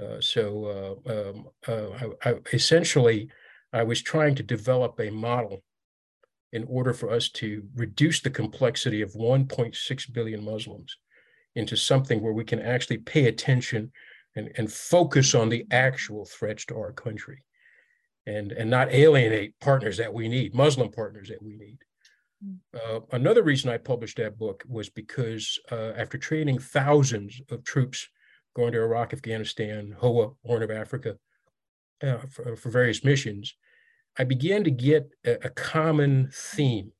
uh, 0.01 0.21
so 0.21 1.01
uh, 1.07 1.29
um, 1.29 1.47
uh, 1.67 2.07
I, 2.23 2.29
I, 2.29 2.35
essentially, 2.53 3.29
I 3.73 3.83
was 3.83 4.01
trying 4.01 4.35
to 4.35 4.43
develop 4.43 4.99
a 4.99 5.09
model 5.09 5.63
in 6.53 6.63
order 6.69 6.93
for 6.93 7.11
us 7.11 7.29
to 7.29 7.63
reduce 7.75 8.21
the 8.21 8.29
complexity 8.29 9.01
of 9.01 9.13
1.6 9.13 10.13
billion 10.13 10.43
Muslims 10.43 10.95
into 11.55 11.75
something 11.75 12.21
where 12.21 12.33
we 12.33 12.45
can 12.45 12.61
actually 12.61 12.99
pay 12.99 13.25
attention 13.25 13.91
and, 14.35 14.51
and 14.55 14.71
focus 14.71 15.35
on 15.35 15.49
the 15.49 15.65
actual 15.71 16.25
threats 16.25 16.65
to 16.65 16.75
our 16.75 16.93
country 16.93 17.43
and, 18.25 18.51
and 18.51 18.69
not 18.69 18.93
alienate 18.93 19.59
partners 19.59 19.97
that 19.97 20.13
we 20.13 20.29
need, 20.29 20.53
Muslim 20.53 20.91
partners 20.91 21.29
that 21.29 21.41
we 21.41 21.57
need. 21.57 21.79
Uh, 22.73 22.99
another 23.11 23.41
reason 23.41 23.69
I 23.69 23.77
published 23.77 24.17
that 24.17 24.37
book 24.37 24.63
was 24.67 24.89
because 24.89 25.59
uh, 25.71 25.93
after 25.97 26.17
training 26.17 26.59
thousands 26.59 27.41
of 27.49 27.63
troops 27.63 28.07
going 28.55 28.73
to 28.73 28.81
Iraq, 28.81 29.13
Afghanistan, 29.13 29.95
HOA, 29.99 30.33
Horn 30.45 30.63
of 30.63 30.71
Africa, 30.71 31.17
uh, 32.03 32.17
for, 32.29 32.55
for, 32.55 32.69
various 32.69 33.03
missions, 33.03 33.55
I 34.19 34.23
began 34.23 34.63
to 34.63 34.71
get 34.71 35.09
a, 35.25 35.47
a 35.47 35.49
common 35.49 36.29
theme 36.31 36.91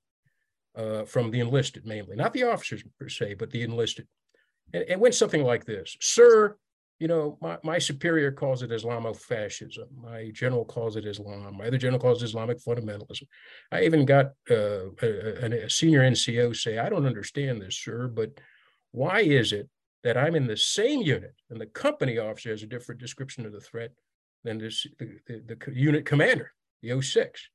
uh, 0.76 1.04
from 1.06 1.30
the 1.30 1.40
enlisted 1.40 1.86
mainly, 1.86 2.16
not 2.16 2.34
the 2.34 2.44
officers 2.44 2.84
per 3.00 3.10
se, 3.10 3.36
but 3.36 3.52
the 3.52 3.62
enlisted. 3.62 4.08
And 4.74 4.86
it 4.88 5.00
went 5.00 5.16
something 5.16 5.44
like 5.44 5.66
this 5.66 5.96
Sir, 6.00 6.58
you 7.00 7.08
know, 7.08 7.38
my, 7.42 7.58
my 7.64 7.78
superior 7.78 8.32
calls 8.32 8.64
it 8.64 8.72
Islamofascism. 8.72 9.86
My 10.02 10.32
general 10.34 10.66
calls 10.66 10.96
it 10.96 11.06
Islam. 11.06 11.58
My 11.58 11.68
other 11.68 11.78
general 11.78 12.00
calls 12.00 12.22
it 12.22 12.26
Islamic 12.26 12.58
fundamentalism. 12.64 13.24
I 13.72 13.84
even 13.84 14.06
got 14.06 14.32
uh, 14.50 14.90
a, 15.02 15.66
a, 15.66 15.70
senior 15.70 16.02
NCO 16.02 16.56
say, 16.56 16.80
I 16.80 16.90
don't 16.90 17.06
understand 17.06 17.62
this, 17.62 17.78
sir, 17.78 18.08
but 18.08 18.32
why 18.92 19.22
is 19.22 19.54
it 19.54 19.70
that 20.04 20.18
I'm 20.18 20.36
in 20.36 20.48
the 20.48 20.58
same 20.58 21.02
unit 21.02 21.36
and 21.50 21.62
the 21.62 21.68
company 21.68 22.18
officer 22.18 22.50
has 22.50 22.64
a 22.64 22.68
different 22.68 23.00
description 23.00 23.46
of 23.46 23.52
the 23.52 23.62
threat 23.62 23.92
than 24.44 24.58
this, 24.58 24.88
the, 24.98 25.20
the, 25.28 25.44
the 25.48 25.76
unit 25.76 26.06
commander, 26.06 26.52
the 26.82 27.00
06. 27.00 27.50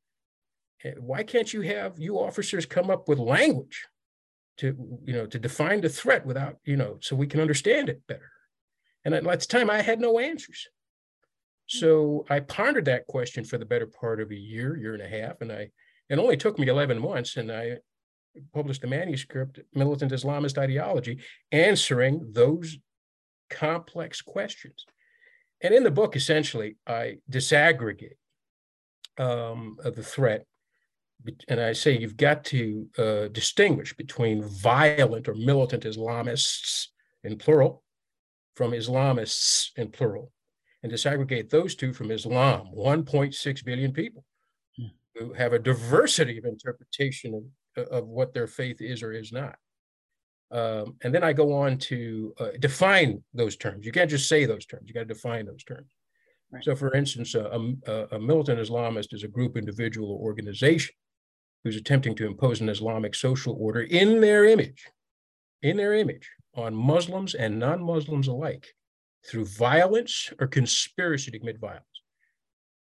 Eh, 0.85 0.93
why 0.99 1.23
can't 1.25 1.53
you 1.53 1.63
have 1.63 1.99
you 1.99 2.19
officers 2.19 2.67
come 2.67 2.91
up 2.91 3.09
with 3.09 3.19
language 3.19 3.87
to, 4.59 4.77
you 5.05 5.15
know, 5.15 5.27
to 5.27 5.39
define 5.39 5.81
the 5.81 5.89
threat 5.89 6.25
without, 6.27 6.57
you 6.65 6.77
know, 6.77 6.99
so 7.01 7.17
we 7.17 7.27
can 7.27 7.41
understand 7.41 7.89
it 7.89 8.03
better? 8.07 8.31
And 9.05 9.15
at 9.15 9.25
the 9.25 9.47
time, 9.47 9.71
I 9.71 9.83
had 9.83 10.01
no 10.01 10.19
answers. 10.19 10.69
So 11.67 12.27
I 12.29 12.41
pondered 12.41 12.85
that 12.87 13.07
question 13.07 13.45
for 13.45 13.59
the 13.59 13.65
better 13.65 13.87
part 13.87 14.21
of 14.21 14.31
a 14.31 14.37
year, 14.37 14.77
year 14.77 14.95
and 14.95 15.03
a 15.03 15.09
half, 15.09 15.41
and 15.41 15.51
I 15.51 15.71
it 16.09 16.19
only 16.19 16.37
took 16.37 16.59
me 16.59 16.69
11 16.69 17.01
months, 17.01 17.39
and 17.39 17.51
I 17.51 17.79
published 18.53 18.85
a 18.85 18.87
manuscript, 18.87 19.61
Militant 19.75 20.13
Islamist 20.13 20.59
Ideology, 20.59 21.21
answering 21.53 22.33
those 22.33 22.77
complex 23.49 24.21
questions. 24.21 24.85
And 25.63 25.73
in 25.73 25.85
the 25.85 25.91
book, 25.91 26.17
essentially, 26.17 26.77
I 26.87 27.19
disaggregate 27.31 28.17
um, 29.17 29.79
the 29.83 30.03
threat. 30.03 30.45
And 31.49 31.61
I 31.61 31.73
say 31.73 31.97
you've 31.97 32.17
got 32.17 32.45
to 32.47 32.89
uh, 32.99 33.29
distinguish 33.29 33.95
between 33.97 34.43
violent 34.43 35.29
or 35.29 35.35
militant 35.35 35.85
Islamists 35.85 36.89
in 37.23 37.39
plural 37.39 37.83
from 38.55 38.73
Islamists 38.73 39.71
in 39.77 39.91
plural 39.91 40.33
and 40.83 40.93
disaggregate 40.93 41.51
those 41.51 41.75
two 41.75 41.93
from 41.93 42.11
Islam, 42.11 42.69
1.6 42.77 43.65
billion 43.65 43.93
people 43.93 44.25
hmm. 44.77 44.87
who 45.15 45.33
have 45.33 45.53
a 45.53 45.59
diversity 45.59 46.39
of 46.39 46.45
interpretation 46.45 47.51
of, 47.77 47.87
of 47.89 48.07
what 48.07 48.35
their 48.35 48.47
faith 48.47 48.81
is 48.81 49.03
or 49.03 49.13
is 49.13 49.33
not. 49.33 49.57
Um, 50.51 50.97
and 51.03 51.15
then 51.15 51.25
I 51.25 51.33
go 51.33 51.55
on 51.55 51.79
to 51.79 52.35
uh, 52.39 52.49
define 52.61 53.23
those 53.33 53.57
terms. 53.57 53.87
You 53.87 53.93
can't 53.93 54.11
just 54.11 54.29
say 54.29 54.45
those 54.45 54.67
terms, 54.67 54.85
you 54.87 54.93
got 54.93 55.01
to 55.01 55.07
define 55.07 55.47
those 55.47 55.65
terms. 55.65 55.91
Right. 56.51 56.63
So, 56.63 56.77
for 56.77 56.95
instance, 56.95 57.35
a, 57.35 57.75
a, 57.87 58.17
a, 58.17 58.19
militant 58.19 58.61
Islamist 58.61 59.15
is 59.15 59.25
a 59.25 59.29
group, 59.29 59.57
individual, 59.57 60.11
or 60.11 60.19
organization 60.19 60.95
who's 61.65 61.77
attempting 61.77 62.15
to 62.17 62.27
impose 62.27 62.61
an 62.61 62.69
Islamic 62.69 63.15
social 63.15 63.57
order 63.59 63.81
in 63.81 64.21
their 64.21 64.45
image, 64.45 64.85
in 65.63 65.79
their 65.79 65.95
image, 65.95 66.29
on 66.55 66.75
Muslims 66.75 67.35
and 67.35 67.59
non-Muslims 67.59 68.29
alike 68.29 68.75
through 69.27 69.47
violence 69.47 70.33
or 70.39 70.47
conspiracy 70.47 71.31
to 71.31 71.39
commit 71.39 71.59
violence. 71.59 71.87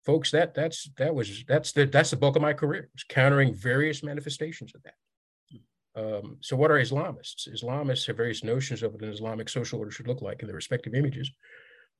Folks, 0.05 0.31
that 0.33 0.55
that's 0.55 0.91
that 0.99 1.15
was 1.15 1.45
that's 1.47 1.73
the 1.73 1.87
that's 1.87 2.11
the 2.11 2.17
bulk 2.17 2.37
of 2.37 2.43
my 2.43 2.53
career, 2.53 2.91
was 2.93 3.05
countering 3.05 3.55
various 3.55 4.03
manifestations 4.03 4.73
of 4.75 4.83
that. 4.83 4.95
Um, 5.97 6.39
so 6.41 6.57
what 6.57 6.71
are 6.71 6.81
Islamists? 6.81 7.49
Islamists 7.49 8.07
have 8.07 8.17
various 8.17 8.43
notions 8.43 8.83
of 8.83 8.93
what 8.93 9.03
an 9.03 9.13
Islamic 9.13 9.49
social 9.49 9.79
order 9.79 9.91
should 9.91 10.09
look 10.09 10.23
like 10.23 10.41
in 10.41 10.49
their 10.49 10.57
respective 10.57 10.95
images, 10.95 11.31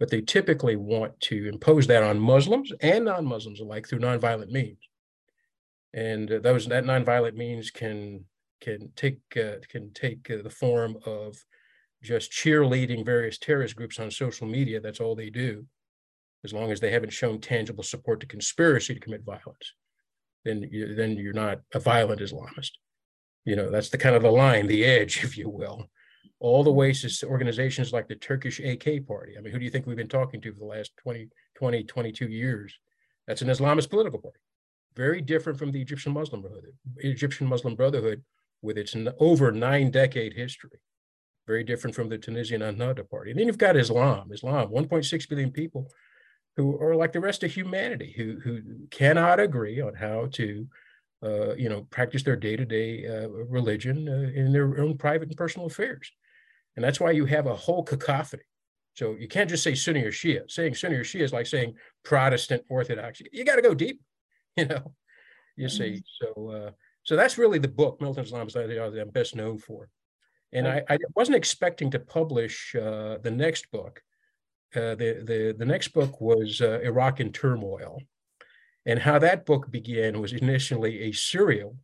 but 0.01 0.11
they 0.11 0.21
typically 0.21 0.77
want 0.77 1.19
to 1.21 1.49
impose 1.49 1.87
that 1.87 2.03
on 2.03 2.19
Muslims 2.19 2.73
and 2.81 3.05
non-Muslims 3.05 3.61
alike 3.61 3.89
through 3.89 4.01
nonviolent 4.01 4.51
means. 4.51 4.79
And 5.95 6.31
uh, 6.31 6.41
those 6.41 6.67
that 6.67 6.85
nonviolent 6.85 7.37
means 7.37 7.71
can 7.71 8.25
can 8.61 8.91
take 8.97 9.21
uh, 9.37 9.57
can 9.69 9.93
take 9.93 10.31
uh, 10.31 10.43
the 10.43 10.51
form 10.51 10.97
of 11.07 11.37
just 12.03 12.31
cheerleading 12.31 13.05
various 13.05 13.39
terrorist 13.39 13.77
groups 13.77 13.99
on 13.99 14.11
social 14.11 14.47
media. 14.47 14.81
That's 14.81 15.01
all 15.01 15.15
they 15.15 15.31
do, 15.31 15.67
as 16.45 16.53
long 16.53 16.71
as 16.71 16.81
they 16.81 16.91
haven't 16.91 17.13
shown 17.13 17.41
tangible 17.41 17.83
support 17.83 18.21
to 18.21 18.27
conspiracy 18.27 18.95
to 18.95 19.01
commit 19.01 19.25
violence. 19.25 19.75
Then 20.45 20.69
you, 20.71 20.95
then 20.95 21.17
you're 21.17 21.33
not 21.33 21.61
a 21.73 21.81
violent 21.81 22.21
Islamist. 22.21 22.73
You 23.45 23.57
know 23.57 23.71
that's 23.71 23.89
the 23.89 23.99
kind 23.99 24.17
of 24.17 24.23
the 24.23 24.31
line, 24.31 24.67
the 24.67 24.85
edge, 24.85 25.25
if 25.25 25.37
you 25.37 25.49
will. 25.49 25.89
All 26.41 26.63
the 26.63 26.73
to 26.73 27.27
organizations 27.27 27.93
like 27.93 28.07
the 28.07 28.17
Turkish 28.17 28.61
AK 28.61 29.07
Party. 29.07 29.39
I 29.39 29.41
mean, 29.41 29.53
who 29.53 29.59
do 29.59 29.65
you 29.65 29.71
think 29.71 29.87
we've 29.87 29.97
been 29.97 30.09
talking 30.09 30.43
to 30.43 30.53
for 30.53 30.59
the 30.59 30.67
last 30.67 30.93
20, 30.99 31.29
20, 31.55 31.85
22 31.85 32.27
years? 32.27 32.79
That's 33.27 33.41
an 33.41 33.49
Islamist 33.49 33.89
political 33.89 34.19
party. 34.19 34.41
Very 34.95 35.23
different 35.23 35.59
from 35.59 35.73
the 35.73 35.81
Egyptian 35.81 36.13
Muslim 36.13 36.43
Brotherhood. 36.43 36.75
Egyptian 36.99 37.47
Muslim 37.47 37.75
Brotherhood 37.77 38.23
with 38.65 38.79
its 38.79 38.97
over 39.21 39.53
nine 39.53 39.91
decade 39.91 40.33
history. 40.33 40.81
Very 41.47 41.63
different 41.63 41.95
from 41.95 42.09
the 42.09 42.17
Tunisian 42.17 42.63
Ennahda 42.63 43.09
Party. 43.09 43.31
And 43.31 43.39
then 43.39 43.47
you've 43.47 43.59
got 43.59 43.77
Islam, 43.77 44.31
Islam, 44.33 44.71
1.6 44.71 45.29
billion 45.29 45.51
people 45.51 45.91
who 46.57 46.81
are 46.81 46.97
like 46.97 47.13
the 47.13 47.21
rest 47.21 47.43
of 47.43 47.53
humanity, 47.53 48.15
who, 48.17 48.41
who 48.43 48.61
cannot 48.91 49.39
agree 49.39 49.81
on 49.81 49.95
how 49.95 50.29
to, 50.33 50.67
uh, 51.23 51.55
you 51.55 51.69
know, 51.69 51.87
practice 51.91 52.23
their 52.23 52.37
day-to-day 52.37 53.07
uh, 53.07 53.29
religion 53.29 54.09
uh, 54.09 54.39
in 54.39 54.53
their 54.53 54.81
own 54.81 54.97
private 54.97 55.29
and 55.29 55.37
personal 55.37 55.67
affairs. 55.67 56.11
And 56.77 56.85
that's 56.85 57.01
why 57.01 57.11
you 57.11 57.27
have 57.27 57.47
a 57.47 57.55
whole 57.55 57.83
cacophony. 57.83 58.45
So 58.95 59.17
you 59.19 59.29
can't 59.29 59.51
just 59.51 59.65
say 59.65 59.75
Sunni 59.75 60.03
or 60.05 60.13
Shia. 60.13 60.51
Saying 60.51 60.75
Sunni 60.75 60.97
or 60.97 61.05
Shia 61.05 61.23
is 61.23 61.33
like 61.33 61.47
saying 61.47 61.75
Protestant 62.05 62.63
Orthodox. 62.69 63.21
You 63.33 63.45
got 63.45 63.57
to 63.57 63.63
go 63.63 63.75
deep, 63.75 64.01
you 64.57 64.67
know. 64.67 64.95
You 65.57 65.69
see, 65.69 66.03
mm-hmm. 66.03 66.35
so 66.35 66.51
uh, 66.51 66.71
so 67.05 67.17
that's 67.17 67.39
really 67.39 67.59
the 67.59 67.69
book, 67.69 68.01
Militant 68.01 68.27
Islamist 68.27 68.57
Ideology, 68.57 68.99
I'm 68.99 69.11
best 69.11 69.37
known 69.37 69.59
for. 69.59 69.89
And 70.53 70.69
I, 70.69 70.83
I 70.89 70.99
wasn't 71.17 71.37
expecting 71.37 71.91
to 71.91 71.99
publish 71.99 72.75
uh, 72.77 73.19
the 73.23 73.31
next 73.31 73.71
book. 73.73 74.03
Uh, 74.75 74.95
the, 74.95 75.23
the, 75.25 75.55
the 75.59 75.65
next 75.65 75.89
book 75.89 76.21
was 76.21 76.61
uh, 76.61 76.81
Iraq 76.81 77.21
in 77.21 77.33
Turmoil. 77.33 77.99
And 78.87 78.99
how 78.99 79.19
that 79.19 79.47
book 79.47 79.71
began 79.71 80.21
was 80.21 80.33
initially 80.33 81.03
a 81.03 81.13
serial, 81.13 81.77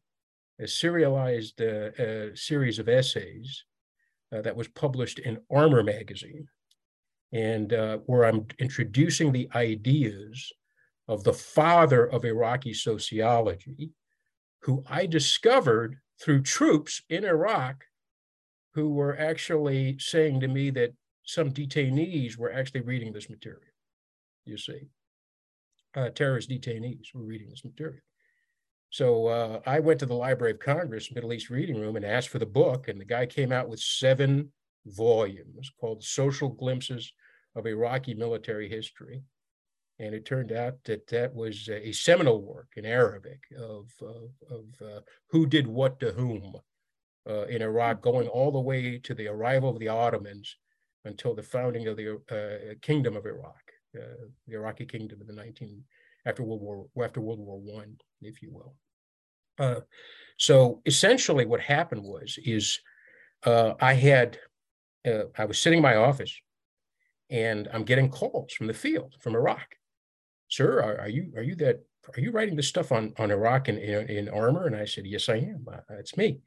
a 0.61 0.69
serialized 0.69 1.61
uh, 1.61 1.91
uh, 1.99 2.27
series 2.35 2.79
of 2.79 2.89
essays 2.89 3.65
uh, 4.33 4.41
that 4.43 4.57
was 4.57 4.69
published 4.69 5.19
in 5.19 5.41
Armor 5.51 5.83
magazine, 5.83 6.47
and 7.33 7.73
where 8.07 8.25
I'm 8.25 8.47
introducing 8.59 9.33
the 9.33 9.49
ideas 9.55 10.53
of 11.09 11.25
the 11.25 11.33
father 11.33 12.07
of 12.07 12.25
Iraqi 12.25 12.75
sociology, 12.75 13.91
who 14.63 14.85
I 14.89 15.07
discovered 15.07 15.99
through 16.23 16.43
troops 16.43 17.03
in 17.09 17.25
Iraq 17.25 17.85
who 18.75 18.91
were 18.91 19.19
actually 19.19 19.99
saying 19.99 20.41
to 20.41 20.49
me 20.49 20.71
that 20.71 20.93
some 21.25 21.51
detainees 21.51 22.37
were 22.37 22.53
actually 22.53 22.83
reading 22.83 23.13
this 23.13 23.31
material, 23.31 23.73
you 24.45 24.57
see. 24.57 24.89
uh, 25.95 26.11
terrorist 26.11 26.51
detainees 26.51 27.15
were 27.15 27.25
reading 27.25 27.49
this 27.51 27.65
material. 27.65 28.01
So 28.91 29.27
uh, 29.29 29.61
I 29.67 29.81
went 29.81 30.01
to 30.01 30.07
the 30.07 30.15
Library 30.15 30.53
of 30.53 30.59
Congress 30.59 31.13
Middle 31.15 31.33
East 31.33 31.51
Reading 31.51 31.81
Room 31.81 31.97
and 31.97 32.05
asked 32.05 32.29
for 32.29 32.39
the 32.39 32.47
book, 32.47 32.89
and 32.89 33.01
the 33.01 33.05
guy 33.05 33.27
came 33.27 33.53
out 33.53 33.69
with 33.69 33.81
seven 33.81 34.51
volumes 34.87 35.71
called 35.81 36.03
Social 36.03 36.49
Glimpses 36.49 37.13
of 37.55 37.67
Iraqi 37.67 38.15
Military 38.15 38.69
History. 38.69 39.23
And 40.01 40.15
it 40.15 40.25
turned 40.25 40.51
out 40.51 40.83
that 40.85 41.07
that 41.09 41.35
was 41.35 41.69
a 41.69 41.93
seminal 41.93 42.41
work 42.41 42.69
in 42.77 42.87
Arabic 42.87 43.41
of, 43.59 43.85
of, 44.01 44.31
of 44.51 44.65
uh, 44.83 45.01
who 45.29 45.47
did 45.47 45.67
what 45.67 46.01
to 46.01 46.13
whom 46.13 46.55
uh, 47.29 47.45
in 47.45 47.61
Iraq, 47.61 48.01
going 48.01 48.27
all 48.27 48.51
the 48.51 48.59
way 48.59 48.99
to 48.99 49.15
the 49.15 49.29
arrival 49.29 49.69
of 49.69 49.79
the 49.79 49.89
Ottomans 49.89 50.57
until 51.05 51.35
the 51.35 51.43
founding 51.43 51.87
of 51.87 51.99
the 51.99 52.17
uh, 52.31 52.75
Kingdom 52.81 53.15
of 53.15 53.27
Iraq, 53.27 53.61
uh, 53.95 54.25
the 54.49 54.55
Iraqi 54.55 54.87
Kingdom 54.87 55.21
in 55.21 55.27
the 55.27 55.35
19 55.35 55.85
after 56.25 56.43
World 56.43 56.63
War 56.63 56.87
after 57.05 57.21
World 57.21 57.41
War 57.41 57.59
One, 57.59 57.97
if 58.23 58.41
you 58.41 58.53
will. 58.53 58.75
Uh, 59.59 59.81
so 60.39 60.81
essentially, 60.87 61.45
what 61.45 61.61
happened 61.61 62.03
was 62.03 62.39
is 62.43 62.81
uh, 63.45 63.75
I 63.81 63.93
had 63.93 64.39
uh, 65.07 65.25
I 65.37 65.45
was 65.45 65.59
sitting 65.59 65.79
in 65.79 65.83
my 65.83 65.97
office, 65.97 66.35
and 67.29 67.69
I'm 67.73 67.85
getting 67.85 68.11
calls 68.11 68.53
from 68.55 68.67
the 68.67 68.75
field 68.75 69.15
from 69.21 69.35
Iraq. 69.35 69.77
Sir, 70.51 70.83
are, 70.83 71.01
are 71.01 71.09
you 71.09 71.33
are 71.37 71.43
you 71.43 71.57
that 71.57 71.81
are 72.15 72.21
you 72.21 72.31
writing 72.33 72.57
this 72.57 72.69
stuff 72.69 72.93
on 72.93 73.15
on 73.19 73.31
Iraq 73.31 73.69
in 73.69 73.79
in, 73.79 74.09
in 74.11 74.29
armor? 74.29 74.67
And 74.67 74.77
I 74.77 74.85
said, 74.85 75.07
Yes, 75.07 75.29
I 75.29 75.37
am. 75.37 75.65
Uh, 75.73 75.79
it's 75.99 76.17
me. 76.17 76.41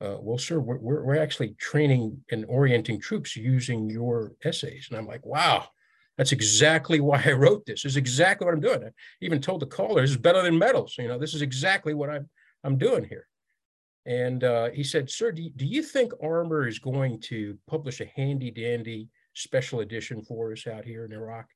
Uh, 0.00 0.16
well, 0.20 0.38
sir, 0.38 0.60
we're, 0.60 0.78
we're, 0.78 1.02
we're 1.02 1.18
actually 1.18 1.54
training 1.54 2.22
and 2.30 2.44
orienting 2.46 3.00
troops 3.00 3.34
using 3.34 3.90
your 3.90 4.32
essays. 4.44 4.86
And 4.88 4.96
I'm 4.96 5.08
like, 5.08 5.26
wow, 5.26 5.66
that's 6.16 6.30
exactly 6.30 7.00
why 7.00 7.20
I 7.24 7.32
wrote 7.32 7.66
this. 7.66 7.82
This 7.82 7.92
is 7.92 7.96
exactly 7.96 8.44
what 8.44 8.54
I'm 8.54 8.60
doing. 8.60 8.84
I 8.84 8.90
even 9.20 9.40
told 9.40 9.60
the 9.60 9.66
caller, 9.66 10.00
this 10.00 10.10
is 10.10 10.16
better 10.16 10.40
than 10.40 10.56
medals. 10.56 10.94
You 10.98 11.08
know, 11.08 11.18
this 11.18 11.34
is 11.34 11.42
exactly 11.42 11.94
what 11.94 12.10
I'm 12.10 12.28
I'm 12.64 12.76
doing 12.76 13.04
here. 13.04 13.26
And 14.06 14.42
uh, 14.42 14.70
he 14.70 14.82
said, 14.82 15.10
sir, 15.10 15.32
do 15.32 15.42
you, 15.42 15.50
do 15.50 15.66
you 15.66 15.82
think 15.82 16.12
Armor 16.22 16.66
is 16.66 16.78
going 16.78 17.20
to 17.22 17.58
publish 17.68 18.00
a 18.00 18.10
handy 18.16 18.50
dandy 18.50 19.08
special 19.34 19.80
edition 19.80 20.22
for 20.22 20.52
us 20.52 20.66
out 20.66 20.84
here 20.84 21.04
in 21.04 21.12
Iraq? 21.12 21.46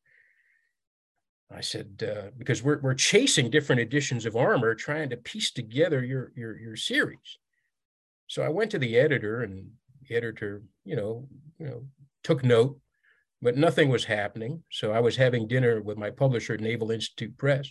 I 1.55 1.61
said, 1.61 2.03
uh, 2.09 2.31
because 2.39 2.63
we're, 2.63 2.81
we're 2.81 2.95
chasing 2.95 3.51
different 3.51 3.81
editions 3.81 4.27
of 4.27 4.37
Armor, 4.37 4.75
trying 4.75 5.11
to 5.11 5.17
piece 5.17 5.51
together 5.51 6.05
your, 6.05 6.33
your, 6.35 6.59
your 6.59 6.77
series. 6.77 7.39
So 8.27 8.43
I 8.43 8.49
went 8.49 8.71
to 8.71 8.79
the 8.79 8.97
editor 8.97 9.43
and 9.43 9.71
the 10.09 10.17
editor, 10.17 10.63
you 10.85 10.97
know, 10.97 11.29
you 11.59 11.67
know, 11.67 11.85
took 12.23 12.45
note 12.45 12.79
but 13.43 13.57
nothing 13.57 13.89
was 13.89 14.05
happening. 14.05 14.63
So 14.71 14.93
I 14.93 15.01
was 15.01 15.17
having 15.17 15.49
dinner 15.49 15.83
with 15.83 15.99
my 15.99 16.11
publisher 16.11 16.57
Naval 16.57 16.93
Institute 16.93 17.37
Press, 17.37 17.71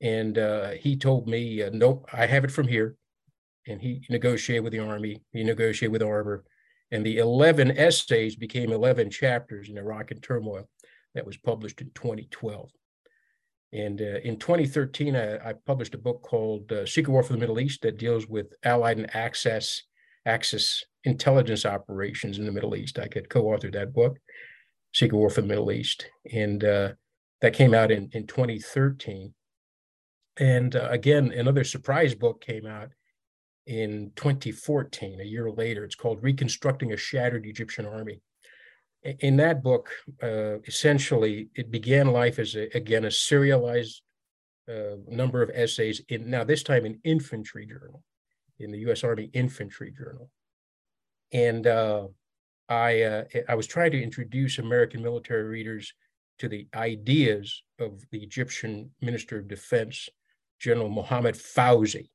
and 0.00 0.36
uh, 0.36 0.70
he 0.70 0.96
told 0.96 1.28
me, 1.28 1.62
uh, 1.62 1.70
"Nope, 1.72 2.06
I 2.12 2.26
have 2.26 2.44
it 2.44 2.50
from 2.50 2.66
here." 2.66 2.96
And 3.68 3.80
he 3.80 4.04
negotiated 4.10 4.64
with 4.64 4.72
the 4.72 4.80
Army. 4.80 5.22
He 5.32 5.44
negotiated 5.44 5.92
with 5.92 6.02
Armor, 6.02 6.44
and 6.90 7.06
the 7.06 7.18
11 7.18 7.78
essays 7.78 8.34
became 8.34 8.72
11 8.72 9.10
chapters 9.10 9.68
in 9.68 9.78
Iraq 9.78 10.10
in 10.10 10.20
Turmoil. 10.20 10.68
That 11.14 11.26
was 11.26 11.36
published 11.36 11.80
in 11.80 11.90
2012. 11.94 12.70
And 13.72 14.00
uh, 14.00 14.18
in 14.22 14.38
2013, 14.38 15.16
I, 15.16 15.48
I, 15.48 15.54
published 15.66 15.94
a 15.94 15.98
book 15.98 16.22
called 16.22 16.70
uh, 16.70 16.84
Secret 16.84 17.10
War 17.10 17.22
for 17.22 17.32
the 17.32 17.38
Middle 17.38 17.58
East 17.58 17.80
that 17.82 17.98
deals 17.98 18.26
with 18.26 18.52
Allied 18.64 18.98
and 18.98 19.14
Axis, 19.16 19.84
Axis 20.26 20.84
intelligence 21.04 21.64
operations 21.64 22.38
in 22.38 22.44
the 22.44 22.52
Middle 22.52 22.76
East. 22.76 22.98
I 22.98 23.08
could 23.08 23.30
co-author 23.30 23.70
that 23.70 23.94
book. 23.94 24.18
Secret 24.92 25.16
War 25.16 25.30
for 25.30 25.40
the 25.40 25.46
Middle 25.46 25.72
East. 25.72 26.06
And 26.32 26.62
uh, 26.62 26.92
that 27.40 27.54
came 27.54 27.72
out 27.72 27.90
in, 27.90 28.10
in 28.12 28.26
2013. 28.26 29.32
And 30.38 30.76
uh, 30.76 30.88
again, 30.90 31.32
another 31.32 31.64
surprise 31.64 32.14
book 32.14 32.44
came 32.44 32.66
out 32.66 32.90
in 33.66 34.12
2014, 34.16 35.20
a 35.20 35.24
year 35.24 35.50
later. 35.50 35.84
It's 35.84 35.94
called 35.94 36.22
Reconstructing 36.22 36.92
a 36.92 36.96
Shattered 36.96 37.46
Egyptian 37.46 37.86
Army. 37.86 38.20
In 39.04 39.36
that 39.38 39.62
book, 39.62 39.90
uh, 40.22 40.60
essentially, 40.60 41.48
it 41.54 41.70
began 41.70 42.12
life 42.12 42.38
as, 42.38 42.54
a, 42.54 42.68
again, 42.76 43.04
a 43.04 43.10
serialized 43.10 44.00
uh, 44.68 44.96
number 45.08 45.42
of 45.42 45.50
essays 45.52 46.00
in 46.08 46.30
now 46.30 46.44
this 46.44 46.62
time 46.62 46.84
an 46.84 47.00
infantry 47.02 47.66
journal, 47.66 48.04
in 48.60 48.70
the 48.70 48.78
U.S. 48.80 49.02
Army 49.02 49.30
Infantry 49.32 49.92
Journal. 49.96 50.30
And 51.32 51.66
uh, 51.66 52.08
I 52.68 53.02
uh, 53.02 53.24
I 53.48 53.54
was 53.54 53.66
trying 53.66 53.90
to 53.92 54.02
introduce 54.02 54.58
American 54.58 55.02
military 55.02 55.44
readers 55.44 55.92
to 56.38 56.48
the 56.48 56.66
ideas 56.74 57.62
of 57.78 58.04
the 58.10 58.22
Egyptian 58.22 58.90
Minister 59.00 59.38
of 59.38 59.48
Defense, 59.48 60.08
General 60.60 60.88
Mohammed 60.88 61.34
Fawzi, 61.34 62.10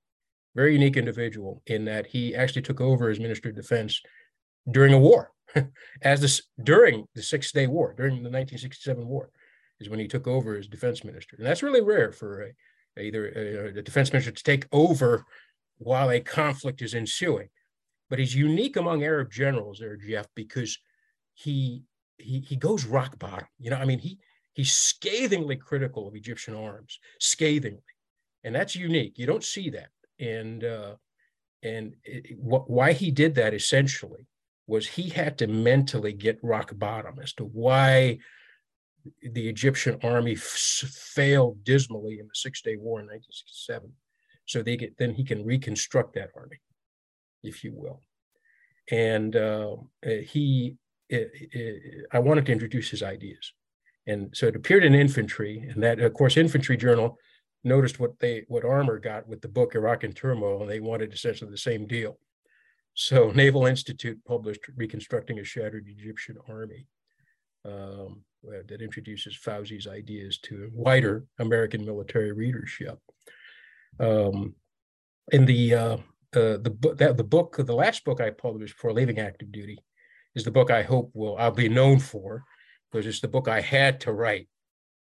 very 0.55 0.73
unique 0.73 0.97
individual 0.97 1.61
in 1.67 1.85
that 1.85 2.07
he 2.07 2.35
actually 2.35 2.61
took 2.61 2.81
over 2.81 3.09
as 3.09 3.19
Minister 3.19 3.49
of 3.49 3.55
Defense 3.55 4.01
during 4.71 4.93
a 4.93 4.99
war, 4.99 5.31
as 6.01 6.21
this 6.21 6.41
during 6.63 7.05
the 7.15 7.23
Six 7.23 7.51
Day 7.51 7.67
War, 7.67 7.93
during 7.95 8.15
the 8.15 8.29
1967 8.29 9.07
war, 9.07 9.29
is 9.79 9.89
when 9.89 9.99
he 9.99 10.07
took 10.07 10.27
over 10.27 10.57
as 10.57 10.67
defense 10.67 11.03
minister, 11.03 11.35
and 11.37 11.45
that's 11.45 11.63
really 11.63 11.81
rare 11.81 12.11
for 12.11 12.53
a, 12.97 13.01
either 13.01 13.27
a, 13.35 13.79
a 13.79 13.81
defense 13.81 14.11
minister 14.11 14.31
to 14.31 14.43
take 14.43 14.67
over 14.71 15.25
while 15.77 16.09
a 16.09 16.19
conflict 16.19 16.81
is 16.81 16.95
ensuing 16.95 17.49
but 18.09 18.19
he's 18.19 18.35
unique 18.35 18.77
among 18.77 19.03
Arab 19.03 19.31
generals 19.31 19.79
there, 19.79 19.97
Jeff, 19.97 20.27
because 20.35 20.77
he 21.33 21.83
he 22.17 22.39
he 22.39 22.55
goes 22.55 22.85
rock 22.85 23.19
bottom. 23.19 23.47
You 23.59 23.71
know, 23.71 23.77
I 23.77 23.85
mean, 23.85 23.99
he 23.99 24.19
he's 24.53 24.73
scathingly 24.73 25.55
critical 25.55 26.07
of 26.07 26.15
Egyptian 26.15 26.55
arms, 26.55 26.99
scathingly, 27.19 27.81
and 28.43 28.55
that's 28.55 28.75
unique. 28.75 29.17
You 29.17 29.25
don't 29.25 29.43
see 29.43 29.69
that, 29.71 29.89
and 30.19 30.63
uh, 30.63 30.95
and 31.63 31.95
it, 32.03 32.35
wh- 32.37 32.69
why 32.69 32.93
he 32.93 33.11
did 33.11 33.35
that 33.35 33.53
essentially 33.53 34.25
was 34.67 34.87
he 34.87 35.09
had 35.09 35.37
to 35.37 35.47
mentally 35.47 36.13
get 36.13 36.39
rock 36.43 36.71
bottom 36.77 37.19
as 37.21 37.33
to 37.33 37.45
why 37.45 38.19
the 39.21 39.47
Egyptian 39.47 39.97
army 40.03 40.33
f- 40.33 40.41
failed 40.41 41.63
dismally 41.63 42.19
in 42.19 42.27
the 42.27 42.35
Six 42.35 42.61
Day 42.61 42.75
War 42.75 42.99
in 42.99 43.07
1967. 43.07 43.91
So 44.45 44.61
they 44.61 44.77
get 44.77 44.97
then 44.97 45.13
he 45.13 45.23
can 45.23 45.45
reconstruct 45.45 46.13
that 46.15 46.31
army 46.35 46.59
if 47.43 47.63
you 47.63 47.73
will. 47.73 48.01
And 48.91 49.35
um, 49.35 49.89
uh, 50.05 50.21
he, 50.25 50.77
it, 51.09 51.31
it, 51.33 52.05
I 52.11 52.19
wanted 52.19 52.45
to 52.45 52.51
introduce 52.51 52.89
his 52.89 53.03
ideas. 53.03 53.53
And 54.05 54.29
so 54.33 54.47
it 54.47 54.55
appeared 54.55 54.85
in 54.85 54.95
infantry, 54.95 55.67
and 55.69 55.83
that, 55.83 55.99
of 55.99 56.13
course, 56.13 56.37
Infantry 56.37 56.77
Journal 56.77 57.17
noticed 57.65 57.99
what 57.99 58.17
they 58.19 58.45
what 58.47 58.63
Armor 58.63 58.99
got 58.99 59.27
with 59.27 59.41
the 59.41 59.49
book 59.49 59.75
Iraq 59.75 60.05
in 60.05 60.13
Turmoil, 60.13 60.61
and 60.61 60.69
they 60.69 60.79
wanted 60.79 61.11
essentially 61.11 61.51
the 61.51 61.57
same 61.57 61.85
deal. 61.85 62.17
So 62.97 63.31
Naval 63.35 63.67
Institute 63.67 64.19
published 64.25 64.61
Reconstructing 64.75 65.39
a 65.39 65.43
Shattered 65.43 65.87
Egyptian 65.87 66.37
Army 66.49 66.87
um, 67.63 68.23
that 68.67 68.81
introduces 68.81 69.37
Fawzi's 69.37 69.87
ideas 69.87 70.39
to 70.39 70.69
wider 70.73 71.25
American 71.39 71.85
military 71.85 72.31
readership. 72.31 72.99
Um, 73.99 74.55
in 75.31 75.45
the 75.45 75.73
uh, 75.73 75.97
uh, 76.35 76.57
the 76.57 76.69
book 76.69 76.97
the 76.97 77.23
book 77.23 77.55
the 77.57 77.75
last 77.75 78.03
book 78.03 78.19
I 78.19 78.29
published 78.31 78.75
before 78.75 78.93
leaving 78.93 79.19
active 79.19 79.51
duty 79.51 79.79
is 80.35 80.43
the 80.43 80.51
book 80.51 80.71
I 80.71 80.81
hope 80.81 81.11
will 81.13 81.37
I'll 81.37 81.51
be 81.51 81.69
known 81.69 81.99
for 81.99 82.43
because 82.91 83.05
it's 83.05 83.21
the 83.21 83.27
book 83.27 83.47
I 83.47 83.61
had 83.61 83.99
to 84.01 84.13
write. 84.13 84.47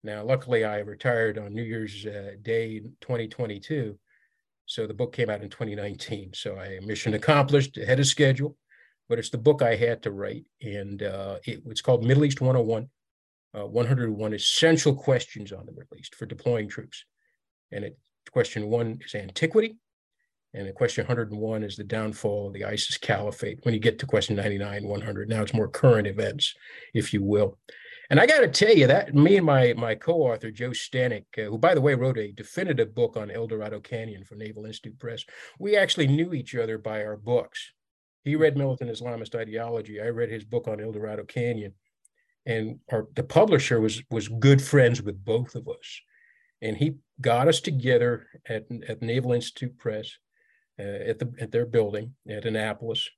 Now, 0.02 0.24
luckily, 0.24 0.64
I 0.64 0.78
retired 0.78 1.38
on 1.38 1.54
New 1.54 1.62
Year's 1.62 2.06
uh, 2.06 2.32
Day 2.42 2.80
2022, 3.00 3.98
so 4.66 4.86
the 4.86 4.94
book 4.94 5.12
came 5.12 5.30
out 5.30 5.42
in 5.42 5.48
2019. 5.48 6.32
So 6.34 6.56
I 6.56 6.78
mission 6.84 7.14
accomplished, 7.14 7.78
ahead 7.78 8.00
of 8.00 8.06
schedule. 8.06 8.56
But 9.08 9.20
it's 9.20 9.30
the 9.30 9.38
book 9.38 9.62
I 9.62 9.76
had 9.76 10.02
to 10.02 10.10
write, 10.10 10.46
and 10.60 11.00
uh, 11.00 11.36
it, 11.44 11.62
it's 11.66 11.80
called 11.80 12.04
Middle 12.04 12.24
East 12.24 12.40
101. 12.40 12.88
Uh, 13.56 13.66
101 13.66 14.34
essential 14.34 14.94
questions 14.94 15.52
on 15.52 15.64
the 15.64 15.72
Middle 15.72 15.96
East 15.96 16.16
for 16.16 16.26
deploying 16.26 16.68
troops. 16.68 17.04
And 17.70 17.84
it, 17.84 17.98
question 18.32 18.66
one 18.66 18.98
is 19.04 19.14
antiquity. 19.14 19.78
And 20.52 20.66
the 20.66 20.72
question 20.72 21.06
101 21.06 21.62
is 21.62 21.76
the 21.76 21.84
downfall 21.84 22.48
of 22.48 22.52
the 22.52 22.64
ISIS 22.64 22.98
caliphate. 22.98 23.60
When 23.62 23.74
you 23.74 23.80
get 23.80 23.98
to 24.00 24.06
question 24.06 24.36
99, 24.36 24.88
100, 24.88 25.28
now 25.28 25.42
it's 25.42 25.54
more 25.54 25.68
current 25.68 26.06
events, 26.06 26.54
if 26.92 27.14
you 27.14 27.22
will. 27.22 27.58
And 28.08 28.20
I 28.20 28.26
got 28.26 28.40
to 28.40 28.48
tell 28.48 28.74
you 28.74 28.86
that 28.86 29.14
me 29.14 29.36
and 29.36 29.46
my 29.46 29.74
my 29.76 29.94
co-author 29.94 30.50
Joe 30.50 30.70
Stanik, 30.70 31.24
uh, 31.38 31.42
who 31.42 31.58
by 31.58 31.74
the 31.74 31.80
way 31.80 31.94
wrote 31.94 32.18
a 32.18 32.32
definitive 32.32 32.94
book 32.94 33.16
on 33.16 33.30
El 33.30 33.46
Dorado 33.46 33.80
Canyon 33.80 34.24
for 34.24 34.36
Naval 34.36 34.66
Institute 34.66 34.98
Press, 34.98 35.24
we 35.58 35.76
actually 35.76 36.06
knew 36.06 36.32
each 36.32 36.54
other 36.54 36.78
by 36.78 37.04
our 37.04 37.16
books. 37.16 37.72
He 38.22 38.36
read 38.36 38.56
Militant 38.56 38.90
Islamist 38.90 39.34
Ideology. 39.34 40.00
I 40.00 40.08
read 40.08 40.30
his 40.30 40.44
book 40.44 40.68
on 40.68 40.80
El 40.80 40.92
Dorado 40.92 41.24
Canyon, 41.24 41.74
and 42.44 42.78
our 42.92 43.08
the 43.14 43.24
publisher 43.24 43.80
was 43.80 44.02
was 44.10 44.28
good 44.28 44.62
friends 44.62 45.02
with 45.02 45.24
both 45.24 45.54
of 45.54 45.68
us, 45.68 46.00
and 46.62 46.76
he 46.76 46.96
got 47.20 47.48
us 47.48 47.60
together 47.60 48.26
at 48.48 48.66
at 48.88 49.02
Naval 49.02 49.32
Institute 49.32 49.76
Press 49.78 50.12
uh, 50.78 50.82
at 50.82 51.18
the 51.18 51.32
at 51.40 51.50
their 51.50 51.66
building 51.66 52.14
at 52.28 52.44
Annapolis 52.44 53.08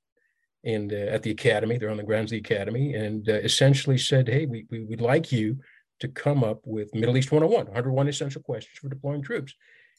and 0.63 0.91
uh, 0.91 0.95
at 0.95 1.23
the 1.23 1.31
academy. 1.31 1.77
They're 1.77 1.89
on 1.89 1.97
the 1.97 2.03
grounds 2.03 2.31
of 2.31 2.41
the 2.41 2.53
academy, 2.53 2.93
and 2.93 3.27
uh, 3.29 3.33
essentially 3.33 3.97
said, 3.97 4.27
"Hey, 4.27 4.45
we, 4.45 4.65
we 4.69 4.85
would 4.85 5.01
like 5.01 5.31
you 5.31 5.59
to 5.99 6.07
come 6.07 6.43
up 6.43 6.61
with 6.65 6.93
Middle 6.95 7.17
East 7.17 7.31
101, 7.31 7.65
101 7.65 8.07
essential 8.07 8.41
questions 8.41 8.77
for 8.77 8.89
deploying 8.89 9.21
troops. 9.21 9.53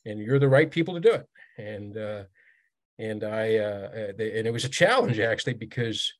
And 0.06 0.18
you're 0.18 0.38
the 0.38 0.48
right 0.48 0.70
people 0.70 0.94
to 0.94 1.00
do 1.00 1.12
it. 1.12 1.28
And 1.58 1.96
uh, 1.96 2.24
and 2.98 3.24
I 3.24 3.56
uh, 3.56 4.12
they, 4.16 4.38
and 4.38 4.46
it 4.46 4.52
was 4.52 4.64
a 4.64 4.68
challenge 4.68 5.18
actually 5.18 5.54
because 5.54 6.12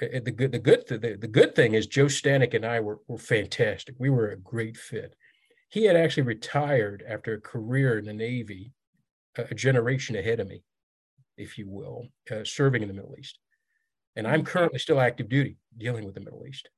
uh, 0.00 0.20
the 0.24 0.30
good 0.30 0.52
the 0.52 0.58
good 0.58 0.86
the, 0.88 1.18
the 1.20 1.28
good 1.28 1.54
thing 1.54 1.74
is 1.74 1.86
Joe 1.86 2.06
Stanik 2.06 2.54
and 2.54 2.64
I 2.64 2.80
were 2.80 3.00
were 3.06 3.18
fantastic. 3.18 3.94
We 3.98 4.10
were 4.10 4.30
a 4.30 4.38
great 4.38 4.76
fit. 4.76 5.14
He 5.68 5.84
had 5.84 5.96
actually 5.96 6.24
retired 6.24 7.04
after 7.06 7.34
a 7.34 7.40
career 7.40 7.98
in 7.98 8.04
the 8.04 8.12
Navy, 8.12 8.72
a 9.36 9.54
generation 9.54 10.16
ahead 10.16 10.38
of 10.40 10.48
me, 10.48 10.62
if 11.38 11.56
you 11.56 11.66
will, 11.68 12.08
uh, 12.30 12.44
serving 12.44 12.82
in 12.82 12.88
the 12.88 12.94
Middle 12.94 13.14
East. 13.18 13.38
And 14.16 14.26
I'm 14.26 14.44
currently 14.44 14.78
still 14.78 15.00
active 15.00 15.28
duty 15.28 15.56
dealing 15.76 16.04
with 16.04 16.14
the 16.14 16.20
Middle 16.20 16.46
East. 16.46 16.68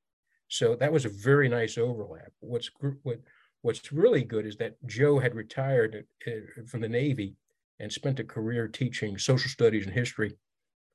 So 0.48 0.76
that 0.76 0.92
was 0.92 1.04
a 1.04 1.08
very 1.08 1.48
nice 1.48 1.78
overlap. 1.78 2.32
What's 2.40 2.70
what 3.02 3.18
what's 3.62 3.92
really 3.92 4.24
good 4.24 4.46
is 4.46 4.56
that 4.58 4.76
Joe 4.86 5.18
had 5.18 5.34
retired 5.34 6.04
uh, 6.26 6.30
from 6.66 6.80
the 6.80 6.88
Navy 6.88 7.34
and 7.80 7.92
spent 7.92 8.20
a 8.20 8.24
career 8.24 8.68
teaching 8.68 9.18
social 9.18 9.50
studies 9.50 9.84
and 9.84 9.94
history 9.94 10.34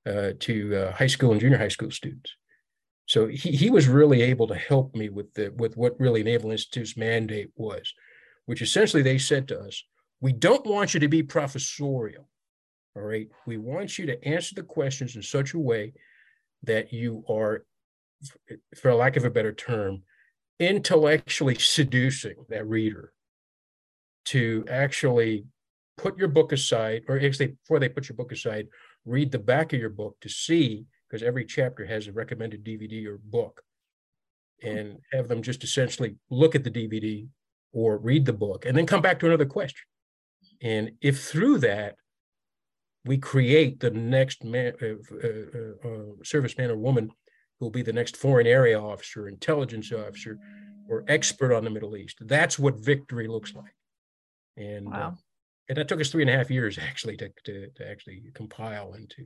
uh, 0.06 0.32
to 0.40 0.76
uh, 0.76 0.92
high 0.94 1.08
school 1.08 1.32
and 1.32 1.42
junior 1.42 1.58
high 1.58 1.68
school 1.68 1.92
students. 1.92 2.36
So 3.06 3.28
he, 3.28 3.52
he 3.52 3.70
was 3.72 3.88
really 3.88 4.22
able 4.22 4.48
to 4.48 4.56
help 4.56 4.96
me 4.96 5.10
with 5.10 5.34
the 5.34 5.50
with 5.58 5.76
what 5.76 6.00
really 6.00 6.24
Naval 6.24 6.52
Institute's 6.52 6.96
mandate 6.96 7.52
was, 7.56 7.92
which 8.46 8.62
essentially 8.62 9.04
they 9.04 9.18
said 9.18 9.48
to 9.48 9.60
us, 9.60 9.84
we 10.22 10.32
don't 10.32 10.66
want 10.66 10.94
you 10.94 11.00
to 11.00 11.08
be 11.08 11.24
professorial. 11.24 12.30
All 12.96 13.02
right. 13.02 13.28
We 13.46 13.58
want 13.58 13.98
you 13.98 14.06
to 14.08 14.24
answer 14.28 14.56
the 14.56 14.64
questions 14.64 15.16
in 15.16 15.24
such 15.24 15.54
a 15.54 15.60
way 15.60 15.94
that 16.64 16.92
you 16.94 17.24
are, 17.30 17.66
for 18.76 18.94
lack 18.94 19.16
of 19.16 19.26
a 19.26 19.30
better 19.30 19.54
term, 19.54 20.04
intellectually 20.60 21.56
seducing 21.56 22.36
that 22.50 22.68
reader 22.68 23.14
to 24.26 24.66
actually 24.70 25.46
put 25.98 26.18
your 26.18 26.28
book 26.28 26.52
aside, 26.52 27.04
or 27.08 27.20
actually 27.20 27.48
before 27.48 27.80
they 27.80 27.90
put 27.90 28.10
your 28.10 28.16
book 28.16 28.32
aside, 28.32 28.68
read 29.06 29.32
the 29.32 29.40
back 29.40 29.74
of 29.74 29.80
your 29.80 29.90
book 29.90 30.18
to 30.22 30.30
see, 30.30 30.86
because 31.08 31.24
every 31.24 31.46
chapter 31.46 31.86
has 31.86 32.08
a 32.08 32.12
recommended 32.12 32.64
DVD 32.64 33.06
or 33.08 33.20
book, 33.24 33.62
and 34.62 34.98
have 35.14 35.28
them 35.28 35.42
just 35.42 35.64
essentially 35.64 36.16
look 36.30 36.56
at 36.56 36.64
the 36.64 36.72
DVD 36.72 37.28
or 37.72 37.98
read 37.98 38.26
the 38.26 38.34
book 38.34 38.66
and 38.66 38.76
then 38.76 38.86
come 38.86 39.02
back 39.02 39.20
to 39.20 39.26
another 39.26 39.46
question. 39.46 39.86
And 40.62 40.92
if 41.02 41.24
through 41.24 41.60
that, 41.60 41.96
we 43.06 43.18
create 43.18 43.80
the 43.80 43.92
next 43.92 44.44
man, 44.44 44.74
uh, 44.82 44.86
uh, 44.86 45.88
uh, 45.88 46.16
serviceman 46.24 46.70
or 46.70 46.78
woman 46.78 47.12
who 47.60 47.66
will 47.66 47.72
be 47.72 47.82
the 47.82 47.94
next 47.94 48.18
foreign 48.18 48.48
area 48.48 48.80
officer, 48.80 49.28
intelligence 49.28 49.92
officer, 49.92 50.38
or 50.90 51.04
expert 51.08 51.54
on 51.54 51.64
the 51.64 51.70
Middle 51.70 51.96
East. 51.96 52.18
That's 52.22 52.58
what 52.60 52.80
victory 52.80 53.28
looks 53.28 53.54
like. 53.54 53.76
And 54.58 54.88
uh, 54.88 54.92
wow 54.92 55.18
and 55.70 55.78
that 55.78 55.88
took 55.88 56.02
us 56.02 56.10
three 56.10 56.24
and 56.24 56.30
a 56.30 56.36
half 56.36 56.52
years 56.52 56.78
actually 56.82 57.16
to 57.18 57.32
to, 57.46 57.70
to 57.76 57.90
actually 57.90 58.24
compile 58.34 58.94
and 58.94 59.10
to 59.12 59.26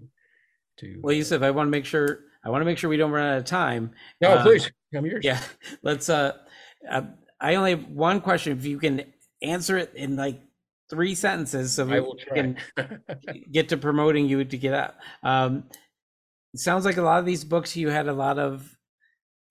to. 0.78 1.00
Well, 1.02 1.14
Yusuf, 1.14 1.42
I 1.42 1.52
want 1.52 1.68
to 1.68 1.72
make 1.72 1.86
sure 1.86 2.20
I 2.44 2.50
want 2.50 2.62
to 2.62 2.66
make 2.66 2.78
sure 2.78 2.90
we 2.90 2.98
don't 2.98 3.12
run 3.12 3.26
out 3.26 3.38
of 3.38 3.46
time. 3.46 3.92
No, 4.22 4.34
uh, 4.34 4.44
please, 4.44 4.70
I'm 4.96 5.06
yours. 5.06 5.24
Yeah, 5.24 5.40
let's. 5.82 6.10
Uh, 6.10 6.34
uh, 6.90 7.04
I 7.40 7.56
only 7.56 7.72
have 7.72 7.88
one 7.88 8.22
question. 8.22 8.58
If 8.58 8.66
you 8.66 8.78
can 8.78 9.06
answer 9.42 9.78
it 9.78 9.94
in 9.96 10.16
like 10.16 10.42
three 10.90 11.16
sentences, 11.16 11.74
so 11.74 11.86
we 11.86 12.26
can 12.34 12.58
get 13.52 13.70
to 13.70 13.78
promoting 13.78 14.28
you 14.28 14.44
to 14.44 14.58
get 14.58 14.74
up. 14.74 14.98
Um, 15.24 15.66
sounds 16.56 16.86
like 16.86 16.98
a 16.98 17.02
lot 17.02 17.20
of 17.20 17.26
these 17.26 17.44
books 17.44 17.76
you 17.76 17.90
had 17.90 18.08
a 18.08 18.14
lot 18.14 18.40
of 18.40 18.76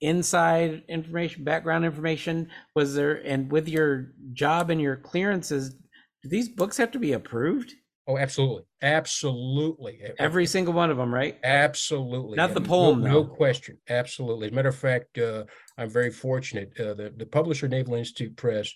inside 0.01 0.83
information, 0.89 1.45
background 1.45 1.85
information. 1.85 2.49
Was 2.75 2.95
there, 2.95 3.15
and 3.25 3.51
with 3.51 3.69
your 3.69 4.13
job 4.33 4.71
and 4.71 4.81
your 4.81 4.97
clearances, 4.97 5.75
do 6.23 6.29
these 6.29 6.49
books 6.49 6.77
have 6.77 6.91
to 6.93 6.99
be 6.99 7.13
approved? 7.13 7.73
Oh, 8.09 8.19
absolutely, 8.19 8.65
absolutely. 8.83 10.01
Every 10.19 10.45
single 10.47 10.75
one 10.75 10.91
of 10.91 10.97
them, 10.97 11.15
right? 11.15 11.39
Absolutely. 11.45 12.37
Not 12.37 12.53
the 12.53 12.61
poem, 12.61 13.01
no, 13.01 13.11
no, 13.11 13.25
question. 13.25 13.79
Absolutely. 13.89 14.47
As 14.47 14.53
a 14.53 14.55
matter 14.57 14.71
of 14.71 14.77
fact, 14.77 15.19
uh, 15.19 15.45
I'm 15.79 15.89
very 15.89 16.11
fortunate. 16.11 16.73
Uh, 16.79 16.95
the 16.95 17.15
the 17.17 17.27
publisher 17.27 17.69
Naval 17.69 17.95
Institute 17.95 18.37
Press 18.37 18.73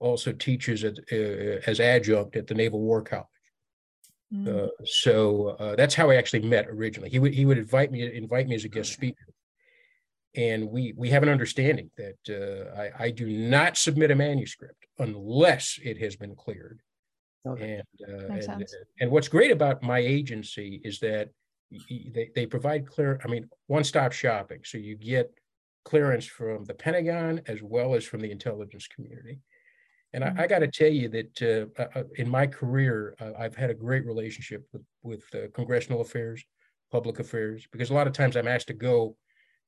also 0.00 0.32
teaches 0.32 0.84
at, 0.84 0.98
uh, 1.12 1.60
as 1.66 1.80
adjunct 1.80 2.36
at 2.36 2.46
the 2.46 2.54
Naval 2.54 2.80
War 2.80 3.02
College. 3.02 3.26
Mm. 4.32 4.66
Uh, 4.66 4.68
so 4.84 5.56
uh, 5.58 5.74
that's 5.76 5.94
how 5.94 6.10
I 6.10 6.16
actually 6.16 6.42
met 6.42 6.68
originally. 6.68 7.10
He 7.10 7.18
would 7.18 7.34
he 7.34 7.46
would 7.46 7.58
invite 7.58 7.90
me 7.90 8.14
invite 8.14 8.46
me 8.46 8.54
as 8.54 8.64
a 8.64 8.68
guest 8.68 8.92
speaker, 8.92 9.26
and 10.34 10.70
we 10.70 10.92
we 10.96 11.08
have 11.10 11.22
an 11.22 11.30
understanding 11.30 11.90
that 11.96 12.18
uh, 12.28 12.78
I, 12.78 13.04
I 13.04 13.10
do 13.10 13.26
not 13.26 13.78
submit 13.78 14.10
a 14.10 14.14
manuscript 14.14 14.86
unless 14.98 15.78
it 15.82 15.98
has 15.98 16.16
been 16.16 16.34
cleared 16.34 16.80
Okay. 17.46 17.80
And, 18.00 18.30
uh, 18.30 18.52
and, 18.52 18.66
and 19.00 19.10
what's 19.10 19.28
great 19.28 19.50
about 19.50 19.82
my 19.82 19.98
agency 19.98 20.80
is 20.84 20.98
that 21.00 21.30
they, 21.88 22.30
they 22.34 22.46
provide 22.46 22.86
clear, 22.86 23.20
I 23.24 23.28
mean, 23.28 23.48
one-stop 23.66 24.12
shopping. 24.12 24.60
So 24.64 24.78
you 24.78 24.96
get 24.96 25.32
clearance 25.84 26.26
from 26.26 26.64
the 26.64 26.74
Pentagon 26.74 27.40
as 27.46 27.62
well 27.62 27.94
as 27.94 28.04
from 28.04 28.20
the 28.20 28.30
intelligence 28.30 28.86
community. 28.86 29.40
And 30.12 30.24
mm-hmm. 30.24 30.40
I, 30.40 30.44
I 30.44 30.46
got 30.46 30.60
to 30.60 30.68
tell 30.68 30.90
you 30.90 31.08
that 31.08 31.70
uh, 31.78 31.82
uh, 31.82 32.04
in 32.16 32.28
my 32.28 32.46
career, 32.46 33.14
uh, 33.20 33.32
I've 33.38 33.56
had 33.56 33.70
a 33.70 33.74
great 33.74 34.06
relationship 34.06 34.66
with, 34.72 34.82
with 35.02 35.22
uh, 35.34 35.48
congressional 35.54 36.00
affairs, 36.00 36.42
public 36.90 37.18
affairs, 37.18 37.66
because 37.72 37.90
a 37.90 37.94
lot 37.94 38.06
of 38.06 38.12
times 38.12 38.36
I'm 38.36 38.48
asked 38.48 38.68
to 38.68 38.74
go 38.74 39.16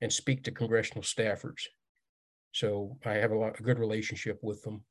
and 0.01 0.13
speak 0.13 0.45
to 0.45 0.51
congressional 0.51 1.03
staffers. 1.03 1.67
So 2.53 2.97
I 3.05 3.13
have 3.15 3.31
a 3.31 3.37
lot 3.37 3.61
a 3.61 3.63
good 3.63 3.79
relationship 3.79 4.39
with 4.43 4.63
them. 4.63 4.83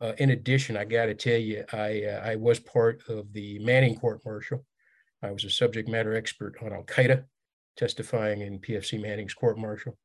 Uh, 0.00 0.12
in 0.18 0.30
addition, 0.30 0.76
I 0.76 0.84
got 0.84 1.06
to 1.06 1.14
tell 1.14 1.38
you, 1.38 1.64
I 1.72 2.04
uh, 2.04 2.20
I 2.24 2.36
was 2.36 2.60
part 2.60 3.02
of 3.08 3.32
the 3.32 3.58
Manning 3.58 3.96
court 3.96 4.20
martial. 4.24 4.64
I 5.22 5.30
was 5.30 5.44
a 5.44 5.50
subject 5.50 5.88
matter 5.88 6.14
expert 6.14 6.56
on 6.62 6.72
Al 6.72 6.84
Qaeda, 6.84 7.24
testifying 7.76 8.40
in 8.42 8.60
PFC 8.60 9.00
Manning's 9.00 9.34
court 9.34 9.58
martial. 9.58 9.98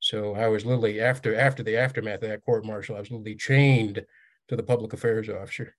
So 0.00 0.34
I 0.34 0.48
was 0.48 0.64
literally 0.64 1.00
after 1.00 1.34
after 1.34 1.62
the 1.62 1.76
aftermath 1.76 2.22
of 2.22 2.28
that 2.28 2.44
court 2.44 2.64
martial, 2.64 2.96
I 2.96 3.00
was 3.00 3.10
literally 3.10 3.34
chained 3.34 4.04
to 4.48 4.56
the 4.56 4.62
public 4.62 4.92
affairs 4.92 5.28
officer. 5.28 5.74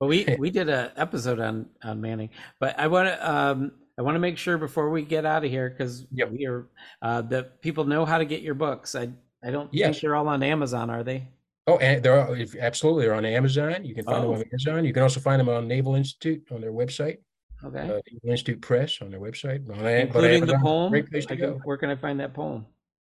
Well, 0.00 0.08
we 0.08 0.26
we 0.38 0.50
did 0.50 0.68
an 0.68 0.90
episode 0.96 1.40
on 1.40 1.66
on 1.82 2.00
Manning, 2.00 2.30
but 2.60 2.78
I 2.78 2.86
want 2.86 3.08
to 3.08 3.30
um, 3.30 3.72
I 3.98 4.02
want 4.02 4.14
to 4.14 4.20
make 4.20 4.38
sure 4.38 4.58
before 4.58 4.90
we 4.90 5.02
get 5.02 5.24
out 5.24 5.44
of 5.44 5.50
here 5.50 5.70
because 5.70 6.06
yep. 6.12 6.30
we 6.30 6.46
are 6.46 6.68
uh, 7.02 7.22
that 7.22 7.60
people 7.60 7.84
know 7.84 8.04
how 8.04 8.18
to 8.18 8.24
get 8.24 8.42
your 8.42 8.54
books. 8.54 8.94
I 8.94 9.10
I 9.42 9.50
don't 9.50 9.72
yes. 9.72 9.90
think 9.90 10.02
they're 10.02 10.16
all 10.16 10.28
on 10.28 10.42
Amazon, 10.42 10.90
are 10.90 11.02
they? 11.02 11.28
Oh, 11.66 11.76
and 11.78 12.02
they're 12.02 12.46
absolutely 12.60 13.04
they're 13.04 13.14
on 13.14 13.24
Amazon. 13.24 13.84
You 13.84 13.94
can 13.94 14.04
find 14.04 14.24
oh. 14.24 14.32
them 14.32 14.40
on 14.40 14.44
Amazon. 14.52 14.84
You 14.84 14.92
can 14.92 15.02
also 15.02 15.20
find 15.20 15.40
them 15.40 15.48
on 15.48 15.68
Naval 15.68 15.96
Institute 15.96 16.46
on 16.50 16.60
their 16.60 16.72
website. 16.72 17.18
Okay. 17.64 17.80
Uh, 17.80 18.00
Naval 18.10 18.30
Institute 18.30 18.62
Press 18.62 19.02
on 19.02 19.10
their 19.10 19.20
website. 19.20 19.68
On, 19.68 19.84
Including 19.84 20.46
the 20.46 20.58
poem. 20.58 20.90
Great 20.90 21.10
place 21.10 21.26
to 21.26 21.36
can, 21.36 21.54
go. 21.54 21.60
Where 21.64 21.76
can 21.76 21.90
I 21.90 21.96
find 21.96 22.20
that 22.20 22.32
poem? 22.32 22.66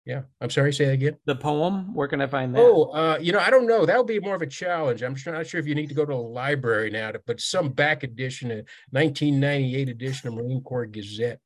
Yeah, 0.08 0.22
I'm 0.40 0.48
sorry. 0.48 0.72
Say 0.72 0.86
that 0.86 0.92
again. 0.92 1.18
The 1.26 1.36
poem. 1.36 1.94
Where 1.94 2.08
can 2.08 2.22
I 2.22 2.26
find 2.26 2.54
that? 2.54 2.62
Oh, 2.62 2.84
uh, 2.84 3.18
you 3.20 3.30
know, 3.30 3.40
I 3.40 3.50
don't 3.50 3.66
know. 3.66 3.84
That 3.84 3.98
would 3.98 4.06
be 4.06 4.18
more 4.18 4.34
of 4.34 4.40
a 4.40 4.46
challenge. 4.46 5.02
I'm 5.02 5.14
not 5.26 5.46
sure 5.46 5.60
if 5.60 5.66
you 5.66 5.74
need 5.74 5.90
to 5.90 5.94
go 5.94 6.06
to 6.06 6.14
a 6.14 6.16
library 6.16 6.88
now, 6.88 7.10
to, 7.10 7.20
but 7.26 7.42
some 7.42 7.68
back 7.68 8.04
edition, 8.04 8.50
a 8.50 8.64
1998 8.88 9.90
edition 9.90 10.28
of 10.28 10.34
Marine 10.34 10.62
Corps 10.62 10.86
Gazette 10.86 11.40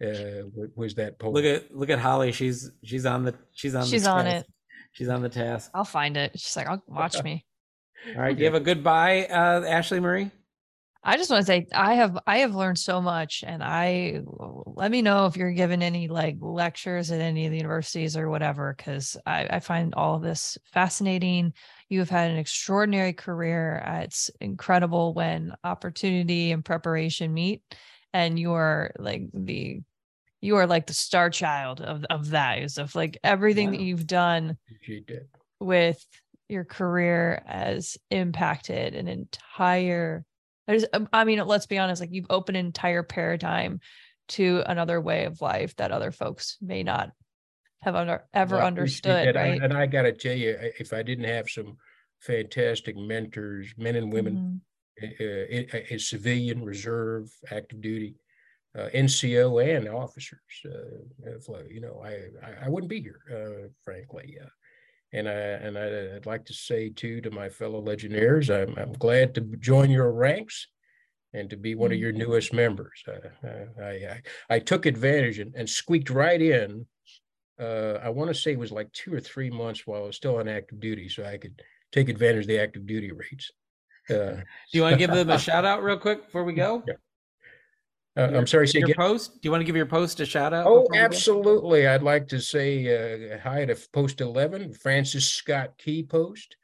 uh, 0.00 0.46
was 0.76 0.94
that 0.94 1.18
poem. 1.18 1.34
Look 1.34 1.44
at 1.44 1.74
look 1.74 1.90
at 1.90 1.98
Holly. 1.98 2.30
She's 2.30 2.70
she's 2.84 3.06
on 3.06 3.24
the 3.24 3.34
she's 3.50 3.74
on 3.74 3.84
she's 3.84 4.06
on 4.06 4.28
it. 4.28 4.46
She's 4.92 5.08
on 5.08 5.20
the 5.20 5.28
task. 5.28 5.72
I'll 5.74 5.82
find 5.82 6.16
it. 6.16 6.38
She's 6.38 6.56
like, 6.56 6.68
I'll 6.68 6.82
watch 6.86 7.20
me. 7.24 7.44
All 8.14 8.22
right. 8.22 8.36
Do 8.36 8.40
you 8.40 8.46
have 8.46 8.54
a 8.54 8.64
goodbye, 8.64 9.26
uh, 9.26 9.64
Ashley 9.66 9.98
Marie? 9.98 10.30
I 11.02 11.16
just 11.16 11.30
want 11.30 11.40
to 11.40 11.46
say 11.46 11.66
I 11.72 11.94
have 11.94 12.18
I 12.26 12.38
have 12.38 12.54
learned 12.54 12.78
so 12.78 13.00
much, 13.00 13.42
and 13.46 13.62
I 13.62 14.20
let 14.26 14.90
me 14.90 15.00
know 15.00 15.24
if 15.24 15.36
you're 15.36 15.50
given 15.50 15.82
any 15.82 16.08
like 16.08 16.36
lectures 16.40 17.10
at 17.10 17.22
any 17.22 17.46
of 17.46 17.52
the 17.52 17.56
universities 17.56 18.18
or 18.18 18.28
whatever, 18.28 18.74
because 18.76 19.16
I, 19.24 19.46
I 19.48 19.60
find 19.60 19.94
all 19.94 20.16
of 20.16 20.22
this 20.22 20.58
fascinating. 20.72 21.54
You 21.88 22.00
have 22.00 22.10
had 22.10 22.30
an 22.30 22.36
extraordinary 22.36 23.14
career. 23.14 23.82
Uh, 23.86 24.00
it's 24.00 24.30
incredible 24.40 25.14
when 25.14 25.54
opportunity 25.64 26.52
and 26.52 26.62
preparation 26.62 27.32
meet, 27.32 27.62
and 28.12 28.38
you 28.38 28.52
are 28.52 28.92
like 28.98 29.22
the 29.32 29.80
you 30.42 30.56
are 30.56 30.66
like 30.66 30.86
the 30.86 30.92
star 30.92 31.30
child 31.30 31.80
of 31.80 32.04
of 32.10 32.30
that 32.30 32.76
of 32.76 32.94
like 32.94 33.18
everything 33.24 33.68
wow. 33.68 33.72
that 33.72 33.80
you've 33.80 34.06
done 34.06 34.58
with 35.60 36.04
your 36.50 36.64
career 36.64 37.42
has 37.46 37.96
impacted 38.10 38.94
an 38.94 39.08
entire 39.08 40.24
there's 40.70 40.84
um, 40.92 41.08
i 41.12 41.24
mean 41.24 41.44
let's 41.46 41.66
be 41.66 41.78
honest 41.78 42.00
like 42.00 42.12
you've 42.12 42.30
opened 42.30 42.56
an 42.56 42.66
entire 42.66 43.02
paradigm 43.02 43.80
to 44.28 44.62
another 44.66 45.00
way 45.00 45.24
of 45.24 45.40
life 45.40 45.74
that 45.76 45.90
other 45.90 46.12
folks 46.12 46.56
may 46.60 46.82
not 46.82 47.10
have 47.82 47.96
under, 47.96 48.24
ever 48.32 48.56
well, 48.56 48.66
understood 48.66 49.34
right 49.34 49.60
and 49.62 49.72
I, 49.72 49.82
I 49.82 49.86
gotta 49.86 50.12
tell 50.12 50.36
you 50.36 50.56
if 50.78 50.92
i 50.92 51.02
didn't 51.02 51.24
have 51.24 51.48
some 51.48 51.76
fantastic 52.20 52.96
mentors 52.96 53.74
men 53.76 53.96
and 53.96 54.12
women 54.12 54.60
mm-hmm. 55.00 55.76
uh, 55.78 55.78
uh, 55.94 55.98
civilian 55.98 56.64
reserve 56.64 57.30
active 57.50 57.80
duty 57.80 58.14
uh, 58.78 58.88
NCO 58.94 59.76
and 59.76 59.88
officers. 59.88 60.38
Uh, 60.64 61.52
uh, 61.52 61.62
you 61.68 61.80
know, 61.80 62.00
I, 62.04 62.28
I, 62.46 62.66
I 62.66 62.68
wouldn't 62.68 62.90
be 62.90 63.00
here, 63.00 63.20
uh, 63.28 63.68
frankly. 63.82 64.38
And 65.12 65.28
I 65.28 65.32
and 65.32 65.76
I, 65.76 66.14
would 66.14 66.26
like 66.26 66.44
to 66.46 66.54
say 66.54 66.90
too 66.90 67.20
to 67.22 67.30
my 67.30 67.48
fellow 67.48 67.80
Legionnaires, 67.80 68.48
I'm 68.48 68.74
I'm 68.78 68.92
glad 68.92 69.34
to 69.34 69.40
join 69.58 69.90
your 69.90 70.12
ranks 70.12 70.68
and 71.32 71.48
to 71.50 71.56
be 71.56 71.74
one 71.74 71.92
of 71.92 71.98
your 71.98 72.12
mm-hmm. 72.12 72.30
newest 72.30 72.52
members. 72.52 73.02
Uh, 73.06 73.82
I, 73.82 73.84
I, 73.84 74.22
I 74.48 74.58
took 74.58 74.86
advantage 74.86 75.38
and, 75.38 75.54
and 75.54 75.68
squeaked 75.68 76.10
right 76.10 76.40
in. 76.40 76.86
Uh, 77.60 77.98
I 78.02 78.08
want 78.08 78.28
to 78.30 78.34
say 78.34 78.52
it 78.52 78.58
was 78.58 78.72
like 78.72 78.90
two 78.92 79.12
or 79.12 79.20
three 79.20 79.50
months 79.50 79.86
while 79.86 80.02
I 80.02 80.06
was 80.06 80.16
still 80.16 80.38
on 80.38 80.48
active 80.48 80.80
duty, 80.80 81.08
so 81.08 81.24
I 81.24 81.36
could 81.36 81.60
take 81.92 82.08
advantage 82.08 82.42
of 82.42 82.48
the 82.48 82.58
active 82.58 82.86
duty 82.86 83.12
rates. 83.12 83.50
Uh, 84.08 84.14
Do 84.14 84.44
you 84.72 84.82
want 84.82 84.94
to 84.94 84.98
give 84.98 85.10
them 85.10 85.30
a 85.30 85.38
shout 85.48 85.64
out 85.64 85.82
real 85.82 85.98
quick 85.98 86.24
before 86.24 86.44
we 86.44 86.52
go? 86.52 86.82
Yeah. 86.86 86.94
Uh, 88.16 88.30
I'm 88.34 88.46
sorry. 88.46 88.66
Say 88.66 88.80
your 88.80 88.88
again. 88.88 88.96
post. 88.96 89.34
Do 89.34 89.40
you 89.46 89.50
want 89.50 89.60
to 89.60 89.64
give 89.64 89.76
your 89.76 89.86
post 89.86 90.20
a 90.20 90.26
shout 90.26 90.52
out? 90.52 90.66
Oh, 90.66 90.86
absolutely. 90.94 91.86
I'd 91.86 92.02
like 92.02 92.26
to 92.28 92.40
say 92.40 93.34
uh, 93.34 93.38
hi 93.38 93.64
to 93.64 93.76
Post 93.92 94.20
11, 94.20 94.74
Francis 94.74 95.28
Scott 95.28 95.78
Key 95.78 96.02
Post, 96.02 96.56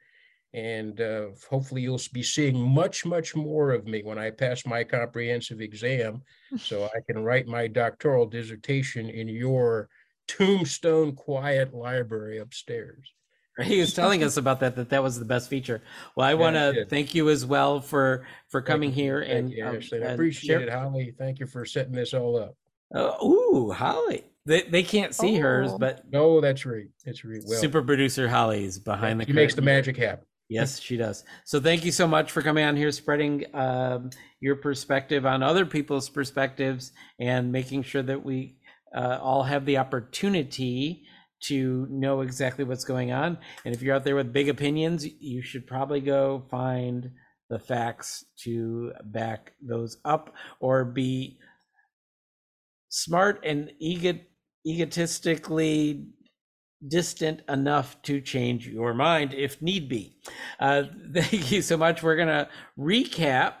and 0.53 0.99
uh, 0.99 1.27
hopefully 1.49 1.81
you'll 1.81 2.01
be 2.11 2.23
seeing 2.23 2.59
much, 2.59 3.05
much 3.05 3.35
more 3.35 3.71
of 3.71 3.87
me 3.87 4.01
when 4.03 4.17
I 4.17 4.29
pass 4.29 4.65
my 4.65 4.83
comprehensive 4.83 5.61
exam, 5.61 6.21
so 6.57 6.85
I 6.95 6.99
can 7.09 7.23
write 7.23 7.47
my 7.47 7.67
doctoral 7.67 8.25
dissertation 8.25 9.09
in 9.09 9.29
your 9.29 9.87
tombstone 10.27 11.15
quiet 11.15 11.73
library 11.73 12.39
upstairs. 12.39 13.13
He 13.63 13.79
was 13.79 13.93
telling 13.95 14.23
us 14.23 14.37
about 14.37 14.59
that 14.59 14.75
that 14.75 14.89
that 14.89 15.03
was 15.03 15.19
the 15.19 15.25
best 15.25 15.49
feature. 15.49 15.81
Well, 16.15 16.27
I 16.27 16.33
want 16.35 16.55
to 16.55 16.85
thank 16.85 17.15
you 17.15 17.29
as 17.29 17.45
well 17.45 17.81
for 17.81 18.25
for 18.49 18.61
coming 18.61 18.91
here 18.91 19.21
and 19.21 19.51
you, 19.51 19.65
um, 19.65 19.79
I 19.93 19.97
appreciate 19.97 20.61
it, 20.61 20.69
Holly. 20.69 21.13
Thank 21.17 21.39
you 21.39 21.47
for 21.47 21.65
setting 21.65 21.93
this 21.93 22.13
all 22.13 22.37
up. 22.37 22.55
Oh, 22.93 23.27
ooh, 23.27 23.71
Holly. 23.71 24.23
They, 24.45 24.61
they 24.61 24.83
can't 24.83 25.13
see 25.13 25.37
oh. 25.37 25.41
hers, 25.41 25.71
but 25.77 26.09
no, 26.09 26.39
that's 26.39 26.65
right. 26.65 26.87
That's 27.05 27.25
right. 27.25 27.43
Well, 27.45 27.59
super 27.59 27.81
producer 27.81 28.29
Holly 28.29 28.63
is 28.63 28.79
behind 28.79 29.19
yeah, 29.19 29.25
the. 29.25 29.31
She 29.31 29.35
makes 29.35 29.55
the 29.55 29.61
magic 29.61 29.97
happen. 29.97 30.25
Yes, 30.49 30.79
she 30.79 30.95
does. 30.95 31.25
So 31.43 31.59
thank 31.59 31.83
you 31.83 31.91
so 31.91 32.07
much 32.07 32.31
for 32.31 32.41
coming 32.41 32.63
on 32.63 32.77
here, 32.77 32.91
spreading 32.93 33.43
um, 33.53 34.11
your 34.39 34.55
perspective 34.55 35.25
on 35.25 35.43
other 35.43 35.65
people's 35.65 36.07
perspectives, 36.07 36.93
and 37.19 37.51
making 37.51 37.83
sure 37.83 38.01
that 38.03 38.23
we 38.23 38.55
uh, 38.95 39.19
all 39.21 39.43
have 39.43 39.65
the 39.65 39.77
opportunity 39.77 41.03
to 41.39 41.87
know 41.89 42.21
exactly 42.21 42.63
what's 42.63 42.85
going 42.85 43.11
on. 43.11 43.37
And 43.65 43.75
if 43.75 43.81
you're 43.81 43.95
out 43.95 44.03
there 44.03 44.15
with 44.15 44.33
big 44.33 44.49
opinions, 44.49 45.05
you 45.05 45.41
should 45.41 45.67
probably 45.67 46.01
go 46.01 46.43
find 46.49 47.11
the 47.49 47.59
facts 47.59 48.25
to 48.43 48.91
back 49.05 49.53
those 49.61 49.97
up 50.03 50.33
or 50.59 50.83
be 50.83 51.37
smart 52.89 53.39
and 53.43 53.71
ego- 53.79 54.19
egotistically 54.65 56.07
distant 56.85 57.41
enough 57.49 57.99
to 58.03 58.21
change 58.21 58.67
your 58.67 58.93
mind 58.93 59.33
if 59.33 59.61
need 59.61 59.87
be. 59.89 60.17
Uh, 60.59 60.83
thank 61.13 61.51
you 61.51 61.61
so 61.61 61.77
much. 61.77 62.03
We're 62.03 62.15
going 62.15 62.27
to 62.27 62.49
recap 62.77 63.53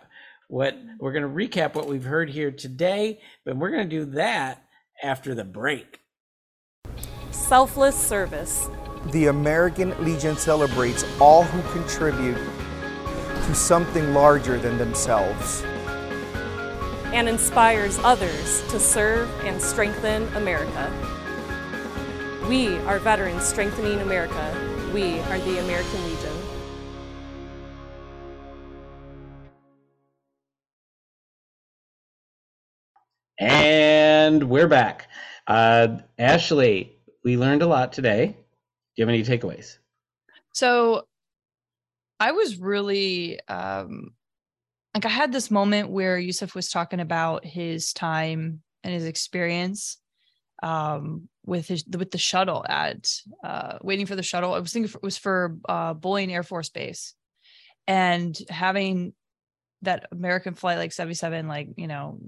what 0.49 0.77
we're 0.99 1.11
going 1.11 1.23
to 1.23 1.29
recap 1.29 1.75
what 1.75 1.87
we've 1.87 2.03
heard 2.03 2.29
here 2.29 2.51
today, 2.51 3.19
but 3.45 3.57
we're 3.57 3.71
going 3.71 3.89
to 3.89 4.05
do 4.05 4.11
that 4.11 4.63
after 5.03 5.35
the 5.35 5.43
break 5.43 5.99
selfless 7.37 7.95
service. 7.95 8.69
The 9.11 9.27
American 9.27 9.93
Legion 10.03 10.35
celebrates 10.35 11.05
all 11.21 11.43
who 11.43 11.79
contribute 11.79 12.37
to 13.45 13.55
something 13.55 14.13
larger 14.13 14.57
than 14.57 14.77
themselves 14.77 15.63
and 17.13 17.29
inspires 17.29 17.97
others 17.99 18.61
to 18.69 18.79
serve 18.79 19.29
and 19.45 19.61
strengthen 19.61 20.27
America. 20.35 20.91
We 22.49 22.77
are 22.79 22.99
veterans 22.99 23.45
strengthening 23.45 24.01
America. 24.01 24.91
We 24.93 25.19
are 25.21 25.39
the 25.39 25.59
American 25.59 26.03
Legion. 26.03 26.33
And 33.39 34.49
we're 34.49 34.67
back. 34.67 35.07
Uh, 35.47 35.99
Ashley, 36.19 36.96
we 37.27 37.35
learned 37.35 37.61
a 37.61 37.67
lot 37.67 37.91
today. 37.91 38.27
Do 38.27 38.33
you 38.95 39.05
have 39.05 39.09
any 39.09 39.21
takeaways? 39.21 39.79
So 40.53 41.03
I 42.21 42.31
was 42.31 42.57
really 42.57 43.37
um 43.49 44.11
like 44.95 45.05
I 45.05 45.09
had 45.09 45.33
this 45.33 45.51
moment 45.51 45.89
where 45.89 46.17
Yusuf 46.17 46.55
was 46.55 46.69
talking 46.69 47.01
about 47.01 47.43
his 47.43 47.91
time 47.91 48.61
and 48.81 48.93
his 48.93 49.03
experience 49.03 49.97
um 50.63 51.27
with 51.45 51.67
his 51.67 51.83
with 51.97 52.11
the 52.11 52.17
shuttle 52.17 52.65
at 52.69 53.11
uh 53.43 53.77
waiting 53.81 54.05
for 54.05 54.15
the 54.15 54.23
shuttle. 54.23 54.53
I 54.53 54.59
was 54.59 54.71
thinking 54.71 54.89
it 54.89 55.03
was 55.03 55.17
for 55.17 55.57
uh 55.67 55.95
Bolling 55.95 56.33
Air 56.33 56.43
Force 56.43 56.69
Base 56.69 57.13
and 57.87 58.37
having 58.47 59.11
that 59.81 60.07
American 60.13 60.53
flight 60.53 60.77
like 60.77 60.93
77 60.93 61.49
like, 61.49 61.67
you 61.75 61.87
know, 61.87 62.19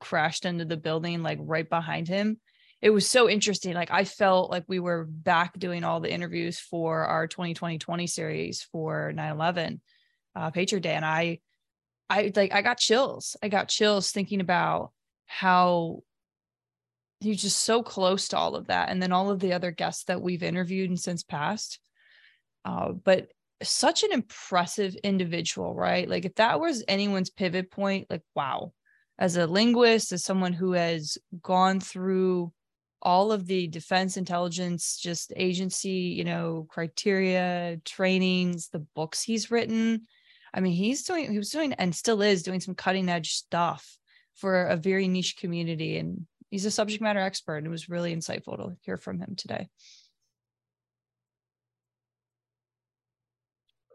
crashed 0.00 0.44
into 0.44 0.64
the 0.64 0.76
building 0.76 1.22
like 1.22 1.38
right 1.40 1.70
behind 1.70 2.08
him 2.08 2.40
it 2.80 2.90
was 2.90 3.08
so 3.08 3.28
interesting. 3.28 3.74
Like 3.74 3.90
I 3.90 4.04
felt 4.04 4.50
like 4.50 4.64
we 4.68 4.78
were 4.78 5.04
back 5.04 5.58
doing 5.58 5.84
all 5.84 6.00
the 6.00 6.12
interviews 6.12 6.60
for 6.60 7.04
our 7.04 7.26
2020 7.26 8.06
series 8.06 8.62
for 8.62 9.12
9/11 9.14 9.80
uh, 10.36 10.50
Patriot 10.50 10.82
Day, 10.82 10.94
and 10.94 11.04
I, 11.04 11.40
I 12.08 12.32
like 12.34 12.52
I 12.52 12.62
got 12.62 12.78
chills. 12.78 13.36
I 13.42 13.48
got 13.48 13.68
chills 13.68 14.12
thinking 14.12 14.40
about 14.40 14.92
how 15.26 16.02
you're 17.20 17.34
just 17.34 17.58
so 17.64 17.82
close 17.82 18.28
to 18.28 18.38
all 18.38 18.54
of 18.54 18.68
that, 18.68 18.90
and 18.90 19.02
then 19.02 19.12
all 19.12 19.30
of 19.30 19.40
the 19.40 19.52
other 19.54 19.72
guests 19.72 20.04
that 20.04 20.22
we've 20.22 20.42
interviewed 20.44 20.88
and 20.88 21.00
since 21.00 21.24
passed. 21.24 21.80
Uh, 22.64 22.92
but 22.92 23.28
such 23.62 24.04
an 24.04 24.12
impressive 24.12 24.94
individual, 25.02 25.74
right? 25.74 26.08
Like 26.08 26.24
if 26.24 26.36
that 26.36 26.60
was 26.60 26.84
anyone's 26.86 27.30
pivot 27.30 27.72
point, 27.72 28.06
like 28.08 28.22
wow, 28.36 28.72
as 29.18 29.36
a 29.36 29.48
linguist, 29.48 30.12
as 30.12 30.22
someone 30.22 30.52
who 30.52 30.72
has 30.72 31.18
gone 31.42 31.80
through 31.80 32.52
all 33.02 33.30
of 33.30 33.46
the 33.46 33.66
defense 33.68 34.16
intelligence 34.16 34.98
just 34.98 35.32
agency 35.36 36.14
you 36.16 36.24
know 36.24 36.66
criteria 36.68 37.80
trainings 37.84 38.68
the 38.68 38.84
books 38.94 39.22
he's 39.22 39.50
written 39.50 40.02
i 40.54 40.60
mean 40.60 40.72
he's 40.72 41.04
doing 41.04 41.30
he 41.30 41.38
was 41.38 41.50
doing 41.50 41.72
and 41.74 41.94
still 41.94 42.22
is 42.22 42.42
doing 42.42 42.60
some 42.60 42.74
cutting 42.74 43.08
edge 43.08 43.32
stuff 43.32 43.98
for 44.34 44.66
a 44.66 44.76
very 44.76 45.08
niche 45.08 45.36
community 45.36 45.98
and 45.98 46.26
he's 46.50 46.66
a 46.66 46.70
subject 46.70 47.02
matter 47.02 47.20
expert 47.20 47.56
and 47.56 47.66
it 47.66 47.70
was 47.70 47.88
really 47.88 48.14
insightful 48.14 48.56
to 48.56 48.76
hear 48.82 48.96
from 48.96 49.18
him 49.18 49.34
today 49.36 49.68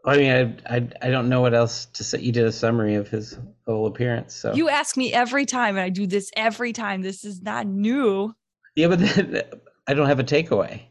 I 0.06 0.16
mean, 0.18 0.60
I, 0.66 0.76
I 0.76 0.88
I 1.00 1.10
don't 1.10 1.30
know 1.30 1.40
what 1.40 1.54
else 1.54 1.86
to 1.86 2.04
say. 2.04 2.20
You 2.20 2.30
did 2.30 2.44
a 2.44 2.52
summary 2.52 2.94
of 2.94 3.08
his 3.08 3.38
whole 3.66 3.86
appearance. 3.86 4.34
So 4.34 4.52
you 4.52 4.68
ask 4.68 4.96
me 4.96 5.12
every 5.14 5.46
time, 5.46 5.76
and 5.76 5.84
I 5.84 5.88
do 5.88 6.06
this 6.06 6.30
every 6.36 6.74
time. 6.74 7.00
This 7.00 7.24
is 7.24 7.40
not 7.40 7.66
new. 7.66 8.34
Yeah, 8.74 8.88
but 8.88 8.98
then, 9.00 9.42
I 9.86 9.94
don't 9.94 10.06
have 10.06 10.20
a 10.20 10.24
takeaway 10.24 10.82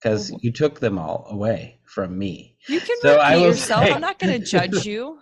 because 0.00 0.32
oh. 0.32 0.38
you 0.40 0.52
took 0.52 0.80
them 0.80 0.98
all 0.98 1.26
away 1.30 1.78
from 1.84 2.18
me. 2.18 2.56
You 2.68 2.80
can 2.80 2.96
so 3.00 3.16
repeat 3.16 3.42
yourself. 3.42 3.84
Say, 3.84 3.92
I'm 3.92 4.00
not 4.00 4.18
going 4.18 4.40
to 4.40 4.46
judge 4.46 4.86
you. 4.86 5.18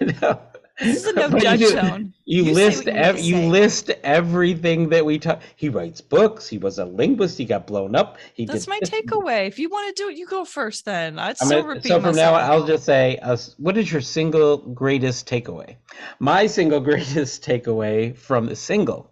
no. 0.00 0.40
This 0.80 0.98
is 0.98 1.06
a 1.06 1.12
no 1.12 1.28
judge 1.38 1.60
you 1.60 1.70
zone. 1.70 2.14
You, 2.24 2.44
you 2.44 2.52
list 2.52 2.86
ev- 2.86 3.18
you 3.18 3.36
list 3.36 3.90
everything 4.04 4.90
that 4.90 5.04
we 5.04 5.18
talk. 5.18 5.42
He 5.56 5.68
writes 5.68 6.00
books. 6.00 6.48
He 6.48 6.58
was 6.58 6.78
a 6.78 6.84
linguist. 6.84 7.36
He 7.36 7.44
got 7.44 7.66
blown 7.66 7.96
up. 7.96 8.18
He 8.34 8.46
That's 8.46 8.68
my 8.68 8.78
takeaway. 8.80 9.48
If 9.48 9.58
you 9.58 9.68
want 9.68 9.94
to 9.94 10.02
do 10.02 10.08
it, 10.08 10.16
you 10.16 10.26
go 10.26 10.44
first. 10.44 10.84
Then 10.84 11.18
I'd 11.18 11.36
still 11.36 11.62
gonna, 11.62 11.74
repeat. 11.74 11.88
So 11.88 11.94
from 11.96 12.14
myself. 12.14 12.34
now, 12.34 12.34
I'll 12.34 12.66
just 12.66 12.84
say, 12.84 13.18
uh, 13.18 13.36
what 13.56 13.76
is 13.76 13.90
your 13.90 14.00
single 14.00 14.58
greatest 14.58 15.28
takeaway? 15.28 15.76
My 16.20 16.46
single 16.46 16.80
greatest 16.80 17.44
takeaway 17.44 18.16
from 18.16 18.46
the 18.46 18.56
single 18.56 19.10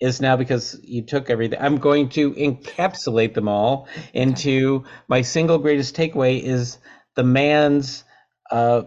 is 0.00 0.20
now 0.20 0.36
because 0.36 0.78
you 0.82 1.02
took 1.02 1.30
everything. 1.30 1.58
I'm 1.60 1.78
going 1.78 2.10
to 2.10 2.32
encapsulate 2.32 3.34
them 3.34 3.48
all 3.48 3.88
into 4.12 4.84
my 5.08 5.22
single 5.22 5.58
greatest 5.58 5.96
takeaway 5.96 6.42
is 6.42 6.78
the 7.14 7.24
man's 7.24 8.04
uh, 8.50 8.82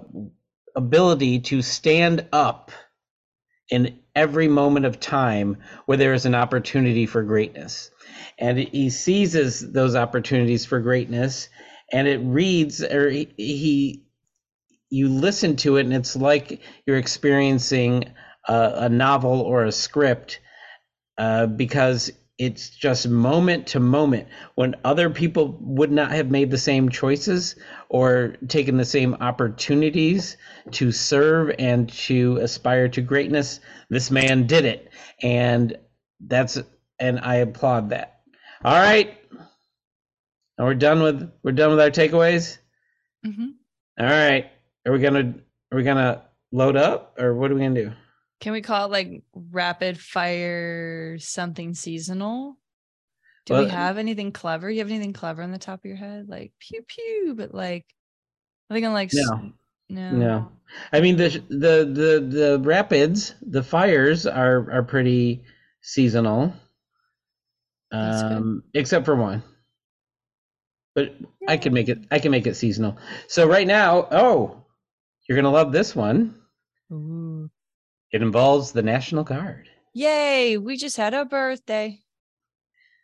ability 0.76 1.40
to 1.40 1.62
stand 1.62 2.28
up 2.32 2.72
in 3.70 4.00
every 4.16 4.48
moment 4.48 4.86
of 4.86 5.00
time 5.00 5.58
where 5.86 5.98
there 5.98 6.14
is 6.14 6.26
an 6.26 6.36
opportunity 6.36 7.06
for 7.06 7.24
greatness. 7.24 7.92
And 8.38 8.58
he 8.58 8.90
seizes 8.90 9.72
those 9.72 9.96
opportunities 9.96 10.66
for 10.66 10.80
greatness 10.80 11.50
and 11.92 12.08
it 12.08 12.18
reads 12.18 12.84
or 12.84 13.10
he, 13.10 13.30
he 13.38 14.04
you 14.90 15.08
listen 15.08 15.56
to 15.56 15.78
it 15.78 15.86
and 15.86 15.94
it's 15.94 16.16
like 16.16 16.62
you're 16.86 16.98
experiencing 16.98 18.06
a, 18.48 18.72
a 18.76 18.90
novel 18.90 19.42
or 19.42 19.66
a 19.66 19.72
script 19.72 20.40
uh, 21.20 21.48
because 21.48 22.12
it's 22.40 22.72
just 22.72 23.08
moment 23.10 23.68
to 23.68 23.80
moment 23.82 24.28
when 24.56 24.76
other 24.86 25.10
people 25.12 25.58
would 25.62 25.92
not 25.92 26.12
have 26.12 26.32
made 26.32 26.52
the 26.52 26.58
same 26.58 26.90
choices 26.90 27.56
or 27.90 28.36
taken 28.50 28.78
the 28.78 28.86
same 28.86 29.16
opportunities 29.16 30.38
to 30.72 30.92
serve 30.92 31.54
and 31.60 31.90
to 31.92 32.38
aspire 32.38 32.90
to 32.90 33.02
greatness 33.02 33.62
this 33.90 34.12
man 34.12 34.48
did 34.48 34.66
it 34.66 34.92
and 35.24 35.78
that's 36.28 36.60
and 37.00 37.20
i 37.22 37.36
applaud 37.36 37.90
that 37.90 38.22
all 38.66 38.78
right 38.80 39.18
And 40.58 40.68
we're 40.68 40.76
done 40.76 41.02
with 41.04 41.32
we're 41.44 41.52
done 41.54 41.72
with 41.72 41.82
our 41.82 41.92
takeaways. 41.92 42.60
hmm 43.26 43.50
All 44.00 44.06
right. 44.08 44.52
Are 44.86 44.94
we 44.94 45.00
gonna 45.00 45.36
are 45.72 45.78
we 45.78 45.84
gonna 45.84 46.24
load 46.52 46.78
up 46.78 47.16
or 47.20 47.36
what 47.36 47.52
are 47.52 47.56
we 47.56 47.62
gonna 47.62 47.76
do? 47.76 47.92
Can 48.40 48.54
we 48.54 48.62
call 48.62 48.86
it 48.86 48.92
like 48.92 49.24
rapid 49.34 50.00
fire 50.00 51.18
something 51.20 51.74
seasonal? 51.74 52.58
Do 53.46 53.54
Well, 53.54 53.66
we 53.66 53.70
have 53.70 53.98
anything 53.98 54.32
clever? 54.32 54.70
You 54.70 54.80
have 54.80 54.90
anything 54.90 55.14
clever 55.14 55.42
on 55.42 55.52
the 55.52 55.58
top 55.58 55.80
of 55.80 55.86
your 55.86 55.98
head? 55.98 56.30
Like 56.30 56.54
pew 56.60 56.82
pew, 56.88 57.34
but 57.36 57.54
like 57.54 57.86
I 58.70 58.74
think 58.74 58.86
I'm 58.86 58.94
like 58.94 59.12
No. 59.14 59.52
no. 59.90 60.12
No. 60.12 60.52
I 60.94 61.02
mean 61.02 61.18
the 61.18 61.30
the 61.50 61.86
the 61.86 62.28
the 62.30 62.60
rapids, 62.64 63.36
the 63.42 63.64
fires 63.64 64.26
are 64.26 64.72
are 64.72 64.84
pretty 64.84 65.44
seasonal. 65.82 66.54
Um 67.92 68.64
except 68.74 69.06
for 69.06 69.16
one. 69.16 69.44
But 70.96 71.16
I 71.48 71.58
can 71.58 71.74
make 71.74 71.90
it 71.90 72.00
I 72.12 72.20
can 72.20 72.32
make 72.32 72.48
it 72.48 72.56
seasonal. 72.56 72.98
So 73.28 73.48
right 73.48 73.68
now, 73.68 74.08
oh, 74.12 74.66
you're 75.28 75.36
going 75.36 75.46
to 75.46 75.52
love 75.52 75.72
this 75.72 75.96
one. 75.96 76.36
Ooh. 76.92 77.19
It 78.12 78.22
involves 78.22 78.72
the 78.72 78.82
National 78.82 79.24
Guard. 79.24 79.70
Yay, 79.94 80.58
we 80.58 80.78
just 80.78 80.98
had 80.98 81.14
a 81.14 81.26
birthday. 81.26 82.00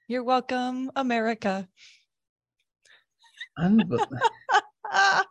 You're 0.08 0.24
welcome, 0.24 0.92
America. 0.96 1.68
Unbe- 3.60 4.08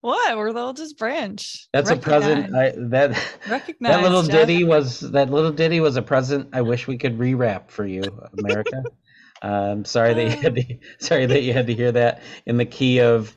what? 0.00 0.36
We're 0.36 0.52
the 0.52 0.60
oldest 0.60 0.98
branch. 0.98 1.68
That's 1.72 1.90
a 1.90 1.96
present 1.96 2.54
I 2.54 2.72
that 2.76 3.10
Recognize. 3.48 3.92
that 3.92 4.02
little 4.02 4.22
Jeff. 4.22 4.32
ditty 4.32 4.64
was 4.64 5.00
that 5.00 5.30
little 5.30 5.52
ditty 5.52 5.80
was 5.80 5.96
a 5.96 6.02
present 6.02 6.48
I 6.52 6.62
wish 6.62 6.86
we 6.86 6.98
could 6.98 7.18
rewrap 7.18 7.70
for 7.70 7.86
you, 7.86 8.02
America. 8.38 8.82
um 9.42 9.84
sorry 9.84 10.14
that 10.14 10.24
you 10.24 10.42
had 10.42 10.54
to, 10.54 10.78
sorry 11.00 11.26
that 11.26 11.42
you 11.42 11.52
had 11.52 11.66
to 11.66 11.74
hear 11.74 11.92
that 11.92 12.22
in 12.46 12.56
the 12.56 12.64
key 12.64 13.00
of 13.00 13.36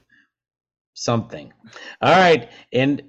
something. 0.94 1.52
All 2.02 2.16
right, 2.16 2.50
and 2.72 3.04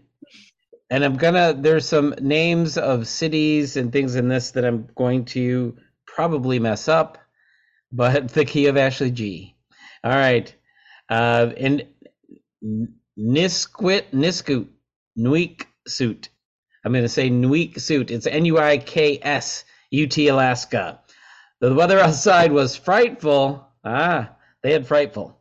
and 0.91 1.05
I'm 1.05 1.17
gonna 1.17 1.55
there's 1.55 1.89
some 1.89 2.15
names 2.21 2.79
of 2.79 3.09
cities 3.09 3.77
and 3.77 3.93
things 3.93 4.15
in 4.15 4.29
this 4.29 4.53
that 4.53 4.65
I'm 4.65 4.89
going 4.95 5.25
to 5.27 5.77
probably 6.07 6.59
mess 6.59 6.89
up, 6.89 7.19
but 7.93 8.29
the 8.35 8.45
key 8.45 8.67
of 8.67 8.77
Ashley 8.77 9.11
G. 9.11 9.57
All 10.05 10.13
right, 10.13 10.55
uh, 11.09 11.51
and 11.57 11.87
Nisquit 13.19 14.11
Niskut 14.13 14.69
Nuik 15.19 15.67
Suit. 15.89 16.29
I'm 16.85 16.93
to 16.93 17.09
say 17.09 17.31
Nuik 17.31 17.81
Suit. 17.81 18.11
It's 18.13 18.27
N 18.27 18.45
U 18.45 18.59
I 18.59 18.79
K 18.79 19.19
S 19.21 19.65
U 19.91 20.07
T 20.07 20.29
Alaska. 20.29 21.01
The 21.61 21.75
weather 21.75 21.99
outside 22.07 22.53
was 22.53 22.77
frightful. 22.77 23.67
Ah, 23.85 24.31
they 24.63 24.73
had 24.73 24.87
frightful. 24.87 25.41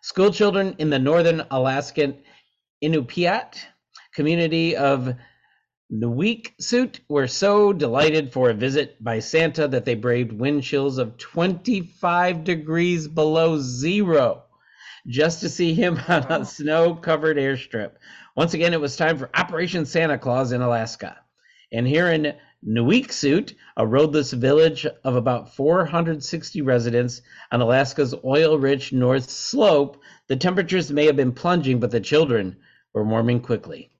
School 0.00 0.30
children 0.30 0.76
in 0.78 0.88
the 0.88 0.98
northern 0.98 1.42
Alaskan 1.50 2.22
Inupiat 2.82 3.56
community 4.16 4.74
of 4.74 5.14
Nuiqsut 5.92 7.00
were 7.06 7.28
so 7.28 7.72
delighted 7.74 8.32
for 8.32 8.48
a 8.48 8.54
visit 8.54 8.96
by 9.04 9.20
Santa 9.20 9.68
that 9.68 9.84
they 9.84 9.94
braved 9.94 10.32
wind 10.32 10.62
chills 10.62 10.96
of 10.96 11.18
25 11.18 12.42
degrees 12.42 13.06
below 13.06 13.60
zero 13.60 14.44
just 15.06 15.40
to 15.40 15.50
see 15.50 15.74
him 15.74 16.00
on 16.08 16.24
a 16.32 16.44
snow 16.46 16.94
covered 16.94 17.36
airstrip. 17.36 17.92
Once 18.34 18.54
again, 18.54 18.72
it 18.72 18.80
was 18.80 18.96
time 18.96 19.18
for 19.18 19.30
Operation 19.34 19.84
Santa 19.84 20.16
Claus 20.16 20.50
in 20.50 20.62
Alaska. 20.62 21.18
And 21.70 21.86
here 21.86 22.10
in 22.10 22.34
Nuiqsut, 22.66 23.54
a 23.76 23.86
roadless 23.86 24.32
village 24.32 24.86
of 25.04 25.14
about 25.14 25.54
460 25.54 26.62
residents 26.62 27.20
on 27.52 27.60
Alaska's 27.60 28.14
oil 28.24 28.58
rich 28.58 28.94
north 28.94 29.28
slope, 29.28 30.02
the 30.26 30.36
temperatures 30.36 30.90
may 30.90 31.04
have 31.04 31.16
been 31.16 31.32
plunging, 31.32 31.80
but 31.80 31.90
the 31.90 32.00
children 32.00 32.56
were 32.94 33.04
warming 33.04 33.40
quickly. 33.40 33.90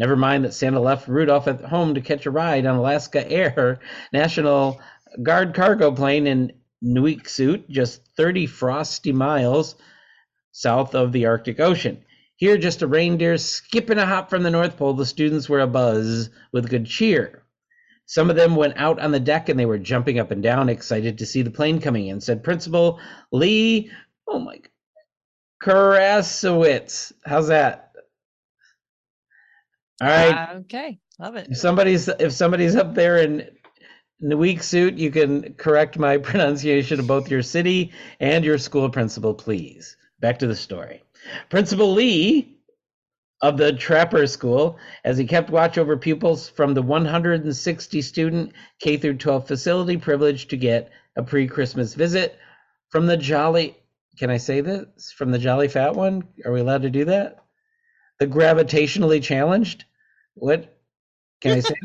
Never 0.00 0.16
mind 0.16 0.44
that 0.44 0.54
Santa 0.54 0.80
left 0.80 1.08
Rudolph 1.08 1.46
at 1.46 1.60
home 1.60 1.94
to 1.94 2.00
catch 2.00 2.24
a 2.24 2.30
ride 2.30 2.64
on 2.64 2.76
Alaska 2.76 3.30
Air 3.30 3.80
National 4.14 4.80
Guard 5.22 5.52
cargo 5.52 5.92
plane 5.92 6.26
in 6.26 6.54
Nuiqsut, 6.82 7.68
just 7.68 8.06
30 8.16 8.46
frosty 8.46 9.12
miles 9.12 9.74
south 10.52 10.94
of 10.94 11.12
the 11.12 11.26
Arctic 11.26 11.60
Ocean. 11.60 12.02
Here, 12.36 12.56
just 12.56 12.80
a 12.80 12.86
reindeer 12.86 13.36
skipping 13.36 13.98
a 13.98 14.06
hop 14.06 14.30
from 14.30 14.42
the 14.42 14.50
North 14.50 14.78
Pole, 14.78 14.94
the 14.94 15.04
students 15.04 15.50
were 15.50 15.58
abuzz 15.58 16.30
with 16.50 16.70
good 16.70 16.86
cheer. 16.86 17.42
Some 18.06 18.30
of 18.30 18.36
them 18.36 18.56
went 18.56 18.78
out 18.78 18.98
on 19.00 19.12
the 19.12 19.20
deck 19.20 19.50
and 19.50 19.60
they 19.60 19.66
were 19.66 19.76
jumping 19.76 20.18
up 20.18 20.30
and 20.30 20.42
down, 20.42 20.70
excited 20.70 21.18
to 21.18 21.26
see 21.26 21.42
the 21.42 21.50
plane 21.50 21.78
coming 21.78 22.06
in, 22.06 22.22
said 22.22 22.42
Principal 22.42 22.98
Lee, 23.32 23.90
oh 24.26 24.38
my, 24.38 24.60
Karasowitz. 25.62 27.12
How's 27.26 27.48
that? 27.48 27.89
All 30.00 30.08
right. 30.08 30.34
Ah, 30.34 30.52
okay, 30.60 30.98
love 31.18 31.36
it. 31.36 31.48
If 31.50 31.58
somebody's 31.58 32.08
if 32.08 32.32
somebody's 32.32 32.76
up 32.76 32.94
there 32.94 33.18
in 33.18 33.50
the 34.20 34.36
weak 34.36 34.62
suit, 34.62 34.94
you 34.94 35.10
can 35.10 35.54
correct 35.54 35.98
my 35.98 36.16
pronunciation 36.28 37.00
of 37.00 37.06
both 37.06 37.30
your 37.30 37.42
city 37.42 37.92
and 38.18 38.44
your 38.44 38.58
school 38.58 38.88
principal, 38.88 39.34
please. 39.34 39.96
Back 40.20 40.38
to 40.40 40.46
the 40.46 40.56
story. 40.56 41.02
Principal 41.50 41.92
Lee 41.92 42.56
of 43.42 43.56
the 43.56 43.72
Trapper 43.72 44.26
School, 44.26 44.78
as 45.04 45.16
he 45.16 45.26
kept 45.26 45.50
watch 45.50 45.78
over 45.78 45.96
pupils 45.96 46.48
from 46.48 46.74
the 46.74 46.82
160 46.82 48.02
student 48.02 48.52
K 48.80 48.96
through 48.96 49.16
12 49.16 49.46
facility, 49.46 49.96
privileged 49.96 50.50
to 50.50 50.56
get 50.56 50.90
a 51.16 51.22
pre-Christmas 51.22 51.94
visit 51.94 52.38
from 52.90 53.06
the 53.06 53.16
Jolly. 53.16 53.76
Can 54.18 54.30
I 54.30 54.36
say 54.36 54.60
this? 54.60 55.12
From 55.12 55.30
the 55.30 55.38
Jolly 55.38 55.68
Fat 55.68 55.94
One? 55.94 56.24
Are 56.44 56.52
we 56.52 56.60
allowed 56.60 56.82
to 56.82 56.90
do 56.90 57.06
that? 57.06 57.44
The 58.18 58.26
gravitationally 58.26 59.22
challenged. 59.22 59.84
What 60.34 60.78
can 61.40 61.58
I 61.58 61.60
say? 61.60 61.74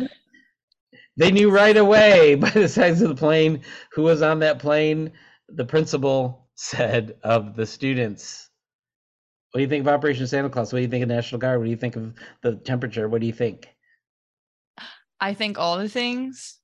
They 1.18 1.32
knew 1.32 1.50
right 1.50 1.78
away 1.78 2.36
by 2.40 2.50
the 2.50 2.68
size 2.68 3.02
of 3.02 3.10
the 3.10 3.16
plane 3.16 3.62
who 3.94 4.04
was 4.04 4.22
on 4.22 4.40
that 4.40 4.60
plane. 4.60 5.12
The 5.48 5.66
principal 5.66 6.50
said 6.56 7.16
of 7.24 7.56
the 7.56 7.66
students. 7.66 8.50
What 9.52 9.60
do 9.60 9.62
you 9.64 9.70
think 9.70 9.88
of 9.88 9.94
Operation 9.94 10.28
Santa 10.28 10.50
Claus? 10.50 10.74
What 10.74 10.80
do 10.80 10.84
you 10.84 10.90
think 10.90 11.04
of 11.04 11.10
National 11.10 11.40
Guard? 11.40 11.60
What 11.60 11.66
do 11.66 11.72
you 11.72 11.78
think 11.78 11.96
of 11.96 12.14
the 12.42 12.56
temperature? 12.58 13.08
What 13.08 13.22
do 13.22 13.28
you 13.28 13.34
think? 13.34 13.70
I 15.22 15.34
think 15.34 15.58
all 15.58 15.78
the 15.78 15.88
things 15.88 16.60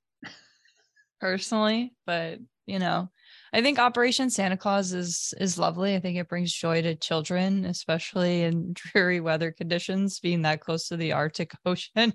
personally, 1.20 1.94
but 2.04 2.38
you 2.66 2.78
know, 2.78 3.08
I 3.54 3.60
think 3.60 3.78
Operation 3.78 4.30
Santa 4.30 4.56
Claus 4.56 4.92
is 4.92 5.34
is 5.38 5.58
lovely. 5.58 5.94
I 5.94 6.00
think 6.00 6.16
it 6.16 6.28
brings 6.28 6.52
joy 6.52 6.80
to 6.82 6.94
children, 6.94 7.66
especially 7.66 8.42
in 8.42 8.72
dreary 8.74 9.20
weather 9.20 9.52
conditions, 9.52 10.20
being 10.20 10.42
that 10.42 10.60
close 10.60 10.88
to 10.88 10.96
the 10.96 11.12
Arctic 11.12 11.52
Ocean. 11.66 12.14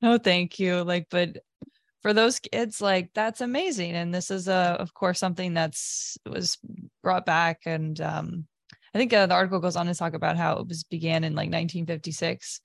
no, 0.00 0.18
thank 0.18 0.58
you. 0.58 0.82
Like, 0.84 1.06
but 1.10 1.38
for 2.02 2.12
those 2.12 2.38
kids, 2.38 2.80
like 2.80 3.10
that's 3.14 3.40
amazing. 3.40 3.94
And 3.94 4.14
this 4.14 4.30
is 4.30 4.46
a, 4.46 4.76
of 4.78 4.94
course, 4.94 5.18
something 5.18 5.54
that's 5.54 6.16
was 6.24 6.56
brought 7.02 7.26
back. 7.26 7.62
And 7.66 8.00
um, 8.00 8.46
I 8.94 8.98
think 8.98 9.12
uh, 9.12 9.26
the 9.26 9.34
article 9.34 9.58
goes 9.58 9.76
on 9.76 9.86
to 9.86 9.94
talk 9.94 10.14
about 10.14 10.36
how 10.36 10.58
it 10.58 10.68
was 10.68 10.84
began 10.84 11.24
in 11.24 11.32
like 11.32 11.50
1956 11.50 12.60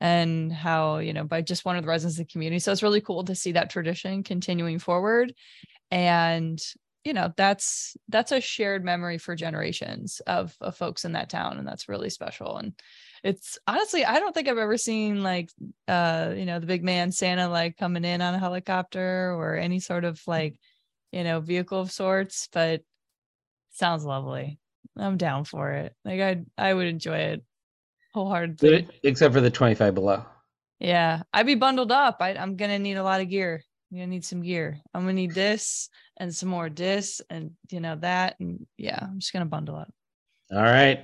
and 0.00 0.52
how 0.52 0.98
you 0.98 1.12
know 1.12 1.24
by 1.24 1.42
just 1.42 1.64
one 1.64 1.76
of 1.76 1.82
the 1.82 1.88
residents 1.88 2.18
of 2.18 2.26
the 2.26 2.32
community 2.32 2.58
so 2.58 2.72
it's 2.72 2.82
really 2.82 3.02
cool 3.02 3.24
to 3.24 3.34
see 3.34 3.52
that 3.52 3.68
tradition 3.68 4.22
continuing 4.22 4.78
forward 4.78 5.34
and 5.90 6.58
you 7.04 7.12
know 7.12 7.32
that's 7.36 7.96
that's 8.08 8.32
a 8.32 8.40
shared 8.40 8.84
memory 8.84 9.18
for 9.18 9.34
generations 9.34 10.20
of, 10.26 10.56
of 10.60 10.76
folks 10.76 11.04
in 11.04 11.12
that 11.12 11.28
town 11.28 11.58
and 11.58 11.66
that's 11.66 11.88
really 11.88 12.10
special 12.10 12.58
and 12.58 12.72
it's 13.24 13.58
honestly 13.66 14.04
i 14.04 14.18
don't 14.18 14.34
think 14.34 14.48
i've 14.48 14.58
ever 14.58 14.76
seen 14.76 15.22
like 15.22 15.50
uh 15.88 16.32
you 16.36 16.44
know 16.44 16.58
the 16.58 16.66
big 16.66 16.84
man 16.84 17.10
santa 17.10 17.48
like 17.48 17.76
coming 17.76 18.04
in 18.04 18.20
on 18.22 18.34
a 18.34 18.38
helicopter 18.38 19.34
or 19.34 19.56
any 19.56 19.80
sort 19.80 20.04
of 20.04 20.20
like 20.26 20.58
you 21.10 21.24
know 21.24 21.40
vehicle 21.40 21.80
of 21.80 21.90
sorts 21.90 22.48
but 22.52 22.82
sounds 23.70 24.04
lovely 24.04 24.58
i'm 24.96 25.16
down 25.16 25.44
for 25.44 25.70
it 25.72 25.94
like 26.04 26.20
i 26.20 26.40
i 26.58 26.72
would 26.72 26.86
enjoy 26.86 27.16
it 27.16 27.44
wholeheartedly 28.14 28.86
Except 29.02 29.32
for 29.34 29.40
the 29.40 29.50
25 29.50 29.94
below. 29.94 30.24
yeah, 30.78 31.22
I'd 31.32 31.46
be 31.46 31.54
bundled 31.54 31.92
up. 31.92 32.16
I, 32.20 32.34
I'm 32.34 32.56
gonna 32.56 32.78
need 32.78 32.96
a 32.96 33.02
lot 33.02 33.20
of 33.20 33.28
gear. 33.30 33.62
I'm 33.90 33.98
gonna 33.98 34.08
need 34.08 34.24
some 34.24 34.42
gear. 34.42 34.78
I'm 34.92 35.02
gonna 35.02 35.14
need 35.14 35.32
this 35.32 35.88
and 36.22 36.32
some 36.32 36.48
more 36.48 36.70
this 36.70 37.20
and 37.30 37.50
you 37.70 37.80
know 37.80 37.96
that 37.96 38.36
and 38.38 38.64
yeah, 38.78 38.98
I'm 39.02 39.18
just 39.18 39.32
gonna 39.32 39.44
bundle 39.44 39.76
up. 39.76 39.92
All 40.52 40.62
right. 40.62 41.00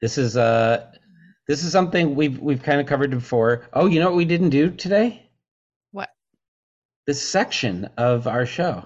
This 0.00 0.18
is 0.18 0.36
uh 0.36 0.86
this 1.48 1.64
is 1.64 1.72
something 1.72 2.14
we've 2.14 2.38
we've 2.38 2.62
kind 2.62 2.80
of 2.80 2.86
covered 2.86 3.10
before. 3.10 3.68
Oh, 3.72 3.86
you 3.86 3.98
know 3.98 4.06
what 4.06 4.16
we 4.16 4.24
didn't 4.24 4.50
do 4.50 4.70
today? 4.70 5.30
What? 5.90 6.10
This 7.08 7.20
section 7.20 7.90
of 7.96 8.28
our 8.28 8.46
show. 8.46 8.84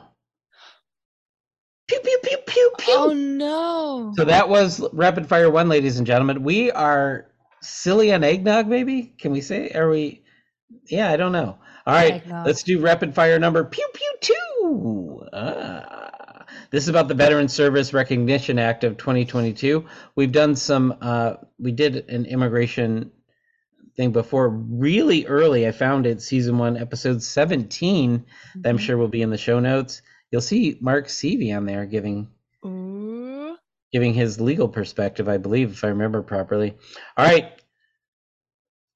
Pew 1.89 2.01
pew 2.01 2.19
pew 2.23 2.39
pew 2.47 2.73
pew. 2.79 2.95
Oh 2.97 3.13
no! 3.13 4.13
So 4.17 4.25
that 4.25 4.49
was 4.49 4.83
rapid 4.95 5.29
fire 5.29 5.51
one, 5.51 5.69
ladies 5.69 5.99
and 5.99 6.07
gentlemen. 6.07 6.43
We 6.43 6.71
are 6.71 7.27
silly 7.61 8.15
on 8.15 8.25
eggnog, 8.25 8.67
maybe? 8.67 9.15
Can 9.19 9.33
we 9.33 9.43
say? 9.43 9.71
Are 9.73 9.91
we? 9.91 10.25
Yeah, 10.89 11.11
I 11.11 11.17
don't 11.17 11.33
know. 11.33 11.59
All 11.87 11.95
right, 11.95 12.15
Eggnog. 12.15 12.47
let's 12.47 12.63
do 12.63 12.81
rapid 12.81 13.15
fire 13.15 13.39
number 13.39 13.65
pew 13.65 13.89
pew 13.93 14.15
two. 14.21 15.10
Ah. 15.33 16.45
This 16.71 16.85
is 16.85 16.89
about 16.89 17.09
the 17.09 17.15
Veteran 17.15 17.49
Service 17.49 17.93
Recognition 17.93 18.59
Act 18.59 18.85
of 18.85 18.97
2022. 18.97 19.85
We've 20.17 20.33
done 20.33 20.57
some, 20.57 20.97
uh, 21.01 21.35
we 21.59 21.73
did 21.73 22.09
an 22.11 22.27
immigration 22.27 23.11
thing 23.97 24.11
before 24.13 24.49
really 24.49 25.27
early. 25.27 25.67
I 25.67 25.73
found 25.73 26.07
it 26.07 26.23
season 26.23 26.59
one, 26.59 26.77
episode 26.77 27.23
17, 27.23 28.25
that 28.57 28.69
I'm 28.69 28.79
Mhm. 28.79 28.81
sure 28.81 28.97
will 28.97 29.09
be 29.09 29.23
in 29.23 29.31
the 29.31 29.39
show 29.39 29.61
notes. 29.61 30.03
You'll 30.31 30.41
see 30.41 30.77
Mark 30.81 31.07
Seavey 31.07 31.57
on 31.57 31.67
there 31.67 31.87
giving 31.87 32.29
Ooh. 32.65 33.57
giving 33.93 34.15
his 34.15 34.41
legal 34.41 34.69
perspective, 34.69 35.29
I 35.29 35.39
believe, 35.39 35.73
if 35.73 35.85
I 35.85 35.89
remember 35.89 36.23
properly. 36.23 36.77
All 37.17 37.25
right. 37.27 37.53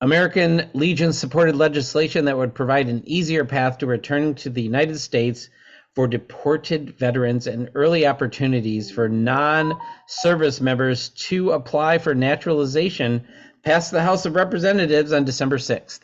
American 0.00 0.68
Legion 0.74 1.12
supported 1.12 1.56
legislation 1.56 2.26
that 2.26 2.36
would 2.36 2.54
provide 2.54 2.88
an 2.88 3.02
easier 3.06 3.44
path 3.44 3.78
to 3.78 3.86
returning 3.86 4.34
to 4.36 4.50
the 4.50 4.62
United 4.62 4.98
States 4.98 5.48
for 5.94 6.06
deported 6.08 6.98
veterans 6.98 7.46
and 7.46 7.70
early 7.74 8.06
opportunities 8.06 8.90
for 8.90 9.08
non 9.08 9.78
service 10.08 10.60
members 10.60 11.10
to 11.10 11.52
apply 11.52 11.98
for 11.98 12.14
naturalization 12.14 13.26
passed 13.62 13.92
the 13.92 14.02
House 14.02 14.26
of 14.26 14.34
Representatives 14.34 15.12
on 15.12 15.24
December 15.24 15.56
6th. 15.56 16.00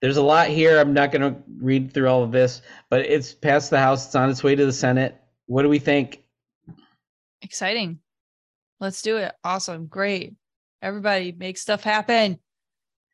There's 0.00 0.16
a 0.16 0.22
lot 0.22 0.48
here. 0.48 0.78
I'm 0.78 0.92
not 0.92 1.12
going 1.12 1.34
to 1.34 1.40
read 1.58 1.92
through 1.92 2.08
all 2.08 2.22
of 2.22 2.32
this, 2.32 2.62
but 2.88 3.00
it's 3.00 3.32
passed 3.32 3.70
the 3.70 3.78
House. 3.78 4.06
It's 4.06 4.14
on 4.14 4.30
its 4.30 4.42
way 4.42 4.54
to 4.54 4.66
the 4.66 4.72
Senate. 4.72 5.20
What 5.46 5.62
do 5.62 5.68
we 5.68 5.78
think? 5.78 6.22
Exciting. 7.42 7.98
Let's 8.80 9.02
do 9.02 9.18
it. 9.18 9.32
Awesome. 9.44 9.86
Great. 9.86 10.34
Everybody 10.82 11.32
make 11.32 11.58
stuff 11.58 11.82
happen. 11.82 12.38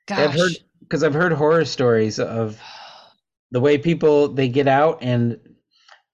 Gosh. 0.06 0.18
I've 0.18 0.34
heard 0.34 0.52
because 0.80 1.02
I've 1.02 1.14
heard 1.14 1.32
horror 1.32 1.64
stories 1.64 2.20
of 2.20 2.60
the 3.50 3.60
way 3.60 3.76
people 3.78 4.28
they 4.28 4.48
get 4.48 4.68
out 4.68 4.98
and 5.02 5.38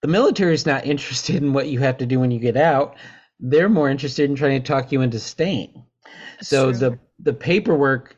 the 0.03 0.09
military 0.09 0.55
is 0.55 0.67
not 0.67 0.87
interested 0.95 1.37
in 1.37 1.53
what 1.53 1.69
you 1.69 1.79
have 1.81 1.99
to 1.99 2.07
do 2.07 2.21
when 2.21 2.31
you 2.31 2.39
get 2.39 2.57
out. 2.57 2.97
They're 3.41 3.69
more 3.69 3.91
interested 3.91 4.29
in 4.29 4.37
trying 4.37 4.63
to 4.63 4.67
talk 4.67 4.93
you 4.93 5.01
into 5.01 5.19
staying. 5.19 5.85
That's 6.37 6.49
so 6.49 6.71
true. 6.71 6.79
the 6.79 6.99
the 7.21 7.33
paperwork 7.33 8.17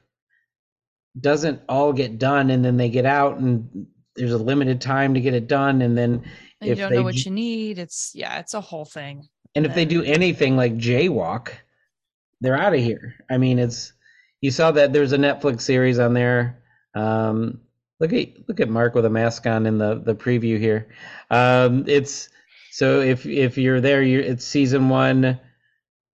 doesn't 1.21 1.61
all 1.69 1.93
get 1.93 2.19
done 2.19 2.51
and 2.51 2.65
then 2.65 2.77
they 2.77 2.89
get 2.89 3.07
out 3.07 3.39
and 3.39 3.87
there's 4.17 4.33
a 4.33 4.39
limited 4.39 4.81
time 4.81 5.15
to 5.15 5.21
get 5.21 5.35
it 5.35 5.47
done 5.47 5.83
and 5.83 5.97
then 5.97 6.25
And 6.61 6.71
you 6.71 6.75
don't 6.75 6.93
know 6.93 7.03
what 7.03 7.25
you 7.25 7.31
need. 7.31 7.79
It's 7.79 8.13
yeah, 8.15 8.39
it's 8.39 8.55
a 8.55 8.61
whole 8.61 8.85
thing. 8.85 9.29
and 9.55 9.65
if 9.65 9.75
they 9.75 9.85
do 9.85 10.03
anything 10.03 10.57
like 10.57 10.77
jaywalk, 10.77 11.53
they're 12.41 12.59
out 12.59 12.75
of 12.75 12.81
here. 12.81 13.15
I 13.31 13.39
mean, 13.39 13.59
it's 13.59 13.93
you 14.41 14.51
saw 14.51 14.73
that 14.73 14.93
there's 14.93 15.13
a 15.13 15.19
Netflix 15.19 15.63
series 15.63 15.99
on 15.99 16.15
there. 16.15 16.63
Um, 16.95 17.61
look 18.01 18.13
at 18.13 18.49
look 18.49 18.61
at 18.61 18.69
Mark 18.69 18.95
with 18.95 19.05
a 19.05 19.11
mask 19.11 19.47
on 19.47 19.67
in 19.67 19.79
the 19.79 19.97
the 19.97 20.15
preview 20.15 20.59
here. 20.59 20.89
Um, 21.31 21.85
it's 21.87 22.29
so 22.71 23.01
if 23.01 23.27
if 23.27 23.59
you're 23.59 23.81
there, 23.81 24.03
you 24.03 24.21
it's 24.21 24.45
season 24.45 24.89
one, 24.89 25.39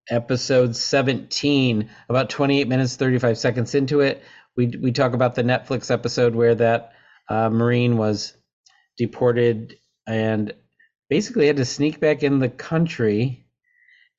episode 0.09 0.75
17, 0.75 1.89
about 2.09 2.29
28 2.29 2.67
minutes 2.67 2.95
35 2.95 3.37
seconds 3.37 3.75
into 3.75 4.01
it. 4.01 4.23
We 4.55 4.67
we 4.67 4.91
talk 4.91 5.13
about 5.13 5.35
the 5.35 5.43
Netflix 5.43 5.91
episode 5.91 6.35
where 6.35 6.55
that 6.55 6.93
uh, 7.29 7.49
Marine 7.49 7.97
was 7.97 8.35
deported 8.97 9.77
and 10.07 10.53
basically 11.09 11.47
had 11.47 11.57
to 11.57 11.65
sneak 11.65 11.99
back 11.99 12.23
in 12.23 12.39
the 12.39 12.49
country 12.49 13.45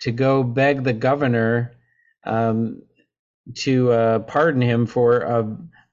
to 0.00 0.12
go 0.12 0.42
beg 0.42 0.84
the 0.84 0.92
governor 0.92 1.76
um, 2.24 2.82
to 3.54 3.90
uh, 3.90 4.18
pardon 4.20 4.60
him 4.62 4.86
for 4.86 5.26
uh, 5.26 5.46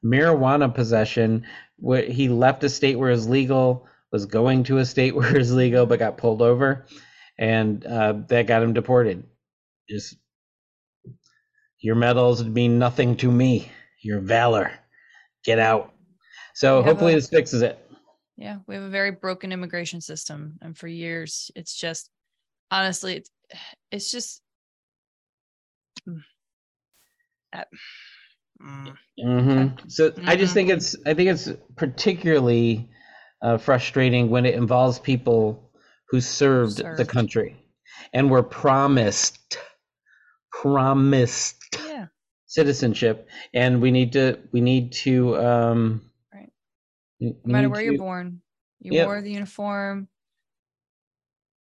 marijuana 0.06 0.74
possession. 0.74 1.46
Where 1.78 2.04
he 2.04 2.30
left 2.30 2.64
a 2.64 2.70
state 2.70 2.98
where 2.98 3.12
it's 3.12 3.26
legal, 3.26 3.88
was 4.12 4.26
going 4.26 4.64
to 4.66 4.78
a 4.78 4.86
state 4.86 5.16
where 5.16 5.36
it's 5.36 5.52
legal, 5.52 5.86
but 5.86 6.00
got 6.00 6.18
pulled 6.18 6.42
over, 6.42 6.86
and 7.38 7.86
uh, 7.86 8.14
that 8.28 8.48
got 8.48 8.64
him 8.64 8.74
deported. 8.74 9.24
Just 9.90 10.16
your 11.80 11.96
medals 11.96 12.44
mean 12.44 12.80
nothing 12.80 13.18
to 13.18 13.32
me. 13.32 13.72
Your 14.02 14.20
valor, 14.20 14.72
get 15.44 15.60
out. 15.60 15.94
So 16.54 16.82
hopefully 16.82 17.14
a- 17.14 17.16
this 17.18 17.30
fixes 17.30 17.62
it. 17.62 17.80
Yeah, 18.38 18.58
we 18.68 18.76
have 18.76 18.84
a 18.84 18.90
very 18.90 19.12
broken 19.12 19.52
immigration 19.52 20.02
system, 20.02 20.58
and 20.62 20.78
for 20.78 20.88
years, 20.88 21.52
it's 21.56 21.76
just 21.76 22.10
honestly, 22.72 23.16
it's 23.16 23.32
it's 23.92 24.12
just. 24.12 24.42
Mm. 26.08 26.22
Mm. 28.62 28.98
hmm 29.20 29.68
So 29.88 30.14
I 30.28 30.36
just 30.36 30.54
think 30.54 30.70
it's 30.70 30.96
I 31.06 31.14
think 31.14 31.30
it's 31.30 31.50
particularly 31.76 32.90
uh, 33.42 33.58
frustrating 33.58 34.30
when 34.30 34.46
it 34.46 34.56
involves 34.56 35.00
people 35.00 35.72
who 36.10 36.22
served, 36.22 36.78
the 36.98 37.06
country 37.06 37.58
and 38.14 38.30
were 38.30 38.44
promised 38.44 39.58
promised 40.52 41.58
Yeah, 41.88 42.08
citizenship, 42.46 43.28
and 43.54 43.82
we 43.82 43.92
need 43.92 44.14
to 44.14 44.40
we 44.52 44.62
need 44.62 44.94
to 45.04 45.38
um, 45.38 46.02
Right. 46.34 46.52
no 47.20 47.36
matter 47.46 47.70
where 47.70 47.80
to- 47.80 47.86
you're 47.86 47.98
born, 47.98 48.42
you 48.80 48.94
Yep. 48.94 49.06
wore 49.06 49.22
the 49.22 49.32
uniform. 49.32 50.08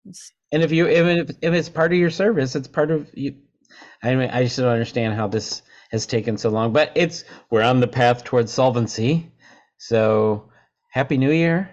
It's, 0.05 0.31
And 0.51 0.63
if 0.63 0.71
you 0.71 0.87
if, 0.87 1.29
if 1.41 1.53
it's 1.53 1.69
part 1.69 1.91
of 1.91 1.99
your 1.99 2.09
service, 2.09 2.55
it's 2.55 2.67
part 2.67 2.91
of 2.91 3.09
you. 3.13 3.35
I 4.01 4.15
mean, 4.15 4.29
I 4.29 4.43
just 4.43 4.57
don't 4.57 4.67
understand 4.67 5.13
how 5.13 5.27
this 5.27 5.61
has 5.89 6.05
taken 6.05 6.37
so 6.37 6.49
long, 6.49 6.71
but 6.73 6.91
it's 6.95 7.23
we're 7.49 7.63
on 7.63 7.79
the 7.79 7.87
path 7.87 8.23
towards 8.23 8.51
solvency. 8.51 9.31
So 9.77 10.49
happy 10.89 11.17
New 11.17 11.31
Year, 11.31 11.69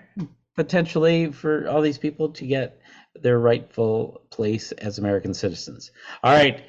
potentially 0.54 1.32
for 1.32 1.68
all 1.68 1.82
these 1.82 1.98
people 1.98 2.30
to 2.30 2.46
get 2.46 2.80
their 3.14 3.38
rightful 3.38 4.22
place 4.30 4.72
as 4.72 4.98
American 4.98 5.34
citizens. 5.34 5.90
All 6.22 6.32
right, 6.32 6.64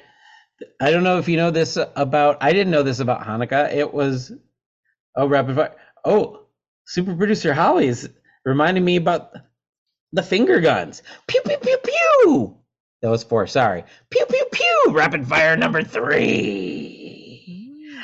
I 0.80 0.90
don't 0.90 1.04
know 1.04 1.18
if 1.18 1.28
you 1.28 1.36
know 1.36 1.50
this 1.50 1.76
about. 1.96 2.38
I 2.40 2.52
didn't 2.52 2.72
know 2.72 2.82
this 2.82 3.00
about 3.00 3.22
Hanukkah. 3.22 3.72
It 3.74 3.92
was 3.92 4.32
oh 5.16 5.26
rapid 5.26 5.56
fire. 5.56 5.76
Oh, 6.04 6.46
super 6.86 7.14
producer 7.14 7.54
Holly 7.54 7.88
is 7.88 8.10
reminding 8.44 8.84
me 8.84 8.96
about 8.96 9.32
the 10.12 10.22
finger 10.22 10.60
guns. 10.60 11.02
Pew 11.26 11.40
pew 11.42 11.58
pew 11.58 11.78
pew. 11.78 12.58
That 13.02 13.10
was 13.10 13.22
four. 13.22 13.46
Sorry. 13.46 13.84
Pew 14.10 14.24
pew 14.26 14.44
pew. 14.50 14.84
Rapid 14.88 15.26
fire 15.26 15.56
number 15.56 15.82
three. 15.82 17.07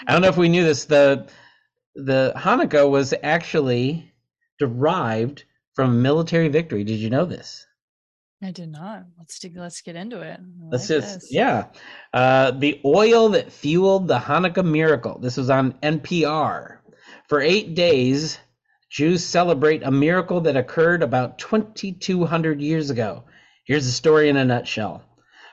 I 0.07 0.13
don't 0.13 0.23
know 0.23 0.29
if 0.29 0.37
we 0.37 0.49
knew 0.49 0.65
this. 0.65 0.85
The 0.85 1.29
the 1.95 2.33
Hanukkah 2.37 2.89
was 2.91 3.15
actually 3.23 4.13
derived 4.59 5.45
from 5.75 6.03
military 6.03 6.49
victory. 6.49 6.85
Did 6.85 6.99
you 6.99 7.11
know 7.11 7.25
this? 7.25 7.67
I 8.43 8.51
did 8.51 8.71
not. 8.71 9.05
Let's 9.17 9.39
dig, 9.39 9.57
let's 9.57 9.81
get 9.81 9.97
into 9.97 10.21
it. 10.21 10.39
I 10.39 10.69
Let's 10.71 10.91
like 10.91 11.01
just 11.01 11.21
this. 11.21 11.33
yeah. 11.33 11.67
Uh, 12.13 12.51
the 12.51 12.81
oil 12.85 13.31
that 13.31 13.51
fueled 13.51 14.07
the 14.07 14.19
Hanukkah 14.19 14.65
miracle. 14.65 15.19
This 15.19 15.37
was 15.37 15.49
on 15.49 15.73
NPR. 15.83 16.79
For 17.29 17.41
eight 17.41 17.75
days, 17.75 18.39
Jews 18.91 19.25
celebrate 19.25 19.83
a 19.83 19.91
miracle 19.91 20.43
that 20.43 20.57
occurred 20.57 21.03
about 21.03 21.39
2,200 21.39 22.61
years 22.61 22.91
ago. 22.91 23.25
Here's 23.65 23.87
the 23.87 23.93
story 23.93 24.29
in 24.29 24.37
a 24.37 24.45
nutshell. 24.45 25.03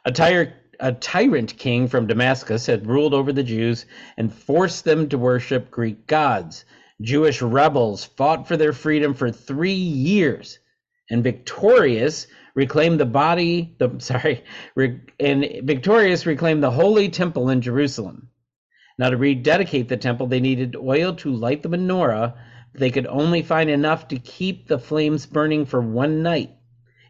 A, 0.04 0.12
tyrant, 0.12 0.52
a 0.82 0.92
tyrant 0.92 1.56
king 1.58 1.88
from 1.88 2.08
Damascus 2.08 2.66
had 2.66 2.88
ruled 2.88 3.14
over 3.14 3.32
the 3.32 3.44
Jews 3.44 3.86
and 4.18 4.34
forced 4.34 4.84
them 4.84 5.08
to 5.10 5.18
worship 5.18 5.70
Greek 5.70 6.08
gods. 6.08 6.66
Jewish 7.00 7.42
rebels 7.42 8.04
fought 8.04 8.48
for 8.48 8.58
their 8.58 8.74
freedom 8.74 9.14
for 9.14 9.32
three 9.32 9.74
years 9.74 10.58
and 11.10 11.24
victorious 11.24 12.26
reclaimed 12.56 13.00
the 13.00 13.06
body 13.06 13.76
the 13.78 13.96
sorry 14.00 14.44
re, 14.76 15.00
and 15.20 15.46
victorious 15.64 16.26
reclaimed 16.26 16.64
the 16.64 16.72
holy 16.72 17.10
temple 17.10 17.50
in 17.50 17.62
jerusalem. 17.62 18.30
Now 18.98 19.12
to 19.12 19.18
rededicate 19.18 19.88
the 19.88 19.98
temple 19.98 20.28
they 20.28 20.40
needed 20.40 20.76
oil 20.76 21.14
to 21.18 21.32
light 21.32 21.62
the 21.62 21.70
menorah. 21.70 22.34
They 22.74 22.90
could 22.90 23.08
only 23.08 23.42
find 23.44 23.70
enough 23.70 24.08
to 24.10 24.18
keep 24.18 24.68
the 24.68 24.80
flames 24.80 25.26
burning 25.26 25.66
for 25.66 25.82
one 25.82 26.24
night 26.24 26.52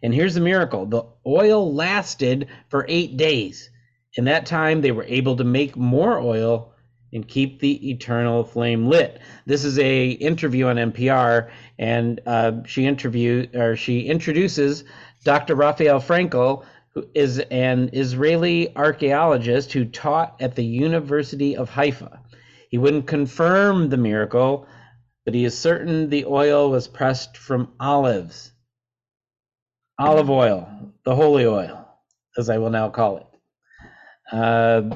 and 0.04 0.14
here's 0.14 0.36
the 0.36 0.41
miracle 0.41 0.86
the 0.86 1.04
oil 1.26 1.74
lasted 1.74 2.47
for 2.70 2.86
eight 2.88 3.18
days 3.18 3.70
in 4.16 4.26
that 4.26 4.45
time 4.45 4.82
they 4.82 4.91
were 4.91 5.06
able 5.06 5.36
to 5.38 5.43
make 5.43 5.78
more 5.78 6.20
oil 6.20 6.74
and 7.14 7.28
keep 7.28 7.60
the 7.60 7.89
eternal 7.91 8.43
flame 8.43 8.88
lit. 8.88 9.20
This 9.45 9.66
is 9.66 9.78
a 9.80 10.12
interview 10.12 10.68
on 10.68 10.78
NPR, 10.78 11.49
and 11.78 12.22
uh, 12.26 12.64
she 12.66 12.86
interview 12.86 13.47
or 13.54 13.76
she 13.76 14.02
introduces 14.02 14.84
Dr. 15.24 15.56
Raphael 15.56 15.99
Frankel, 15.99 16.66
who 16.93 17.06
is 17.14 17.39
an 17.39 17.89
Israeli 17.93 18.76
archaeologist 18.76 19.74
who 19.74 19.86
taught 19.86 20.36
at 20.39 20.56
the 20.56 20.66
University 20.66 21.56
of 21.56 21.70
Haifa. 21.70 22.20
He 22.70 22.78
wouldn't 22.78 23.08
confirm 23.08 23.89
the 23.89 23.97
miracle, 23.97 24.68
but 25.26 25.34
he 25.34 25.45
is 25.45 25.58
certain 25.58 26.10
the 26.10 26.26
oil 26.26 26.70
was 26.70 26.88
pressed 26.88 27.38
from 27.38 27.74
olives, 27.80 28.51
olive 30.02 30.30
oil, 30.30 30.70
the 31.04 31.16
holy 31.16 31.45
oil, 31.45 31.88
as 32.38 32.49
I 32.49 32.58
will 32.58 32.70
now 32.70 32.89
call 32.89 33.18
it. 33.18 33.28
Uh, 34.32 34.95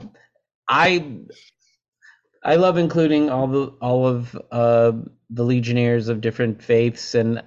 I 0.67 1.19
I 2.43 2.55
love 2.55 2.77
including 2.77 3.29
all 3.29 3.47
the 3.47 3.65
all 3.81 4.07
of 4.07 4.35
uh, 4.51 4.93
the 5.29 5.43
legionnaires 5.43 6.09
of 6.09 6.21
different 6.21 6.61
faiths, 6.61 7.15
and 7.15 7.43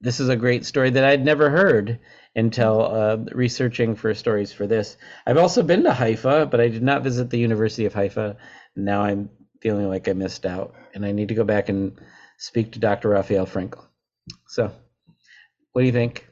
this 0.00 0.20
is 0.20 0.28
a 0.28 0.36
great 0.36 0.64
story 0.64 0.90
that 0.90 1.04
I'd 1.04 1.24
never 1.24 1.50
heard 1.50 2.00
until 2.36 2.82
uh, 2.82 3.16
researching 3.32 3.96
for 3.96 4.14
stories 4.14 4.52
for 4.52 4.66
this. 4.66 4.96
I've 5.26 5.38
also 5.38 5.62
been 5.62 5.82
to 5.84 5.92
Haifa, 5.92 6.46
but 6.46 6.60
I 6.60 6.68
did 6.68 6.82
not 6.82 7.02
visit 7.02 7.30
the 7.30 7.38
University 7.38 7.84
of 7.84 7.94
Haifa. 7.94 8.36
Now 8.76 9.02
I'm 9.02 9.28
feeling 9.60 9.88
like 9.88 10.08
I 10.08 10.12
missed 10.12 10.46
out, 10.46 10.74
and 10.94 11.04
I 11.04 11.12
need 11.12 11.28
to 11.28 11.34
go 11.34 11.44
back 11.44 11.68
and 11.68 12.00
speak 12.38 12.72
to 12.72 12.78
Dr. 12.78 13.08
Raphael 13.08 13.46
Frankel. 13.46 13.84
So, 14.46 14.70
what 15.72 15.82
do 15.82 15.86
you 15.86 15.92
think? 15.92 16.27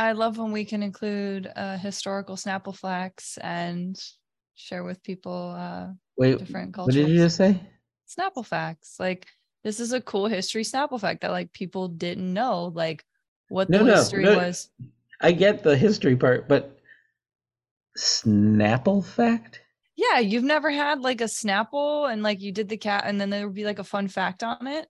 I 0.00 0.12
love 0.12 0.38
when 0.38 0.50
we 0.50 0.64
can 0.64 0.82
include 0.82 1.52
uh, 1.54 1.76
historical 1.76 2.36
Snapple 2.36 2.74
facts 2.74 3.36
and 3.36 3.94
share 4.54 4.82
with 4.82 5.02
people 5.02 5.54
uh, 5.54 5.88
Wait, 6.16 6.38
different 6.38 6.72
cultures. 6.72 6.96
what 6.96 7.06
did 7.06 7.12
you 7.12 7.18
just 7.18 7.36
say? 7.36 7.60
Snapple 8.08 8.46
facts. 8.46 8.96
Like 8.98 9.26
this 9.62 9.78
is 9.78 9.92
a 9.92 10.00
cool 10.00 10.26
history 10.26 10.62
Snapple 10.62 10.98
fact 10.98 11.20
that 11.20 11.32
like 11.32 11.52
people 11.52 11.86
didn't 11.88 12.32
know 12.32 12.72
like 12.74 13.04
what 13.50 13.68
No, 13.68 13.80
the 13.80 13.84
no, 13.84 13.96
history 13.96 14.24
no. 14.24 14.36
was. 14.36 14.70
I 15.20 15.32
get 15.32 15.62
the 15.62 15.76
history 15.76 16.16
part, 16.16 16.48
but 16.48 16.78
Snapple 17.98 19.04
fact? 19.04 19.60
Yeah, 19.96 20.20
you've 20.20 20.44
never 20.44 20.70
had 20.70 21.02
like 21.02 21.20
a 21.20 21.24
Snapple 21.24 22.10
and 22.10 22.22
like 22.22 22.40
you 22.40 22.52
did 22.52 22.70
the 22.70 22.78
cat 22.78 23.04
and 23.04 23.20
then 23.20 23.28
there 23.28 23.46
would 23.46 23.54
be 23.54 23.66
like 23.66 23.78
a 23.78 23.84
fun 23.84 24.08
fact 24.08 24.42
on 24.42 24.66
it. 24.66 24.88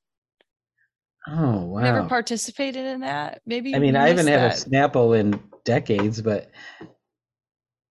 Oh 1.29 1.65
wow! 1.65 1.81
Never 1.83 2.05
participated 2.05 2.87
in 2.87 3.01
that. 3.01 3.43
Maybe 3.47 3.75
I 3.75 3.79
mean, 3.79 3.97
I 3.97 4.09
haven't 4.09 4.27
missed 4.27 4.39
had 4.39 4.53
a. 4.53 4.89
Snapple 4.89 5.19
in 5.19 5.41
decades, 5.65 6.23
but 6.23 6.51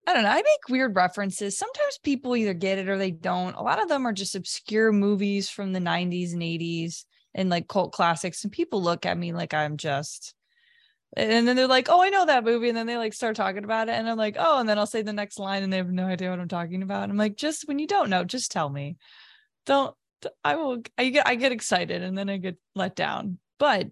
I 0.06 0.14
don't 0.14 0.24
know. 0.24 0.30
I 0.30 0.36
make 0.36 0.68
weird 0.68 0.96
references. 0.96 1.56
Sometimes 1.56 1.98
people 2.02 2.34
either 2.34 2.54
get 2.54 2.78
it 2.78 2.88
or 2.88 2.98
they 2.98 3.12
don't. 3.12 3.54
A 3.54 3.62
lot 3.62 3.80
of 3.80 3.88
them 3.88 4.06
are 4.06 4.12
just 4.12 4.34
obscure 4.34 4.90
movies 4.92 5.48
from 5.48 5.72
the 5.72 5.78
90s 5.78 6.32
and 6.32 6.42
80s 6.42 7.04
and 7.34 7.48
like 7.48 7.68
cult 7.68 7.92
classics. 7.92 8.42
And 8.42 8.52
people 8.52 8.82
look 8.82 9.06
at 9.06 9.16
me 9.16 9.32
like 9.32 9.54
I'm 9.54 9.76
just, 9.76 10.34
and 11.16 11.46
then 11.46 11.54
they're 11.54 11.68
like, 11.68 11.88
oh, 11.88 12.02
I 12.02 12.08
know 12.08 12.26
that 12.26 12.44
movie. 12.44 12.68
And 12.68 12.76
then 12.76 12.86
they 12.86 12.96
like 12.96 13.12
start 13.12 13.36
talking 13.36 13.62
about 13.62 13.88
it. 13.88 13.92
And 13.92 14.08
I'm 14.10 14.18
like, 14.18 14.36
oh, 14.36 14.58
and 14.58 14.68
then 14.68 14.78
I'll 14.78 14.86
say 14.86 15.02
the 15.02 15.12
next 15.12 15.38
line 15.38 15.62
and 15.62 15.72
they 15.72 15.76
have 15.76 15.92
no 15.92 16.06
idea 16.06 16.30
what 16.30 16.40
I'm 16.40 16.48
talking 16.48 16.82
about. 16.82 17.08
I'm 17.08 17.16
like, 17.16 17.36
just 17.36 17.68
when 17.68 17.78
you 17.78 17.86
don't 17.86 18.10
know, 18.10 18.24
just 18.24 18.50
tell 18.50 18.68
me. 18.68 18.96
Don't, 19.66 19.94
I 20.44 20.56
will, 20.56 20.82
I 20.98 21.08
get, 21.10 21.26
I 21.26 21.34
get 21.34 21.52
excited 21.52 22.02
and 22.02 22.16
then 22.16 22.28
I 22.28 22.36
get 22.36 22.56
let 22.74 22.96
down. 22.96 23.38
But 23.58 23.88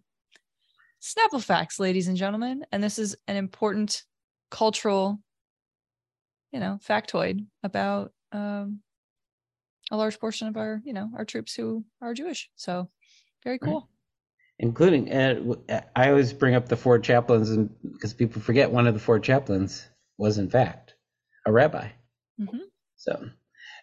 Snapple 1.01 1.43
facts, 1.43 1.79
ladies 1.79 2.09
and 2.09 2.17
gentlemen. 2.17 2.65
And 2.73 2.83
this 2.83 2.99
is 2.99 3.17
an 3.29 3.37
important 3.37 4.05
cultural 4.51 5.21
you 6.53 6.61
know, 6.61 6.79
factoid 6.83 7.45
about 7.63 8.13
um, 8.33 8.81
a 9.91 9.97
large 9.97 10.19
portion 10.19 10.49
of 10.49 10.57
our, 10.57 10.81
you 10.85 10.93
know, 10.93 11.11
our 11.17 11.25
troops 11.25 11.55
who 11.55 11.85
are 12.01 12.15
Jewish. 12.15 12.51
So 12.57 12.89
very 13.45 13.59
Right. 13.61 13.69
cool. 13.71 13.89
including 14.59 15.13
uh, 15.13 15.59
I 15.95 16.09
always 16.09 16.33
bring 16.33 16.55
up 16.55 16.69
the 16.69 16.77
four 16.77 16.99
chaplains, 16.99 17.51
and 17.51 17.71
because 17.93 18.13
people 18.13 18.43
forget 18.43 18.71
one 18.71 18.87
of 18.87 18.95
the 18.95 19.01
four 19.01 19.21
chaplains 19.21 19.89
was 20.17 20.39
in 20.39 20.51
fact 20.51 20.95
a 21.47 21.53
rabbi. 21.53 21.89
Mhm. 22.41 22.61
So, 22.97 23.31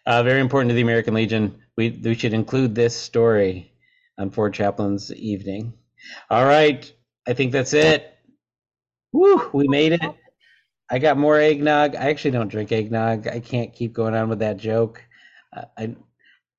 uh, 0.04 0.22
very 0.22 0.40
important 0.40 0.70
to 0.70 0.74
the 0.74 0.82
American 0.82 1.14
Legion. 1.14 1.62
We 1.76 1.90
we 1.90 2.14
should 2.14 2.32
include 2.32 2.74
this 2.74 2.96
story 2.96 3.72
on 4.18 4.30
Four 4.30 4.50
Chaplains 4.50 5.12
Evening. 5.12 5.74
All 6.30 6.44
right, 6.44 6.90
I 7.26 7.34
think 7.34 7.52
that's 7.52 7.74
it. 7.74 8.14
Woo, 9.12 9.50
we 9.52 9.68
made 9.68 9.92
it. 9.92 10.02
I 10.88 10.98
got 10.98 11.18
more 11.18 11.38
eggnog. 11.38 11.96
I 11.96 12.10
actually 12.10 12.30
don't 12.30 12.48
drink 12.48 12.70
eggnog. 12.70 13.26
I 13.26 13.40
can't 13.40 13.74
keep 13.74 13.92
going 13.92 14.14
on 14.14 14.28
with 14.28 14.38
that 14.38 14.56
joke. 14.56 15.02
Uh, 15.54 15.64
I 15.76 15.96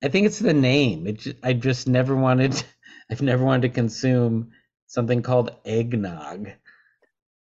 I 0.04 0.10
think 0.10 0.28
it's 0.28 0.40
the 0.40 0.54
name. 0.54 1.08
It 1.08 1.38
I 1.44 1.54
just 1.54 1.88
never 1.88 2.16
wanted. 2.16 2.62
I've 3.10 3.22
never 3.22 3.44
wanted 3.44 3.70
to 3.70 3.74
consume 3.74 4.52
something 4.88 5.22
called 5.22 5.56
eggnog. 5.66 6.50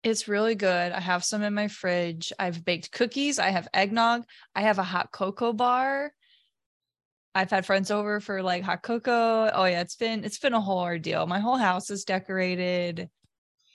It's 0.02 0.26
really 0.26 0.56
good. 0.56 0.90
I 0.92 0.98
have 0.98 1.22
some 1.22 1.42
in 1.42 1.54
my 1.54 1.68
fridge. 1.68 2.32
I've 2.36 2.64
baked 2.64 2.90
cookies. 2.90 3.38
I 3.38 3.50
have 3.50 3.68
eggnog. 3.72 4.24
I 4.56 4.62
have 4.62 4.80
a 4.80 4.82
hot 4.82 5.12
cocoa 5.12 5.52
bar. 5.52 6.12
I've 7.34 7.50
had 7.50 7.64
friends 7.64 7.90
over 7.90 8.20
for 8.20 8.42
like 8.42 8.62
hot 8.62 8.82
cocoa. 8.82 9.50
Oh 9.52 9.64
yeah, 9.64 9.80
it's 9.80 9.96
been 9.96 10.24
it's 10.24 10.38
been 10.38 10.52
a 10.52 10.60
whole 10.60 10.80
ordeal. 10.80 11.26
My 11.26 11.40
whole 11.40 11.56
house 11.56 11.90
is 11.90 12.04
decorated. 12.04 13.08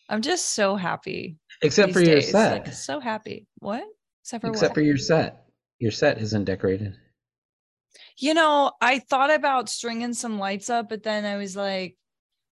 I'm 0.09 0.21
just 0.21 0.49
so 0.49 0.75
happy. 0.75 1.37
Except 1.61 1.91
for 1.91 1.99
your 1.99 2.15
days. 2.15 2.31
set. 2.31 2.65
Like, 2.65 2.73
so 2.73 2.99
happy. 2.99 3.47
What? 3.59 3.83
Except 4.23 4.41
for 4.41 4.49
Except 4.49 4.71
what? 4.71 4.75
for 4.75 4.81
your 4.81 4.97
set. 4.97 5.45
Your 5.79 5.91
set 5.91 6.21
isn't 6.21 6.45
decorated. 6.45 6.95
You 8.17 8.33
know, 8.33 8.71
I 8.81 8.99
thought 8.99 9.33
about 9.33 9.69
stringing 9.69 10.13
some 10.13 10.39
lights 10.39 10.69
up, 10.69 10.89
but 10.89 11.03
then 11.03 11.25
I 11.25 11.37
was 11.37 11.55
like, 11.55 11.97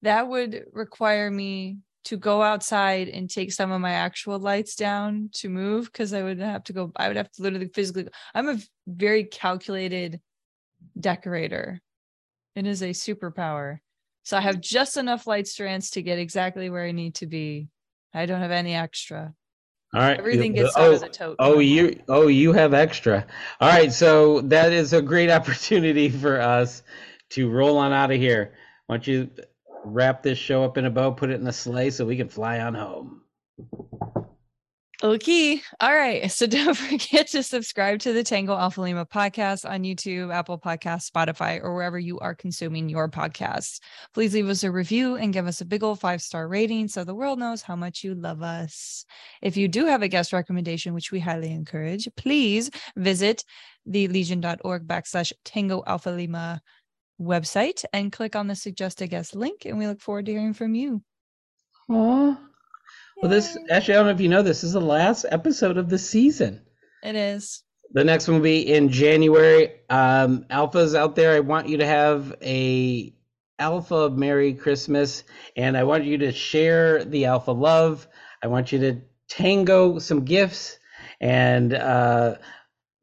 that 0.03 0.28
would 0.28 0.64
require 0.72 1.30
me 1.30 1.78
to 2.05 2.16
go 2.16 2.42
outside 2.42 3.09
and 3.09 3.30
take 3.30 3.53
some 3.53 3.70
of 3.70 3.80
my 3.80 3.92
actual 3.92 4.38
lights 4.38 4.74
down 4.74 5.30
to 5.34 5.48
move 5.48 5.86
because 5.86 6.12
I 6.12 6.22
would 6.22 6.40
have 6.40 6.64
to 6.64 6.72
go, 6.72 6.90
I 6.96 7.07
would 7.07 7.16
have 7.16 7.30
to 7.32 7.42
literally 7.42 7.70
physically. 7.72 8.09
I'm 8.34 8.48
a 8.48 8.59
very 8.88 9.24
calculated 9.24 10.20
decorator. 10.98 11.80
It 12.54 12.66
is 12.66 12.82
a 12.82 12.90
superpower. 12.90 13.78
So 14.24 14.36
I 14.36 14.40
have 14.40 14.60
just 14.60 14.96
enough 14.96 15.26
light 15.26 15.46
strands 15.46 15.90
to 15.90 16.02
get 16.02 16.18
exactly 16.18 16.70
where 16.70 16.84
I 16.84 16.92
need 16.92 17.16
to 17.16 17.26
be. 17.26 17.68
I 18.14 18.26
don't 18.26 18.40
have 18.40 18.50
any 18.50 18.74
extra. 18.74 19.34
All 19.94 20.00
right. 20.00 20.18
Everything 20.18 20.52
gets 20.52 20.74
oh, 20.76 20.88
out 20.88 20.94
of 20.94 21.00
the 21.00 21.08
tote. 21.08 21.36
Oh, 21.38 21.58
you 21.58 22.00
oh 22.08 22.28
you 22.28 22.52
have 22.52 22.72
extra. 22.72 23.26
All 23.60 23.68
right, 23.68 23.92
so 23.92 24.40
that 24.42 24.72
is 24.72 24.92
a 24.92 25.02
great 25.02 25.30
opportunity 25.38 26.08
for 26.08 26.40
us 26.40 26.82
to 27.30 27.50
roll 27.50 27.78
on 27.78 27.92
out 27.92 28.10
of 28.10 28.18
here. 28.18 28.54
Why 28.86 28.96
don't 28.96 29.06
you 29.06 29.30
wrap 29.84 30.22
this 30.22 30.38
show 30.38 30.64
up 30.64 30.78
in 30.78 30.86
a 30.86 30.90
bow, 30.90 31.10
put 31.10 31.30
it 31.30 31.34
in 31.34 31.44
the 31.44 31.52
sleigh 31.52 31.90
so 31.90 32.06
we 32.06 32.16
can 32.16 32.28
fly 32.28 32.60
on 32.60 32.74
home. 32.74 33.22
Okay. 35.05 35.61
All 35.80 35.92
right. 35.92 36.30
So 36.30 36.46
don't 36.48 36.76
forget 36.76 37.26
to 37.28 37.42
subscribe 37.42 37.98
to 38.00 38.12
the 38.12 38.22
Tango 38.22 38.57
Alpha 38.57 38.80
Lima 38.80 39.05
podcast 39.05 39.68
on 39.68 39.82
YouTube, 39.82 40.32
Apple 40.32 40.61
Podcasts, 40.61 41.11
Spotify, 41.11 41.61
or 41.61 41.74
wherever 41.74 41.98
you 41.98 42.20
are 42.20 42.36
consuming 42.36 42.88
your 42.88 43.09
podcasts. 43.09 43.80
Please 44.14 44.32
leave 44.32 44.48
us 44.48 44.62
a 44.62 44.70
review 44.70 45.16
and 45.16 45.32
give 45.32 45.48
us 45.48 45.61
a 45.61 45.64
big 45.64 45.82
old 45.82 45.98
five 45.98 46.22
star 46.22 46.46
rating 46.46 46.86
so 46.86 47.03
the 47.03 47.16
world 47.16 47.40
knows 47.40 47.62
how 47.62 47.74
much 47.74 48.05
you 48.05 48.14
love 48.14 48.42
us. 48.42 49.05
If 49.40 49.57
you 49.57 49.66
do 49.66 49.86
have 49.86 50.03
a 50.03 50.09
guest 50.09 50.32
recommendation, 50.32 50.94
which 50.94 51.11
we 51.11 51.18
highly 51.18 51.50
encourage, 51.50 52.09
please 52.16 52.70
visit 52.96 53.44
the 53.84 54.07
legion.org 54.07 54.86
backslash 54.86 55.32
Tango 55.44 55.82
Alpha 55.84 56.11
Lima 56.11 56.62
website 57.20 57.84
and 57.92 58.12
click 58.12 58.36
on 58.36 58.46
the 58.46 58.55
suggested 58.55 59.09
guest 59.09 59.34
link. 59.34 59.64
And 59.64 59.78
we 59.78 59.88
look 59.88 60.00
forward 60.00 60.26
to 60.26 60.32
hearing 60.32 60.55
from 60.55 60.76
you. 60.76 61.03
Aw. 61.88 62.38
Well, 63.22 63.30
this 63.30 63.56
actually, 63.70 63.94
I 63.94 63.96
don't 63.98 64.06
know 64.06 64.12
if 64.12 64.20
you 64.20 64.28
know 64.28 64.42
this, 64.42 64.62
this 64.62 64.68
is 64.68 64.72
the 64.72 64.80
last 64.80 65.24
episode 65.30 65.76
of 65.76 65.88
the 65.88 65.98
season. 65.98 66.60
It 67.04 67.14
is. 67.14 67.62
The 67.92 68.02
next 68.02 68.26
one 68.26 68.38
will 68.38 68.42
be 68.42 68.74
in 68.74 68.88
January. 68.88 69.74
Um, 69.88 70.44
Alphas 70.50 70.96
out 70.96 71.14
there, 71.14 71.32
I 71.32 71.38
want 71.38 71.68
you 71.68 71.76
to 71.76 71.86
have 71.86 72.34
a 72.42 73.14
Alpha 73.60 74.10
Merry 74.10 74.54
Christmas, 74.54 75.22
and 75.56 75.76
I 75.76 75.84
want 75.84 76.02
you 76.02 76.18
to 76.18 76.32
share 76.32 77.04
the 77.04 77.26
Alpha 77.26 77.52
love. 77.52 78.09
I 78.42 78.48
want 78.48 78.72
you 78.72 78.80
to 78.80 79.01
tango 79.28 80.01
some 80.01 80.24
gifts 80.24 80.80
and 81.20 81.74
uh, 81.74 82.34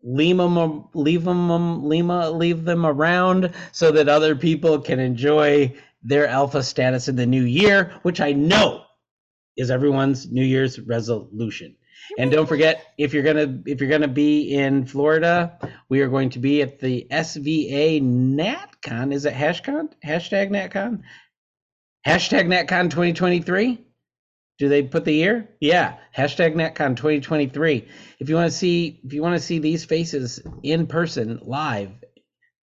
leave 0.04 0.36
them, 0.36 0.90
leave 0.94 1.24
them, 1.24 1.86
Lima, 1.86 2.30
leave 2.30 2.66
them 2.66 2.86
around 2.86 3.54
so 3.72 3.90
that 3.94 4.10
other 4.10 4.36
people 4.36 4.80
can 4.80 5.00
enjoy 5.00 5.74
their 6.04 6.28
Alpha 6.28 6.62
status 6.62 7.08
in 7.08 7.16
the 7.16 7.26
new 7.26 7.44
year, 7.44 7.94
which 8.02 8.20
I 8.20 8.34
know 8.34 8.84
is 9.60 9.70
everyone's 9.70 10.32
New 10.32 10.44
Year's 10.44 10.80
resolution. 10.80 11.76
And 12.18 12.32
don't 12.32 12.48
forget, 12.48 12.94
if 12.98 13.14
you're 13.14 13.24
gonna 13.24 13.62
if 13.66 13.82
you're 13.82 13.90
gonna 13.90 14.08
be 14.08 14.56
in 14.56 14.86
Florida, 14.86 15.60
we 15.90 16.00
are 16.02 16.08
going 16.08 16.30
to 16.32 16.40
be 16.40 16.62
at 16.62 16.80
the 16.80 17.06
SVA 17.12 18.02
NatCon. 18.02 19.14
Is 19.14 19.26
it 19.26 19.34
HashCon? 19.34 19.92
Hashtag 20.04 20.50
NatCon? 20.50 21.02
Hashtag 22.08 22.48
NatCon 22.48 22.90
2023. 22.90 23.86
Do 24.60 24.70
they 24.70 24.84
put 24.84 25.04
the 25.04 25.14
year? 25.14 25.50
Yeah. 25.60 25.98
Hashtag 26.16 26.56
NatCon 26.56 26.96
2023. 26.96 27.88
If 28.20 28.30
you 28.30 28.36
want 28.36 28.50
to 28.50 28.58
see 28.58 29.02
if 29.04 29.14
you 29.14 29.22
want 29.22 29.36
to 29.36 29.46
see 29.46 29.60
these 29.60 29.84
faces 29.84 30.42
in 30.64 30.88
person 30.88 31.42
live 31.44 31.92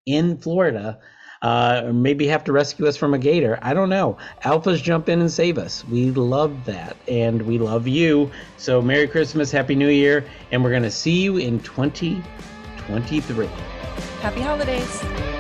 in 0.07 0.39
Florida, 0.39 1.01
uh, 1.43 1.91
maybe 1.93 2.27
have 2.27 2.45
to 2.45 2.53
rescue 2.53 2.87
us 2.87 2.97
from 2.97 3.15
a 3.15 3.19
gator. 3.19 3.59
I 3.63 3.75
don't 3.75 3.89
know. 3.89 4.17
Alphas 4.43 4.83
jump 4.83 5.09
in 5.09 5.21
and 5.21 5.31
save 5.31 5.59
us. 5.59 5.85
We 5.85 6.11
love 6.11 6.65
that, 6.65 6.97
and 7.09 7.43
we 7.43 7.59
love 7.59 7.87
you. 7.87 8.31
So 8.57 8.81
Merry 8.83 9.09
Christmas, 9.09 9.51
Happy 9.51 9.75
New 9.75 9.89
Year, 9.89 10.25
and 10.51 10.65
we're 10.65 10.73
gonna 10.73 10.91
see 10.91 11.23
you 11.23 11.37
in 11.37 11.61
2023. 11.61 13.47
Happy 14.21 14.41
holidays. 14.41 15.36